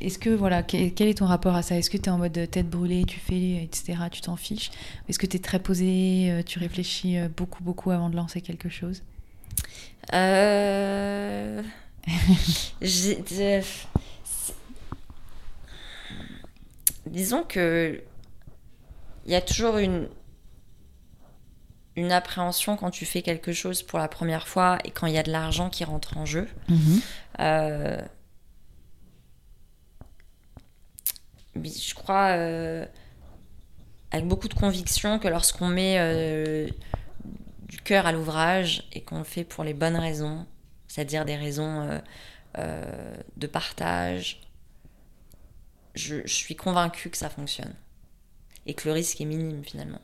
Est-ce 0.00 0.18
que, 0.18 0.30
voilà, 0.30 0.62
quel, 0.62 0.92
est 1.00 1.18
ton 1.18 1.26
rapport 1.26 1.54
à 1.54 1.62
ça? 1.62 1.76
Est-ce 1.76 1.90
que 1.90 1.96
tu 1.96 2.04
es 2.04 2.08
en 2.08 2.18
mode 2.18 2.38
tête 2.50 2.68
brûlée, 2.68 3.04
tu 3.04 3.18
fais, 3.18 3.62
etc., 3.62 3.94
tu 4.10 4.20
t'en 4.20 4.36
fiches? 4.36 4.70
Est-ce 5.08 5.18
que 5.18 5.26
tu 5.26 5.36
es 5.36 5.40
très 5.40 5.58
posé, 5.58 6.30
euh, 6.30 6.42
tu 6.44 6.58
réfléchis 6.58 7.18
euh, 7.18 7.28
beaucoup, 7.34 7.64
beaucoup 7.64 7.90
avant 7.90 8.08
de 8.10 8.16
lancer 8.16 8.40
quelque 8.40 8.68
chose? 8.68 9.02
Disons 17.06 17.42
que 17.42 18.02
il 19.24 19.32
y 19.32 19.34
a 19.34 19.40
toujours 19.40 19.78
une 19.78 20.08
une 21.96 22.12
appréhension 22.12 22.76
quand 22.76 22.90
tu 22.90 23.06
fais 23.06 23.22
quelque 23.22 23.52
chose 23.52 23.82
pour 23.82 23.98
la 23.98 24.08
première 24.08 24.46
fois 24.48 24.78
et 24.84 24.90
quand 24.90 25.06
il 25.06 25.14
y 25.14 25.18
a 25.18 25.22
de 25.22 25.32
l'argent 25.32 25.70
qui 25.70 25.84
rentre 25.84 26.18
en 26.18 26.26
jeu. 26.26 26.48
Euh, 27.40 28.00
mais 31.54 31.70
je 31.70 31.94
crois 31.94 32.28
euh, 32.36 32.86
avec 34.10 34.26
beaucoup 34.26 34.48
de 34.48 34.54
conviction 34.54 35.18
que 35.18 35.28
lorsqu'on 35.28 35.68
met 35.68 35.96
euh, 35.98 36.68
du 37.68 37.78
cœur 37.78 38.06
à 38.06 38.12
l'ouvrage 38.12 38.86
et 38.92 39.02
qu'on 39.02 39.18
le 39.18 39.24
fait 39.24 39.44
pour 39.44 39.64
les 39.64 39.74
bonnes 39.74 39.96
raisons, 39.96 40.46
c'est-à-dire 40.88 41.24
des 41.24 41.36
raisons 41.36 41.80
euh, 41.82 41.98
euh, 42.58 43.16
de 43.36 43.46
partage, 43.46 44.40
je, 45.94 46.16
je 46.26 46.34
suis 46.34 46.56
convaincue 46.56 47.10
que 47.10 47.16
ça 47.16 47.30
fonctionne 47.30 47.74
et 48.66 48.74
que 48.74 48.86
le 48.88 48.92
risque 48.94 49.20
est 49.20 49.24
minime 49.24 49.64
finalement. 49.64 50.00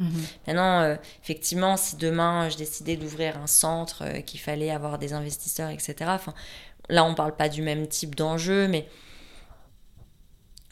Mhm. 0.00 0.26
Maintenant, 0.46 0.80
euh, 0.80 0.96
effectivement, 1.22 1.76
si 1.76 1.96
demain 1.96 2.48
je 2.48 2.56
décidais 2.56 2.96
d'ouvrir 2.96 3.36
un 3.36 3.46
centre, 3.46 4.02
euh, 4.04 4.20
qu'il 4.22 4.40
fallait 4.40 4.70
avoir 4.70 4.98
des 4.98 5.12
investisseurs, 5.12 5.68
etc. 5.68 5.94
Là, 6.88 7.04
on 7.04 7.14
parle 7.14 7.36
pas 7.36 7.48
du 7.48 7.62
même 7.62 7.86
type 7.86 8.14
d'enjeu, 8.14 8.66
mais 8.66 8.88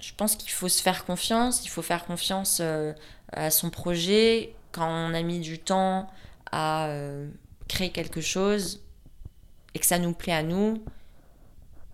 je 0.01 0.12
pense 0.16 0.35
qu'il 0.35 0.51
faut 0.51 0.68
se 0.68 0.83
faire 0.83 1.05
confiance. 1.05 1.64
Il 1.64 1.68
faut 1.68 1.83
faire 1.83 2.07
confiance 2.07 2.59
euh, 2.61 2.95
à 3.33 3.51
son 3.51 3.68
projet. 3.68 4.55
Quand 4.72 4.89
on 4.89 5.12
a 5.14 5.22
mis 5.22 5.41
du 5.41 5.59
temps 5.59 6.11
à 6.51 6.91
créer 7.68 7.91
quelque 7.91 8.22
chose 8.22 8.81
et 9.74 9.79
que 9.79 9.85
ça 9.85 9.99
nous 9.99 10.14
plaît 10.14 10.33
à 10.33 10.43
nous, 10.43 10.83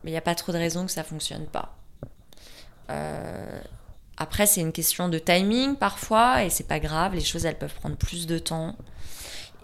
il 0.05 0.11
n'y 0.11 0.16
a 0.16 0.20
pas 0.20 0.37
trop 0.37 0.53
de 0.53 0.59
raisons 0.59 0.87
que 0.87 0.93
ça 0.93 1.03
fonctionne 1.03 1.47
pas. 1.47 1.76
Après, 4.16 4.46
c'est 4.46 4.60
une 4.60 4.72
question 4.72 5.08
de 5.08 5.18
timing 5.18 5.76
parfois, 5.76 6.44
et 6.44 6.50
c'est 6.50 6.68
pas 6.68 6.80
grave, 6.80 7.14
les 7.14 7.24
choses 7.24 7.44
elles 7.46 7.58
peuvent 7.58 7.74
prendre 7.74 7.96
plus 7.96 8.26
de 8.26 8.38
temps. 8.38 8.76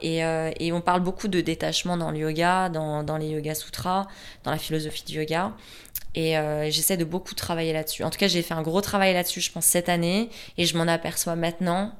Et, 0.03 0.24
euh, 0.24 0.51
et 0.59 0.72
on 0.72 0.80
parle 0.80 1.01
beaucoup 1.01 1.28
de 1.28 1.40
détachement 1.40 1.96
dans 1.96 2.11
le 2.11 2.18
yoga, 2.18 2.68
dans, 2.70 3.03
dans 3.03 3.18
les 3.18 3.28
yoga 3.28 3.55
sutras, 3.55 4.07
dans 4.44 4.51
la 4.51 4.59
philosophie 4.59 5.05
du 5.05 5.18
yoga. 5.18 5.53
Et 6.14 6.38
euh, 6.38 6.70
j'essaie 6.70 6.96
de 6.96 7.05
beaucoup 7.05 7.34
travailler 7.34 7.72
là-dessus. 7.72 8.03
En 8.03 8.11
tout 8.11 8.18
cas, 8.18 8.26
j'ai 8.26 8.42
fait 8.42 8.55
un 8.55 8.62
gros 8.62 8.80
travail 8.80 9.12
là-dessus, 9.12 9.40
je 9.40 9.53
pense, 9.53 9.66
cette 9.66 9.88
année, 9.88 10.30
et 10.57 10.64
je 10.64 10.76
m'en 10.76 10.88
aperçois 10.88 11.36
maintenant. 11.36 11.92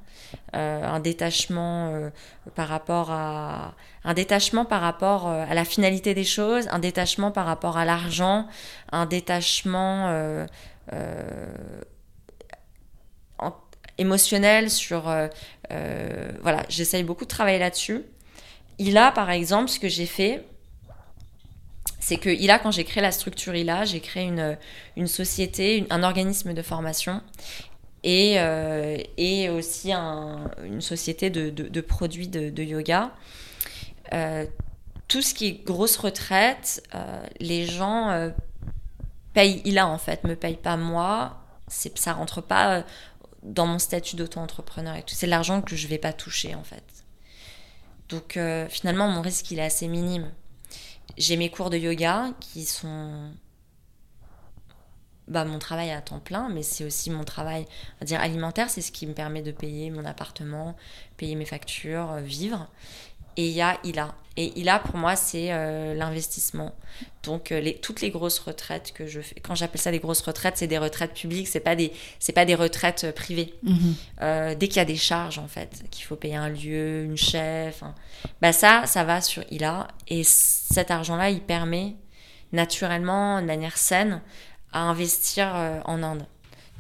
Euh, 0.55 0.85
un 0.85 1.01
détachement 1.01 1.89
euh, 1.93 2.11
par 2.55 2.69
rapport 2.69 3.11
à 3.11 3.75
un 4.05 4.15
détachement 4.15 4.65
par 4.65 4.81
rapport 4.81 5.29
euh, 5.29 5.45
à 5.49 5.55
la 5.55 5.65
finalité 5.65 6.15
des 6.15 6.25
choses, 6.25 6.69
un 6.71 6.79
détachement 6.79 7.33
par 7.33 7.47
rapport 7.47 7.77
à 7.77 7.85
l'argent, 7.85 8.47
un 8.93 9.07
détachement 9.07 10.07
euh, 10.09 10.47
euh, 10.93 11.53
émotionnel, 14.01 14.71
sur... 14.71 15.03
voilà, 16.43 16.65
j'essaye 16.69 17.03
beaucoup 17.05 17.25
de 17.25 17.31
travailler 17.31 17.59
là-dessus. 17.59 18.03
Il 18.79 18.97
a, 18.97 19.13
par 19.13 19.31
exemple, 19.31 19.69
ce 19.69 19.79
que 19.79 19.89
j'ai 19.89 20.07
fait, 20.07 20.45
c'est 22.01 22.17
que 22.17 22.31
il 22.31 22.51
a, 22.51 22.59
quand 22.59 22.71
j'ai 22.71 22.85
créé 22.85 23.03
la 23.03 23.13
structure 23.13 23.55
il 23.55 23.71
a, 23.71 23.85
j'ai 23.85 24.01
créé 24.01 24.25
une, 24.25 24.57
une 24.97 25.07
société, 25.07 25.87
un 25.91 26.03
organisme 26.03 26.55
de 26.55 26.63
formation 26.63 27.23
et, 28.03 28.37
euh, 28.39 28.97
et 29.17 29.51
aussi 29.51 29.93
une 29.93 30.81
société 30.81 31.31
de, 31.31 31.51
de, 31.51 31.81
produits 31.81 32.29
de, 32.29 32.63
yoga. 32.63 33.13
Euh, 34.13 34.47
tout 35.09 35.23
ce 35.23 35.35
qui 35.35 35.47
est 35.47 35.65
grosse 35.65 35.97
retraite, 35.97 36.83
euh, 36.95 37.23
les 37.39 37.67
gens 37.67 38.31
payent 39.35 39.61
il 39.65 39.79
a 39.79 39.87
en 39.87 39.99
fait, 39.99 40.25
me 40.25 40.35
payent 40.35 40.57
pas 40.57 40.77
moi. 40.77 41.37
Ça 41.69 42.15
rentre 42.15 42.41
pas 42.41 42.85
dans 43.43 43.67
mon 43.67 43.79
statut 43.79 44.17
d'auto-entrepreneur 44.17 44.97
et 44.97 45.03
tout. 45.03 45.15
C'est 45.15 45.27
l'argent 45.27 45.63
que 45.63 45.77
je 45.77 45.87
vais 45.89 45.99
pas 45.99 46.13
toucher 46.13 46.55
en 46.55 46.65
fait. 46.65 46.85
Donc 48.09 48.39
finalement, 48.69 49.09
mon 49.09 49.21
risque 49.21 49.51
il 49.51 49.59
est 49.59 49.65
assez 49.65 49.87
minime. 49.87 50.33
J'ai 51.17 51.37
mes 51.37 51.51
cours 51.51 51.71
de 51.71 51.77
yoga 51.77 52.33
qui 52.41 52.65
sont 52.65 53.33
bah, 55.31 55.45
mon 55.45 55.61
travail 55.61 55.93
à 55.93 56.01
temps 56.03 56.19
plein, 56.19 56.49
mais 56.49 56.65
c'est 56.65 56.85
aussi 56.85 57.09
mon 57.09 57.23
travail 57.23 57.65
à 58.01 58.05
dire 58.05 58.21
alimentaire, 58.21 58.69
c'est 58.69 58.81
ce 58.81 58.91
qui 58.91 59.07
me 59.07 59.15
permet 59.15 59.43
de 59.43 59.53
payer 59.53 59.91
mon 59.91 60.05
appartement, 60.05 60.77
payer 61.17 61.37
mes 61.37 61.45
factures, 61.45 62.11
euh, 62.11 62.21
vivre. 62.21 62.69
Et 63.37 63.47
il 63.47 63.53
y 63.53 63.63
a 63.63 63.79
ILA. 63.85 64.15
Et 64.37 64.59
ILA, 64.61 64.79
pour 64.79 64.97
moi, 64.97 65.17
c'est 65.17 65.49
euh, 65.51 65.93
l'investissement. 65.95 66.75
Donc, 67.25 67.51
euh, 67.51 67.61
les, 67.61 67.75
toutes 67.75 68.01
les 68.01 68.11
grosses 68.11 68.39
retraites 68.39 68.93
que 68.93 69.07
je 69.07 69.21
fais, 69.21 69.35
quand 69.41 69.55
j'appelle 69.55 69.81
ça 69.81 69.91
des 69.91 69.99
grosses 69.99 70.23
retraites, 70.23 70.57
c'est 70.57 70.69
des 70.69 70.79
retraites 70.79 71.15
publiques, 71.15 71.49
c'est 71.49 71.61
pas 71.61 71.75
des, 71.75 71.93
c'est 72.21 72.33
pas 72.33 72.45
des 72.45 72.55
retraites 72.55 73.13
privées. 73.15 73.55
Mhm. 73.63 74.55
dès 74.55 74.69
qu'il 74.69 74.77
y 74.77 74.81
a 74.81 74.85
des 74.85 74.97
charges, 74.97 75.39
en 75.39 75.49
fait, 75.49 75.83
qu'il 75.91 76.05
faut 76.05 76.17
payer 76.17 76.37
un 76.37 76.49
lieu, 76.49 77.05
une 77.05 77.17
chef, 77.17 77.83
bah 78.41 78.53
ça, 78.53 78.85
ça 78.87 79.05
va 79.05 79.21
sur 79.21 79.43
ILA. 79.51 79.89
Et 80.09 80.23
cet 80.25 80.91
argent-là, 80.91 81.31
il 81.31 81.41
permet 81.41 81.97
naturellement, 82.53 83.41
de 83.41 83.47
manière 83.47 83.77
saine, 83.77 84.23
à 84.73 84.81
investir 84.81 85.83
en 85.85 86.03
Inde. 86.03 86.25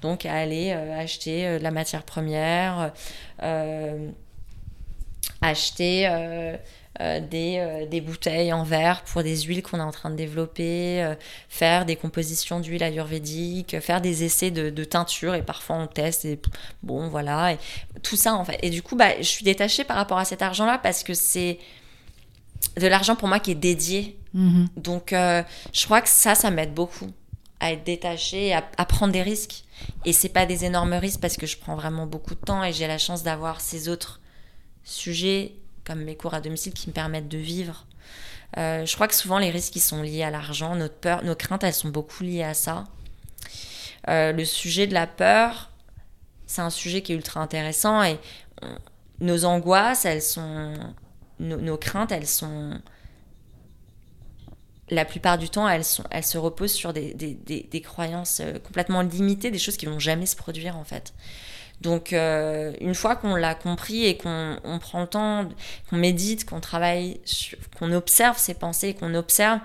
Donc, 0.03 0.24
à 0.24 0.34
aller 0.34 0.72
acheter 0.72 1.59
la 1.59 1.70
matière 1.70 2.05
première, 2.05 2.92
acheter 5.43 6.07
euh, 6.07 6.57
euh, 7.01 7.20
des, 7.20 7.57
euh, 7.59 7.86
des, 7.86 8.01
bouteilles 8.01 8.53
en 8.53 8.62
verre 8.62 9.03
pour 9.05 9.22
des 9.22 9.36
huiles 9.43 9.62
qu'on 9.62 9.78
est 9.78 9.82
en 9.82 9.93
train 9.93 10.11
de 10.11 10.16
développer, 10.16 11.14
faire 11.49 11.86
des 11.86 11.97
compositions 11.97 12.61
d'huile 12.61 12.82
ayurvédique, 12.82 13.80
faire 13.80 14.01
des 14.01 14.24
essais 14.24 14.51
de, 14.51 14.70
de, 14.70 14.84
teinture 14.84 15.34
et 15.34 15.43
parfois 15.43 15.76
on 15.76 15.86
teste 15.86 16.24
et 16.24 16.38
bon 16.82 17.09
voilà, 17.09 17.53
et 17.53 17.59
tout 18.03 18.16
ça 18.16 18.34
en 18.34 18.45
fait. 18.45 18.59
Et 18.62 18.70
du 18.70 18.82
coup, 18.82 18.97
bah, 18.97 19.16
je 19.18 19.26
suis 19.26 19.45
détachée 19.45 19.84
par 19.84 19.97
rapport 19.97 20.18
à 20.18 20.24
cet 20.24 20.43
argent-là 20.43 20.78
parce 20.78 21.03
que 21.03 21.14
c'est 21.14 21.59
de 22.78 22.86
l'argent 22.86 23.16
pour 23.16 23.28
moi 23.28 23.41
qui 23.41 23.53
est 23.53 23.57
dédié. 23.57 24.18
Mm-hmm. 24.34 24.66
Donc 24.76 25.11
je 25.12 25.84
crois 25.84 26.03
que 26.03 26.09
ça, 26.09 26.34
ça 26.34 26.51
m'aide 26.51 26.74
beaucoup 26.74 27.11
à 27.61 27.72
être 27.72 27.84
détachée, 27.84 28.55
à, 28.55 28.64
à, 28.78 28.86
prendre 28.86 29.12
des 29.12 29.22
risques. 29.22 29.64
Et 30.07 30.14
c'est 30.14 30.30
pas 30.30 30.47
des 30.47 30.64
énormes 30.64 30.95
risques 30.95 31.20
parce 31.20 31.36
que 31.36 31.47
je 31.47 31.59
prends 31.59 31.76
vraiment 31.76 32.07
beaucoup 32.07 32.34
de 32.34 32.41
temps 32.41 32.64
et 32.64 32.72
j'ai 32.72 32.86
la 32.86 32.99
chance 32.99 33.22
d'avoir 33.22 33.61
ces 33.61 33.88
autres 33.88 34.19
sujets 34.85 35.55
comme 35.85 36.03
mes 36.03 36.16
cours 36.16 36.35
à 36.35 36.41
domicile 36.41 36.72
qui 36.72 36.89
me 36.89 36.93
permettent 36.93 37.28
de 37.28 37.39
vivre. 37.39 37.87
Euh, 38.59 38.85
je 38.85 38.95
crois 38.95 39.09
que 39.09 39.14
souvent 39.14 39.39
les 39.39 39.51
risques 39.51 39.72
qui 39.72 39.81
sont 39.81 40.03
liés 40.03 40.22
à 40.22 40.31
l'argent, 40.31 40.74
notre 40.74 40.97
peur, 40.97 41.24
nos 41.24 41.35
craintes, 41.35 41.64
elles 41.64 41.74
sont 41.74 41.89
beaucoup 41.89 42.22
liées 42.22 42.43
à 42.43 42.55
ça. 42.55 42.85
Euh, 44.09 44.33
le 44.33 44.45
sujet 44.45 44.87
de 44.87 44.95
la 44.95 45.07
peur, 45.07 45.70
c'est 46.47 46.62
un 46.62 46.70
sujet 46.70 47.03
qui 47.03 47.12
est 47.12 47.16
ultra 47.16 47.41
intéressant 47.41 48.03
et 48.03 48.18
nos 49.20 49.45
angoisses, 49.45 50.05
elles 50.05 50.22
sont, 50.22 50.74
nos, 51.39 51.76
craintes, 51.76 52.12
elles 52.12 52.26
sont, 52.26 52.81
la 54.89 55.05
plupart 55.05 55.39
du 55.39 55.49
temps, 55.49 55.68
elles, 55.68 55.85
sont, 55.85 56.05
elles 56.11 56.24
se 56.24 56.39
reposent 56.39 56.72
sur 56.72 56.93
des, 56.93 57.14
des, 57.14 57.35
des 57.35 57.81
croyances 57.81 58.41
euh, 58.41 58.59
complètement 58.59 59.03
limitées, 59.03 59.51
des 59.51 59.59
choses 59.59 59.76
qui 59.76 59.87
vont 59.87 59.99
jamais 59.99 60.26
se 60.26 60.37
produire 60.37 60.76
en 60.76 60.85
fait. 60.85 61.12
Donc, 61.81 62.12
euh, 62.12 62.72
une 62.81 62.95
fois 62.95 63.16
qu'on 63.16 63.37
l'a 63.37 63.55
compris 63.55 64.05
et 64.05 64.16
qu'on 64.16 64.78
prend 64.81 65.01
le 65.01 65.07
temps, 65.07 65.49
qu'on 65.89 65.97
médite, 65.97 66.45
qu'on 66.45 66.61
travaille, 66.61 67.20
qu'on 67.78 67.93
observe 67.93 68.37
ses 68.37 68.55
pensées, 68.55 68.93
qu'on 68.95 69.14
observe 69.14 69.61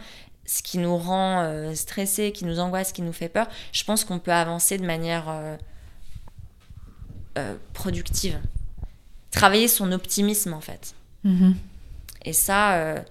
ce 0.45 0.63
qui 0.63 0.77
nous 0.77 0.95
rend 0.95 1.41
euh, 1.41 1.73
stressés, 1.75 2.31
qui 2.31 2.45
nous 2.45 2.59
angoisse, 2.59 2.93
qui 2.93 3.01
nous 3.01 3.11
fait 3.11 3.27
peur, 3.29 3.47
je 3.73 3.83
pense 3.83 4.05
qu'on 4.05 4.19
peut 4.19 4.31
avancer 4.31 4.77
de 4.77 4.85
manière 4.85 5.25
euh, 7.37 7.55
productive. 7.73 8.39
Travailler 9.31 9.67
son 9.67 9.91
optimisme, 9.91 10.53
en 10.53 10.61
fait. 10.61 10.95
Mm-hmm. 11.25 11.53
Et 12.23 12.33
ça, 12.33 13.03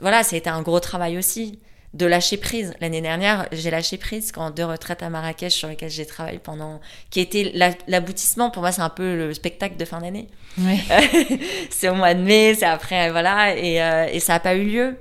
voilà, 0.00 0.22
ça 0.22 0.34
a 0.34 0.38
été 0.38 0.48
un 0.48 0.62
gros 0.62 0.80
travail 0.80 1.18
aussi 1.18 1.58
de 1.94 2.06
lâcher 2.06 2.36
prise. 2.36 2.74
L'année 2.80 3.00
dernière, 3.00 3.48
j'ai 3.52 3.70
lâché 3.70 3.96
prise 3.96 4.32
quand 4.32 4.50
deux 4.50 4.64
retraites 4.64 5.02
à 5.02 5.10
Marrakech 5.10 5.52
sur 5.52 5.68
lesquelles 5.68 5.90
j'ai 5.90 6.06
travaillé 6.06 6.38
pendant, 6.38 6.80
qui 7.10 7.20
était 7.20 7.52
l'aboutissement. 7.86 8.50
Pour 8.50 8.62
moi, 8.62 8.72
c'est 8.72 8.82
un 8.82 8.90
peu 8.90 9.16
le 9.16 9.34
spectacle 9.34 9.76
de 9.76 9.84
fin 9.84 10.00
d'année. 10.00 10.28
c'est 11.70 11.88
au 11.88 11.94
mois 11.94 12.14
de 12.14 12.20
mai, 12.20 12.54
c'est 12.54 12.66
après, 12.66 13.10
voilà, 13.10 13.56
et, 13.56 13.82
euh, 13.82 14.06
et 14.10 14.20
ça 14.20 14.34
n'a 14.34 14.40
pas 14.40 14.54
eu 14.54 14.64
lieu. 14.64 14.96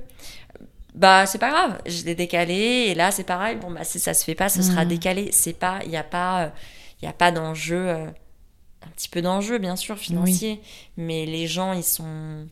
Bah, 0.94 1.26
c'est 1.26 1.40
pas 1.40 1.50
grave, 1.50 1.82
je 1.86 2.06
l'ai 2.06 2.16
décalé, 2.16 2.54
et 2.88 2.96
là, 2.96 3.12
c'est 3.12 3.26
pareil. 3.26 3.58
Bon, 3.58 3.70
bah, 3.70 3.84
si 3.84 4.00
ça 4.00 4.14
se 4.14 4.24
fait 4.24 4.36
pas, 4.36 4.48
ce 4.48 4.62
sera 4.62 4.86
mm. 4.86 4.88
décalé. 4.88 5.30
C'est 5.32 5.54
pas, 5.54 5.80
il 5.84 5.90
n'y 5.90 5.98
a 5.98 6.04
pas, 6.04 6.54
il 7.02 7.08
a 7.08 7.14
pas 7.14 7.32
d'enjeu, 7.32 7.90
euh, 7.90 8.06
un 8.06 8.90
petit 8.96 9.10
peu 9.10 9.22
d'enjeu, 9.22 9.58
bien 9.58 9.76
sûr, 9.76 9.98
financier, 9.98 10.62
mais 10.96 11.26
les 11.26 11.48
gens, 11.48 11.74
ils 11.74 11.84
sont, 11.84 12.48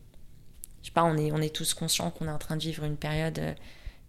je 0.82 0.88
sais 0.88 0.94
pas, 0.94 1.04
on 1.04 1.18
est, 1.18 1.32
on 1.32 1.42
est 1.42 1.54
tous 1.54 1.74
conscients 1.74 2.12
qu'on 2.12 2.28
est 2.28 2.32
en 2.32 2.38
train 2.38 2.58
de 2.58 2.62
vivre 2.62 2.84
une 2.84 2.98
période 2.98 3.40
euh, 3.40 3.54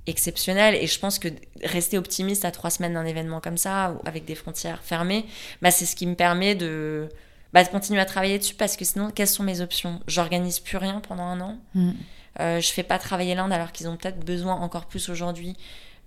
exceptionnel. 0.07 0.75
Et 0.75 0.87
je 0.87 0.99
pense 0.99 1.19
que 1.19 1.29
rester 1.63 1.99
optimiste 1.99 2.45
à 2.45 2.51
trois 2.51 2.71
semaines 2.71 2.95
d'un 2.95 3.05
événement 3.05 3.41
comme 3.41 3.59
ça 3.59 3.97
avec 4.05 4.25
des 4.25 4.35
frontières 4.35 4.83
fermées 4.83 5.25
bah 5.63 5.71
c'est 5.71 5.87
ce 5.87 5.97
qui 5.97 6.07
me 6.07 6.15
permet 6.15 6.55
de 6.55 7.09
bah, 7.53 7.63
de 7.63 7.69
continuer 7.69 8.01
à 8.01 8.05
travailler 8.05 8.39
dessus. 8.39 8.55
Parce 8.55 8.77
que 8.77 8.85
sinon 8.85 9.11
quelles 9.11 9.29
sont 9.29 9.43
mes 9.43 9.61
options? 9.61 10.01
J'organise 10.07 10.61
plus 10.61 10.77
rien 10.77 11.01
pendant 11.01 11.25
un 11.25 11.41
an. 11.41 11.59
Mm. 11.75 11.93
euh, 12.41 12.61
je 12.61 12.73
fais 12.73 12.83
pas 12.83 12.99
travailler 12.99 13.35
l'Inde 13.35 13.53
alors 13.53 13.73
qu'ils 13.73 13.89
ont 13.89 13.97
peut-être 13.97 14.25
besoin 14.25 14.55
encore 14.55 14.87
plus 14.87 15.09
aujourd'hui 15.09 15.57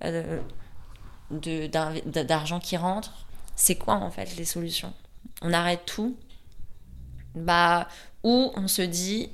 euh, 0.03 0.39
d'argent 1.31 2.59
qui 2.59 2.77
rentre. 2.77 3.25
C'est 3.55 3.75
quoi 3.75 3.95
en 3.95 4.11
fait 4.11 4.35
les 4.37 4.45
solutions? 4.45 4.93
On 5.41 5.53
arrête 5.53 5.85
tout. 5.85 6.15
Bah 7.33 7.87
ou 8.23 8.51
on 8.55 8.67
se 8.67 8.81
dit 8.81 9.29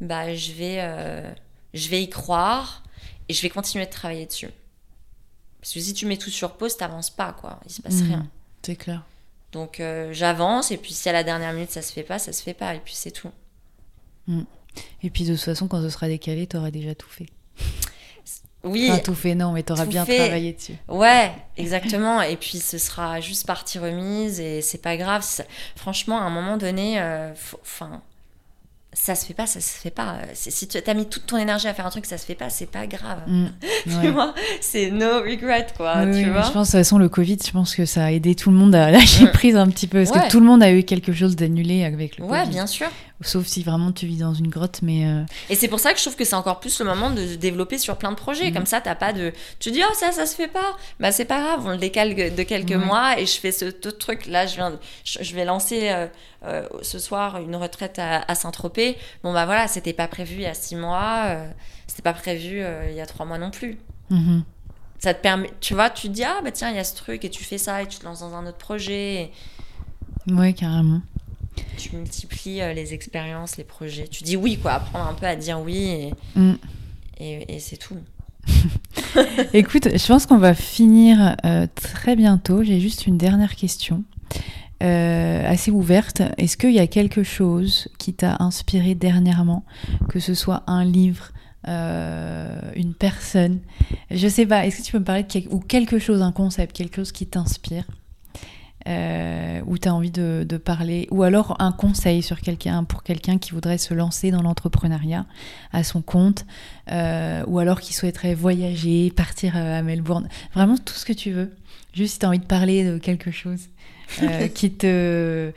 bah 0.00 0.34
je 0.34 0.52
vais 0.52 0.76
euh, 0.80 1.32
je 1.74 1.88
vais 1.88 2.02
y 2.02 2.08
croire 2.08 2.81
et 3.28 3.34
je 3.34 3.42
vais 3.42 3.50
continuer 3.50 3.86
de 3.86 3.90
travailler 3.90 4.26
dessus. 4.26 4.50
Parce 5.60 5.72
que 5.72 5.80
si 5.80 5.94
tu 5.94 6.06
mets 6.06 6.16
tout 6.16 6.30
sur 6.30 6.52
pause, 6.56 6.76
t'avances 6.76 7.10
pas, 7.10 7.32
quoi. 7.32 7.60
Il 7.66 7.72
se 7.72 7.82
passe 7.82 8.02
mmh, 8.02 8.06
rien. 8.06 8.26
C'est 8.62 8.76
clair. 8.76 9.04
Donc 9.52 9.80
euh, 9.80 10.12
j'avance, 10.12 10.70
et 10.70 10.76
puis 10.76 10.92
si 10.92 11.08
à 11.08 11.12
la 11.12 11.22
dernière 11.22 11.52
minute 11.52 11.70
ça 11.70 11.82
se 11.82 11.92
fait 11.92 12.02
pas, 12.02 12.18
ça 12.18 12.32
se 12.32 12.42
fait 12.42 12.54
pas, 12.54 12.74
et 12.74 12.80
puis 12.80 12.94
c'est 12.94 13.10
tout. 13.10 13.30
Mmh. 14.26 14.42
Et 15.02 15.10
puis 15.10 15.24
de 15.24 15.34
toute 15.34 15.44
façon, 15.44 15.68
quand 15.68 15.82
ce 15.82 15.90
sera 15.90 16.08
décalé, 16.08 16.46
t'auras 16.46 16.70
déjà 16.70 16.94
tout 16.94 17.10
fait. 17.10 17.26
Oui. 18.64 18.88
Enfin, 18.90 19.00
tout 19.00 19.14
fait, 19.14 19.34
non, 19.34 19.52
mais 19.52 19.62
t'auras 19.62 19.86
bien 19.86 20.04
travaillé 20.04 20.52
dessus. 20.52 20.76
Ouais, 20.88 21.32
exactement. 21.56 22.22
et 22.22 22.36
puis 22.36 22.58
ce 22.58 22.78
sera 22.78 23.20
juste 23.20 23.46
partie 23.46 23.78
remise, 23.78 24.40
et 24.40 24.62
c'est 24.62 24.78
pas 24.78 24.96
grave. 24.96 25.24
Franchement, 25.76 26.18
à 26.18 26.22
un 26.22 26.30
moment 26.30 26.56
donné, 26.56 27.00
euh, 27.00 27.32
enfin 27.60 28.02
ça 28.94 29.14
se 29.14 29.24
fait 29.24 29.34
pas, 29.34 29.46
ça 29.46 29.60
se 29.60 29.70
fait 29.70 29.90
pas. 29.90 30.16
Si 30.34 30.68
tu 30.68 30.78
as 30.86 30.94
mis 30.94 31.06
toute 31.06 31.26
ton 31.26 31.38
énergie 31.38 31.66
à 31.66 31.72
faire 31.72 31.86
un 31.86 31.90
truc, 31.90 32.04
ça 32.04 32.18
se 32.18 32.26
fait 32.26 32.34
pas, 32.34 32.50
c'est 32.50 32.66
pas 32.66 32.86
grave. 32.86 33.20
Mm, 33.26 33.46
tu 34.02 34.08
vois, 34.10 34.34
c'est 34.60 34.90
no 34.90 35.20
regret, 35.22 35.66
quoi. 35.76 36.04
tu 36.04 36.30
vois 36.30 36.42
je 36.42 36.50
pense, 36.50 36.68
de 36.68 36.72
toute 36.72 36.80
façon, 36.80 36.98
le 36.98 37.08
Covid, 37.08 37.38
je 37.44 37.50
pense 37.52 37.74
que 37.74 37.86
ça 37.86 38.04
a 38.04 38.10
aidé 38.10 38.34
tout 38.34 38.50
le 38.50 38.56
monde 38.56 38.74
à 38.74 38.90
lâcher 38.90 39.26
prise 39.28 39.56
un 39.56 39.68
petit 39.68 39.86
peu. 39.86 40.04
Parce 40.04 40.26
que 40.26 40.30
tout 40.30 40.40
le 40.40 40.46
monde 40.46 40.62
a 40.62 40.72
eu 40.72 40.82
quelque 40.82 41.12
chose 41.12 41.36
d'annulé 41.36 41.84
avec 41.84 42.18
le 42.18 42.26
Covid. 42.26 42.32
Ouais, 42.32 42.46
bien 42.46 42.66
sûr. 42.66 42.88
Sauf 43.24 43.46
si 43.46 43.62
vraiment 43.62 43.92
tu 43.92 44.06
vis 44.06 44.18
dans 44.18 44.34
une 44.34 44.48
grotte, 44.48 44.80
mais. 44.82 45.06
Euh, 45.06 45.22
Et 45.48 45.54
c'est 45.54 45.68
pour 45.68 45.78
ça 45.78 45.92
que 45.92 45.98
je 45.98 46.02
trouve 46.02 46.16
que 46.16 46.24
c'est 46.24 46.34
encore 46.34 46.60
plus 46.60 46.80
le 46.80 46.86
moment 46.86 47.10
de 47.10 47.36
développer 47.36 47.78
sur 47.78 47.96
plein 47.96 48.10
de 48.10 48.16
projets. 48.16 48.50
Mm. 48.50 48.54
Comme 48.54 48.66
ça, 48.66 48.80
t'as 48.80 48.94
pas 48.96 49.12
de. 49.12 49.32
Tu 49.60 49.70
dis, 49.70 49.80
oh, 49.88 49.94
ça, 49.94 50.12
ça 50.12 50.26
se 50.26 50.34
fait 50.34 50.48
pas. 50.48 50.76
Bah, 50.98 51.12
c'est 51.12 51.24
pas 51.24 51.40
grave, 51.40 51.60
on 51.64 51.70
le 51.70 51.76
décale 51.76 52.14
de 52.14 52.42
quelques 52.42 52.72
mois 52.72 53.18
et 53.18 53.26
je 53.26 53.38
fais 53.38 53.52
ce 53.52 53.66
truc. 53.66 54.26
Là, 54.26 54.46
je, 54.46 54.56
viens... 54.56 54.72
je 55.04 55.34
vais 55.34 55.44
lancer 55.44 55.90
euh, 55.90 56.06
euh, 56.44 56.66
ce 56.82 56.98
soir 56.98 57.38
une 57.40 57.54
retraite 57.54 58.00
à, 58.00 58.34
Saint-Tropez. 58.34 58.81
Bon, 59.22 59.32
bah 59.32 59.46
voilà, 59.46 59.68
c'était 59.68 59.92
pas 59.92 60.08
prévu 60.08 60.34
il 60.34 60.42
y 60.42 60.46
a 60.46 60.54
six 60.54 60.76
mois. 60.76 61.36
c'était 61.86 62.02
pas 62.02 62.12
prévu 62.12 62.62
il 62.88 62.94
y 62.94 63.00
a 63.00 63.06
trois 63.06 63.26
mois 63.26 63.38
non 63.38 63.50
plus. 63.50 63.78
Mm-hmm. 64.10 64.42
Ça 64.98 65.14
te 65.14 65.20
permet. 65.20 65.50
Tu 65.60 65.74
vois, 65.74 65.90
tu 65.90 66.08
te 66.08 66.12
dis, 66.12 66.22
ah, 66.22 66.40
bah 66.44 66.52
tiens, 66.52 66.70
il 66.70 66.76
y 66.76 66.78
a 66.78 66.84
ce 66.84 66.94
truc 66.94 67.24
et 67.24 67.30
tu 67.30 67.42
fais 67.42 67.58
ça 67.58 67.82
et 67.82 67.88
tu 67.88 67.98
te 67.98 68.04
lances 68.04 68.20
dans 68.20 68.34
un 68.34 68.46
autre 68.46 68.58
projet. 68.58 69.32
Ouais, 70.28 70.52
carrément. 70.52 71.02
Tu 71.76 71.96
multiplies 71.96 72.62
euh, 72.62 72.72
les 72.72 72.94
expériences, 72.94 73.56
les 73.56 73.64
projets. 73.64 74.06
Tu 74.08 74.22
dis 74.22 74.36
oui, 74.36 74.58
quoi. 74.58 74.74
Apprendre 74.74 75.08
un 75.08 75.14
peu 75.14 75.26
à 75.26 75.36
dire 75.36 75.60
oui 75.60 75.76
et, 75.76 76.14
mm. 76.36 76.54
et, 77.18 77.58
c'est 77.58 77.76
tout. 77.76 77.96
Écoute, 79.52 79.88
je 79.92 80.06
pense 80.06 80.26
qu'on 80.26 80.38
va 80.38 80.54
finir 80.54 81.36
euh, 81.44 81.66
très 81.74 82.16
bientôt. 82.16 82.62
J'ai 82.62 82.80
juste 82.80 83.06
une 83.06 83.18
dernière 83.18 83.56
question. 83.56 84.04
Assez 84.82 85.70
ouverte. 85.70 86.22
Est-ce 86.38 86.56
qu'il 86.56 86.72
y 86.72 86.80
a 86.80 86.86
quelque 86.86 87.22
chose 87.22 87.88
qui 87.98 88.14
t'a 88.14 88.36
inspiré 88.40 88.94
dernièrement, 88.94 89.64
que 90.08 90.18
ce 90.18 90.34
soit 90.34 90.64
un 90.66 90.84
livre, 90.84 91.30
une 91.66 92.94
personne, 92.98 93.60
je 94.10 94.28
sais 94.28 94.46
pas, 94.46 94.66
est-ce 94.66 94.78
que 94.78 94.82
tu 94.82 94.92
peux 94.92 94.98
me 94.98 95.04
parler 95.04 95.22
de 95.22 95.48
ou 95.50 95.60
quelque 95.60 95.98
chose, 95.98 96.22
un 96.22 96.32
concept, 96.32 96.76
quelque 96.76 96.96
chose 96.96 97.12
qui 97.12 97.26
t'inspire 97.26 97.84
euh, 98.88 99.60
où 99.66 99.78
tu 99.78 99.88
as 99.88 99.94
envie 99.94 100.10
de, 100.10 100.44
parler, 100.56 101.06
ou 101.10 101.22
alors 101.22 101.56
un 101.60 101.72
conseil 101.72 102.22
sur 102.22 102.40
quelqu'un, 102.40 102.82
pour 102.84 103.02
quelqu'un 103.02 103.38
qui 103.38 103.52
voudrait 103.52 103.78
se 103.78 103.94
lancer 103.94 104.30
dans 104.30 104.42
l'entrepreneuriat 104.42 105.24
à 105.72 105.84
son 105.84 106.02
compte, 106.02 106.44
euh, 106.90 107.44
ou 107.46 107.58
alors 107.58 107.80
qui 107.80 107.92
souhaiterait 107.92 108.34
voyager, 108.34 109.12
partir 109.14 109.56
euh, 109.56 109.78
à 109.78 109.82
Melbourne, 109.82 110.28
vraiment 110.52 110.76
tout 110.76 110.94
ce 110.94 111.04
que 111.04 111.12
tu 111.12 111.30
veux. 111.30 111.52
Juste 111.94 112.14
si 112.14 112.18
tu 112.18 112.26
as 112.26 112.28
envie 112.28 112.38
de 112.38 112.46
parler 112.46 112.84
de 112.84 112.98
quelque 112.98 113.30
chose 113.30 113.68
qui 114.54 114.72
te, 114.72 115.52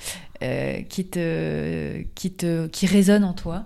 qui 0.89 1.05
te, 1.05 2.01
qui 2.15 2.31
te, 2.31 2.67
qui 2.67 2.85
résonne 2.87 3.23
en 3.23 3.33
toi. 3.33 3.63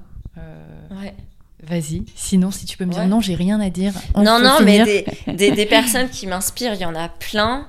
ouais. 0.91 1.13
Vas-y. 1.61 2.05
Sinon, 2.15 2.51
si 2.51 2.65
tu 2.65 2.77
peux 2.77 2.85
me 2.85 2.93
dire 2.93 3.05
non, 3.05 3.19
j'ai 3.19 3.35
rien 3.35 3.59
à 3.59 3.69
dire. 3.69 3.93
non, 4.15 4.39
non, 4.39 4.59
mais 4.63 4.83
des, 4.85 5.05
des, 5.27 5.51
des, 5.51 5.65
personnes 5.67 6.09
qui 6.09 6.25
m'inspirent, 6.25 6.73
il 6.73 6.79
y 6.79 6.85
en 6.85 6.95
a 6.95 7.09
plein. 7.09 7.67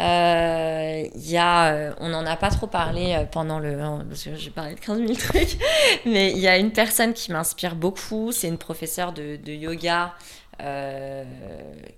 Euh, 0.00 1.04
y 1.14 1.36
a, 1.36 1.72
euh, 1.72 1.92
on 2.00 2.08
n'en 2.08 2.24
a 2.24 2.36
pas 2.36 2.50
trop 2.50 2.66
parlé 2.66 3.14
euh, 3.14 3.24
pendant 3.24 3.58
le. 3.58 3.76
Parce 4.08 4.24
que 4.24 4.34
j'ai 4.34 4.50
parlé 4.50 4.74
de 4.74 4.80
15 4.80 4.98
000 4.98 5.12
trucs. 5.14 5.58
Mais 6.06 6.32
il 6.32 6.38
y 6.38 6.48
a 6.48 6.56
une 6.56 6.72
personne 6.72 7.12
qui 7.12 7.30
m'inspire 7.30 7.76
beaucoup. 7.76 8.32
C'est 8.32 8.48
une 8.48 8.58
professeure 8.58 9.12
de, 9.12 9.38
yoga, 9.46 10.14
euh, 10.62 11.24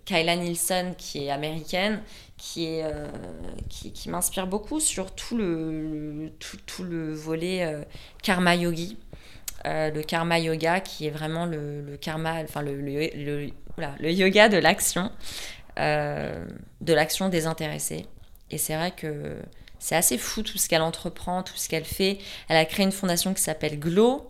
Kyla 0.05 0.37
Nielsen, 0.37 0.95
qui 0.99 1.27
est 1.27 1.31
américaine, 1.31 2.01
qui, 2.45 2.65
est, 2.65 2.85
qui, 3.69 3.93
qui 3.93 4.11
m'inspire 4.11 4.49
beaucoup 4.49 4.81
sur 4.81 5.15
tout 5.15 5.37
le, 5.37 6.33
tout, 6.41 6.57
tout 6.67 6.83
le 6.83 7.15
volet 7.15 7.87
karma 8.23 8.57
yogi. 8.57 8.99
le 9.65 10.03
karma 10.03 10.41
yoga, 10.41 10.81
qui 10.81 11.07
est 11.07 11.11
vraiment 11.11 11.47
le, 11.47 11.97
karma, 12.01 12.43
enfin 12.43 12.63
le, 12.63 12.75
le, 12.81 13.11
le, 13.15 13.51
le 14.01 14.11
yoga 14.11 14.49
de 14.49 14.57
l'action. 14.57 15.13
Euh, 15.79 16.45
de 16.83 16.93
l'action 16.93 17.31
désintéressée. 17.31 18.05
Et 18.51 18.59
c'est 18.59 18.77
vrai 18.77 18.91
que 18.91 19.39
c'est 19.79 19.97
assez 19.97 20.19
fou 20.19 20.43
tout 20.43 20.59
ce 20.59 20.69
qu'elle 20.69 20.83
entreprend, 20.83 21.43
tout 21.43 21.57
ce 21.57 21.69
qu'elle 21.69 21.87
fait. 21.87 22.19
Elle 22.49 22.59
a 22.59 22.67
créé 22.67 22.85
une 22.85 22.93
fondation 22.93 23.33
qui 23.33 23.41
s'appelle 23.41 23.79
Glow. 23.79 24.27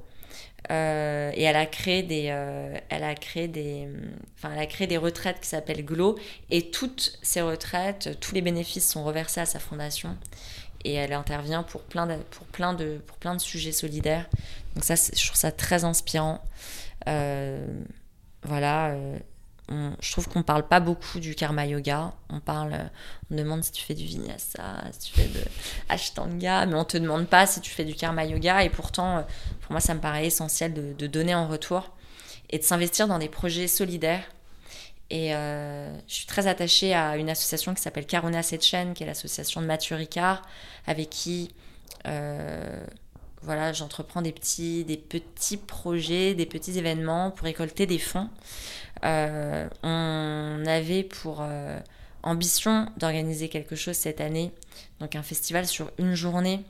Euh, 0.70 1.32
et 1.34 1.42
elle 1.42 1.56
a 1.56 1.66
créé 1.66 2.02
des, 2.02 2.28
euh, 2.30 2.76
elle 2.88 3.04
a 3.04 3.14
créé 3.14 3.48
des, 3.48 3.88
enfin, 4.36 4.52
elle 4.54 4.60
a 4.60 4.66
créé 4.66 4.86
des 4.86 4.96
retraites 4.96 5.40
qui 5.40 5.48
s'appellent 5.48 5.84
Glow. 5.84 6.18
Et 6.50 6.70
toutes 6.70 7.18
ces 7.22 7.40
retraites, 7.40 8.18
tous 8.20 8.34
les 8.34 8.42
bénéfices 8.42 8.88
sont 8.88 9.04
reversés 9.04 9.40
à 9.40 9.46
sa 9.46 9.58
fondation. 9.58 10.16
Et 10.84 10.94
elle 10.94 11.12
intervient 11.12 11.62
pour 11.62 11.82
plein 11.82 12.06
de, 12.06 12.16
pour 12.16 12.46
plein 12.46 12.74
de, 12.74 13.00
pour 13.06 13.16
plein 13.18 13.34
de 13.34 13.40
sujets 13.40 13.72
solidaires. 13.72 14.28
Donc 14.74 14.84
ça, 14.84 14.94
je 14.94 15.26
trouve 15.26 15.36
ça 15.36 15.52
très 15.52 15.84
inspirant. 15.84 16.40
voilà 18.44 18.94
je 19.68 20.12
trouve 20.12 20.28
qu'on 20.28 20.42
parle 20.42 20.66
pas 20.66 20.80
beaucoup 20.80 21.18
du 21.18 21.34
karma 21.34 21.66
yoga. 21.66 22.12
On 22.28 22.40
parle, 22.40 22.90
on 23.30 23.36
demande 23.36 23.64
si 23.64 23.72
tu 23.72 23.82
fais 23.82 23.94
du 23.94 24.04
vinyasa, 24.04 24.84
si 24.92 25.12
tu 25.12 25.20
fais 25.20 25.28
de 25.28 25.40
ashtanga, 25.88 26.66
mais 26.66 26.74
on 26.74 26.84
te 26.84 26.98
demande 26.98 27.26
pas 27.26 27.46
si 27.46 27.60
tu 27.60 27.70
fais 27.70 27.84
du 27.84 27.94
karma 27.94 28.24
yoga. 28.24 28.64
Et 28.64 28.70
pourtant, 28.70 29.24
pour 29.62 29.72
moi, 29.72 29.80
ça 29.80 29.94
me 29.94 30.00
paraît 30.00 30.26
essentiel 30.26 30.94
de, 30.96 31.06
donner 31.06 31.34
en 31.34 31.48
retour 31.48 31.90
et 32.50 32.58
de 32.58 32.64
s'investir 32.64 33.08
dans 33.08 33.18
des 33.18 33.28
projets 33.28 33.68
solidaires. 33.68 34.24
Et 35.08 35.34
euh, 35.34 35.94
je 36.06 36.14
suis 36.14 36.26
très 36.26 36.46
attachée 36.46 36.94
à 36.94 37.16
une 37.16 37.30
association 37.30 37.74
qui 37.74 37.82
s'appelle 37.82 38.06
Karuna 38.06 38.42
Setchen, 38.42 38.94
qui 38.94 39.02
est 39.02 39.06
l'association 39.06 39.60
de 39.60 39.66
Mathieu 39.66 39.96
Ricard, 39.96 40.42
avec 40.86 41.10
qui 41.10 41.50
euh, 42.06 42.84
voilà, 43.42 43.72
j'entreprends 43.72 44.22
des 44.22 44.32
petits, 44.32 44.84
des 44.84 44.96
petits 44.96 45.56
projets, 45.56 46.34
des 46.34 46.46
petits 46.46 46.78
événements 46.78 47.30
pour 47.30 47.44
récolter 47.44 47.86
des 47.86 47.98
fonds. 47.98 48.28
Euh, 49.04 49.68
on 49.82 50.64
avait 50.66 51.02
pour 51.02 51.38
euh, 51.40 51.78
ambition 52.22 52.86
d'organiser 52.98 53.48
quelque 53.48 53.74
chose 53.74 53.96
cette 53.96 54.20
année, 54.20 54.52
donc 55.00 55.16
un 55.16 55.22
festival 55.22 55.66
sur 55.66 55.90
une 55.98 56.14
journée 56.14 56.64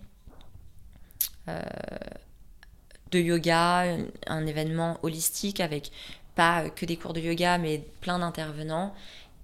euh, 1.48 1.60
de 3.10 3.18
yoga, 3.18 3.84
un 4.26 4.46
événement 4.46 4.98
holistique 5.02 5.60
avec 5.60 5.92
pas 6.34 6.70
que 6.70 6.86
des 6.86 6.96
cours 6.96 7.12
de 7.12 7.20
yoga, 7.20 7.58
mais 7.58 7.84
plein 8.00 8.18
d'intervenants. 8.18 8.94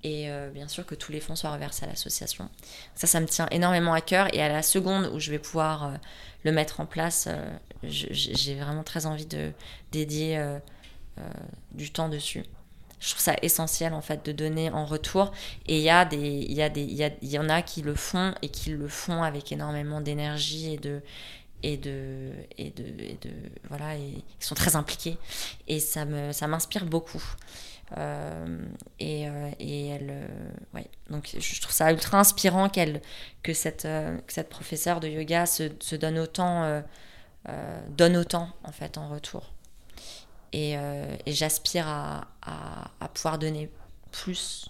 Et 0.04 0.30
bien 0.54 0.68
sûr 0.68 0.86
que 0.86 0.94
tous 0.94 1.10
les 1.10 1.18
fonds 1.18 1.34
soient 1.34 1.50
reversés 1.50 1.84
à 1.84 1.88
l'association. 1.88 2.48
Ça, 2.94 3.08
ça 3.08 3.18
me 3.20 3.26
tient 3.26 3.48
énormément 3.50 3.92
à 3.92 4.00
cœur. 4.00 4.32
Et 4.32 4.40
à 4.40 4.48
la 4.48 4.62
seconde 4.62 5.10
où 5.12 5.18
je 5.18 5.32
vais 5.32 5.40
pouvoir 5.40 5.98
le 6.44 6.52
mettre 6.52 6.80
en 6.80 6.86
place, 6.86 7.28
j'ai 7.82 8.54
vraiment 8.54 8.84
très 8.84 9.06
envie 9.06 9.26
de 9.26 9.50
dédier 9.90 10.40
du 11.72 11.90
temps 11.90 12.08
dessus 12.08 12.44
je 13.00 13.10
trouve 13.10 13.20
ça 13.20 13.34
essentiel 13.42 13.92
en 13.94 14.00
fait 14.00 14.24
de 14.24 14.32
donner 14.32 14.70
en 14.70 14.84
retour. 14.84 15.32
Et 15.66 15.78
il 15.78 15.82
y 15.82 15.90
a 15.90 16.04
des 16.04 16.18
il 16.18 16.52
y 16.52 16.62
a 16.62 16.68
des 16.68 16.82
il 16.82 16.94
y, 17.22 17.26
y 17.26 17.38
en 17.38 17.48
a 17.48 17.62
qui 17.62 17.82
le 17.82 17.94
font 17.94 18.34
et 18.42 18.48
qui 18.48 18.70
le 18.70 18.88
font 18.88 19.22
avec 19.22 19.52
énormément 19.52 20.00
d'énergie 20.00 20.74
et 20.74 20.78
de 20.78 21.00
et 21.62 21.76
de 21.76 22.32
et 22.56 22.70
de 22.70 22.84
et 23.02 23.18
de 23.20 23.30
voilà 23.68 23.96
et 23.96 24.00
ils 24.00 24.44
sont 24.44 24.54
très 24.54 24.76
impliqués. 24.76 25.16
Et 25.66 25.80
ça 25.80 26.04
me 26.04 26.32
ça 26.32 26.46
m'inspire 26.46 26.86
beaucoup. 26.86 27.22
Euh, 27.96 28.58
et, 28.98 29.28
euh, 29.28 29.50
et 29.58 29.88
elle 29.88 30.10
euh, 30.10 30.50
ouais. 30.74 30.86
Donc 31.08 31.34
je 31.38 31.60
trouve 31.60 31.72
ça 31.74 31.90
ultra 31.90 32.18
inspirant 32.18 32.68
qu'elle 32.68 33.00
que 33.42 33.54
cette 33.54 33.84
que 33.84 34.32
cette 34.32 34.50
professeure 34.50 35.00
de 35.00 35.08
yoga 35.08 35.46
se, 35.46 35.70
se 35.80 35.96
donne 35.96 36.18
autant 36.18 36.82
donne 37.96 38.16
autant 38.16 38.50
en 38.64 38.72
fait 38.72 38.98
en 38.98 39.08
retour 39.08 39.52
euh, 40.54 41.16
et, 41.26 41.32
j'aspire 41.32 41.86
à, 41.86 42.28
à, 42.42 43.08
pouvoir 43.08 43.38
donner 43.38 43.70
plus 44.12 44.68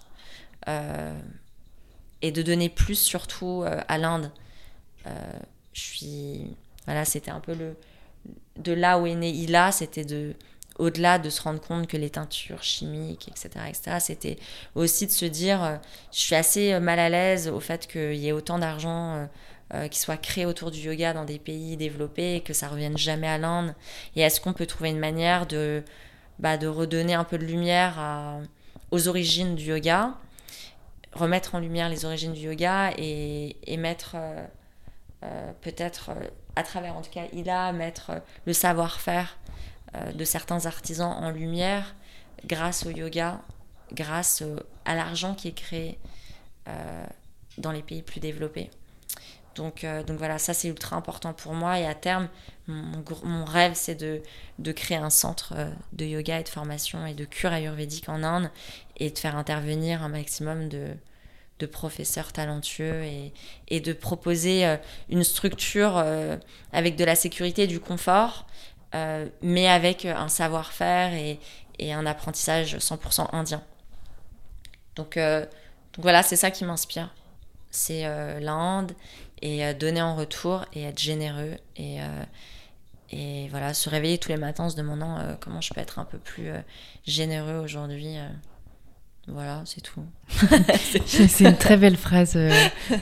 euh, 0.67 1.17
et 2.21 2.31
de 2.31 2.41
donner 2.41 2.69
plus 2.69 2.99
surtout 2.99 3.63
euh, 3.63 3.79
à 3.87 3.97
l'Inde. 3.97 4.31
je 5.05 5.81
suis 5.81 6.57
voilà, 6.85 7.05
c'était 7.05 7.31
un 7.31 7.39
peu 7.39 7.53
le 7.53 7.75
de 8.57 8.73
là 8.73 8.99
où 8.99 9.07
est 9.07 9.15
né 9.15 9.29
Ila, 9.29 9.71
c'était 9.71 10.03
de 10.03 10.35
au-delà 10.77 11.19
de 11.19 11.29
se 11.29 11.41
rendre 11.41 11.61
compte 11.61 11.87
que 11.87 11.97
les 11.97 12.09
teintures 12.09 12.63
chimiques, 12.63 13.27
etc., 13.27 13.65
etc., 13.67 13.97
c'était 13.99 14.37
aussi 14.75 15.07
de 15.07 15.11
se 15.11 15.25
dire, 15.25 15.79
je 16.11 16.19
suis 16.19 16.35
assez 16.35 16.79
mal 16.79 16.99
à 16.99 17.09
l'aise 17.09 17.49
au 17.49 17.59
fait 17.59 17.85
qu'il 17.85 18.15
y 18.15 18.29
ait 18.29 18.31
autant 18.31 18.59
d'argent 18.59 19.27
euh, 19.71 19.87
qui 19.87 19.99
soit 19.99 20.17
créé 20.17 20.47
autour 20.47 20.71
du 20.71 20.79
yoga 20.79 21.13
dans 21.13 21.25
des 21.25 21.37
pays 21.37 21.77
développés 21.77 22.37
et 22.37 22.41
que 22.41 22.53
ça 22.53 22.67
revienne 22.67 22.97
jamais 22.97 23.27
à 23.27 23.37
l'Inde 23.37 23.75
Et 24.15 24.21
est-ce 24.21 24.41
qu'on 24.41 24.53
peut 24.53 24.65
trouver 24.65 24.89
une 24.89 24.97
manière 24.97 25.45
de, 25.45 25.83
bah, 26.39 26.57
redonner 26.59 27.13
un 27.13 27.23
peu 27.23 27.37
de 27.37 27.45
lumière 27.45 28.39
aux 28.89 29.07
origines 29.07 29.53
du 29.53 29.65
yoga, 29.65 30.15
remettre 31.13 31.53
en 31.53 31.59
lumière 31.59 31.87
les 31.87 32.03
origines 32.03 32.33
du 32.33 32.39
yoga 32.39 32.93
et, 32.97 33.57
et 33.71 33.77
mettre 33.77 34.13
euh, 34.15 34.43
euh, 35.23 35.51
peut-être 35.61 36.11
à 36.55 36.63
travers 36.63 36.95
en 36.95 37.03
tout 37.03 37.11
cas 37.11 37.25
Ila 37.33 37.71
mettre 37.71 38.23
le 38.47 38.53
savoir-faire 38.53 39.37
de 40.15 40.23
certains 40.23 40.65
artisans 40.65 41.11
en 41.11 41.29
lumière 41.29 41.95
grâce 42.45 42.87
au 42.87 42.89
yoga, 42.89 43.39
grâce 43.91 44.43
à 44.85 44.95
l'argent 44.95 45.35
qui 45.35 45.47
est 45.47 45.53
créé 45.53 45.99
dans 47.57 47.71
les 47.71 47.81
pays 47.81 48.01
plus 48.01 48.19
développés. 48.19 48.69
Donc, 49.55 49.83
euh, 49.83 50.03
donc 50.03 50.17
voilà, 50.17 50.37
ça 50.37 50.53
c'est 50.53 50.67
ultra 50.67 50.95
important 50.95 51.33
pour 51.33 51.53
moi. 51.53 51.79
Et 51.79 51.85
à 51.85 51.95
terme, 51.95 52.29
mon, 52.67 53.45
rêve 53.45 53.73
c'est 53.73 53.95
de, 53.95 54.21
de, 54.59 54.71
créer 54.71 54.97
un 54.97 55.09
centre 55.09 55.53
euh, 55.55 55.71
de 55.93 56.05
yoga 56.05 56.39
et 56.39 56.43
de 56.43 56.49
formation 56.49 57.05
et 57.05 57.13
de 57.13 57.25
cure 57.25 57.51
ayurvédique 57.51 58.09
en 58.09 58.23
Inde 58.23 58.51
et 58.97 59.09
de 59.09 59.17
faire 59.17 59.35
intervenir 59.35 60.03
un 60.03 60.09
maximum 60.09 60.69
de, 60.69 60.89
de 61.59 61.65
professeurs 61.65 62.31
talentueux 62.31 63.03
et, 63.03 63.33
et 63.67 63.79
de 63.79 63.91
proposer 63.91 64.65
euh, 64.65 64.77
une 65.09 65.23
structure 65.23 66.03
avec 66.71 66.95
de 66.95 67.03
la 67.03 67.15
sécurité 67.15 67.63
et 67.63 67.67
du 67.67 67.79
confort, 67.79 68.45
mais 69.41 69.67
avec 69.67 70.05
un 70.05 70.27
savoir-faire 70.27 71.13
et, 71.13 71.39
et, 71.79 71.93
un 71.93 72.05
apprentissage 72.05 72.77
100% 72.77 73.29
indien. 73.33 73.61
Donc, 74.95 75.17
donc 75.17 76.01
voilà, 76.01 76.23
c'est 76.23 76.35
ça 76.35 76.51
qui 76.51 76.65
m'inspire. 76.65 77.13
C'est 77.71 78.03
l'Inde 78.39 78.93
et 79.41 79.65
euh, 79.65 79.73
donner 79.73 80.01
en 80.01 80.15
retour 80.15 80.65
et 80.73 80.83
être 80.83 80.99
généreux 80.99 81.55
et, 81.75 82.01
euh, 82.01 82.23
et 83.11 83.47
voilà, 83.49 83.73
se 83.73 83.89
réveiller 83.89 84.17
tous 84.17 84.29
les 84.29 84.37
matins 84.37 84.65
en 84.65 84.69
se 84.69 84.75
demandant 84.75 85.17
euh, 85.17 85.33
comment 85.39 85.61
je 85.61 85.73
peux 85.73 85.81
être 85.81 85.99
un 85.99 86.05
peu 86.05 86.17
plus 86.17 86.49
généreux 87.05 87.57
aujourd'hui. 87.57 88.15
Voilà, 89.27 89.61
c'est 89.65 89.81
tout. 89.81 90.03
c'est 91.05 91.43
une 91.43 91.57
très 91.57 91.77
belle 91.77 91.97
phrase 91.97 92.37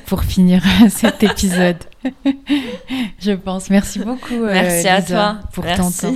pour 0.05 0.23
finir 0.23 0.61
cet 0.89 1.23
épisode. 1.23 1.77
je 3.19 3.31
pense. 3.33 3.69
Merci 3.69 3.99
beaucoup. 3.99 4.45
Merci 4.45 4.87
à 4.87 5.01
toi 5.01 5.39
pour 5.53 5.65
ton 5.65 5.91
temps. 5.91 6.15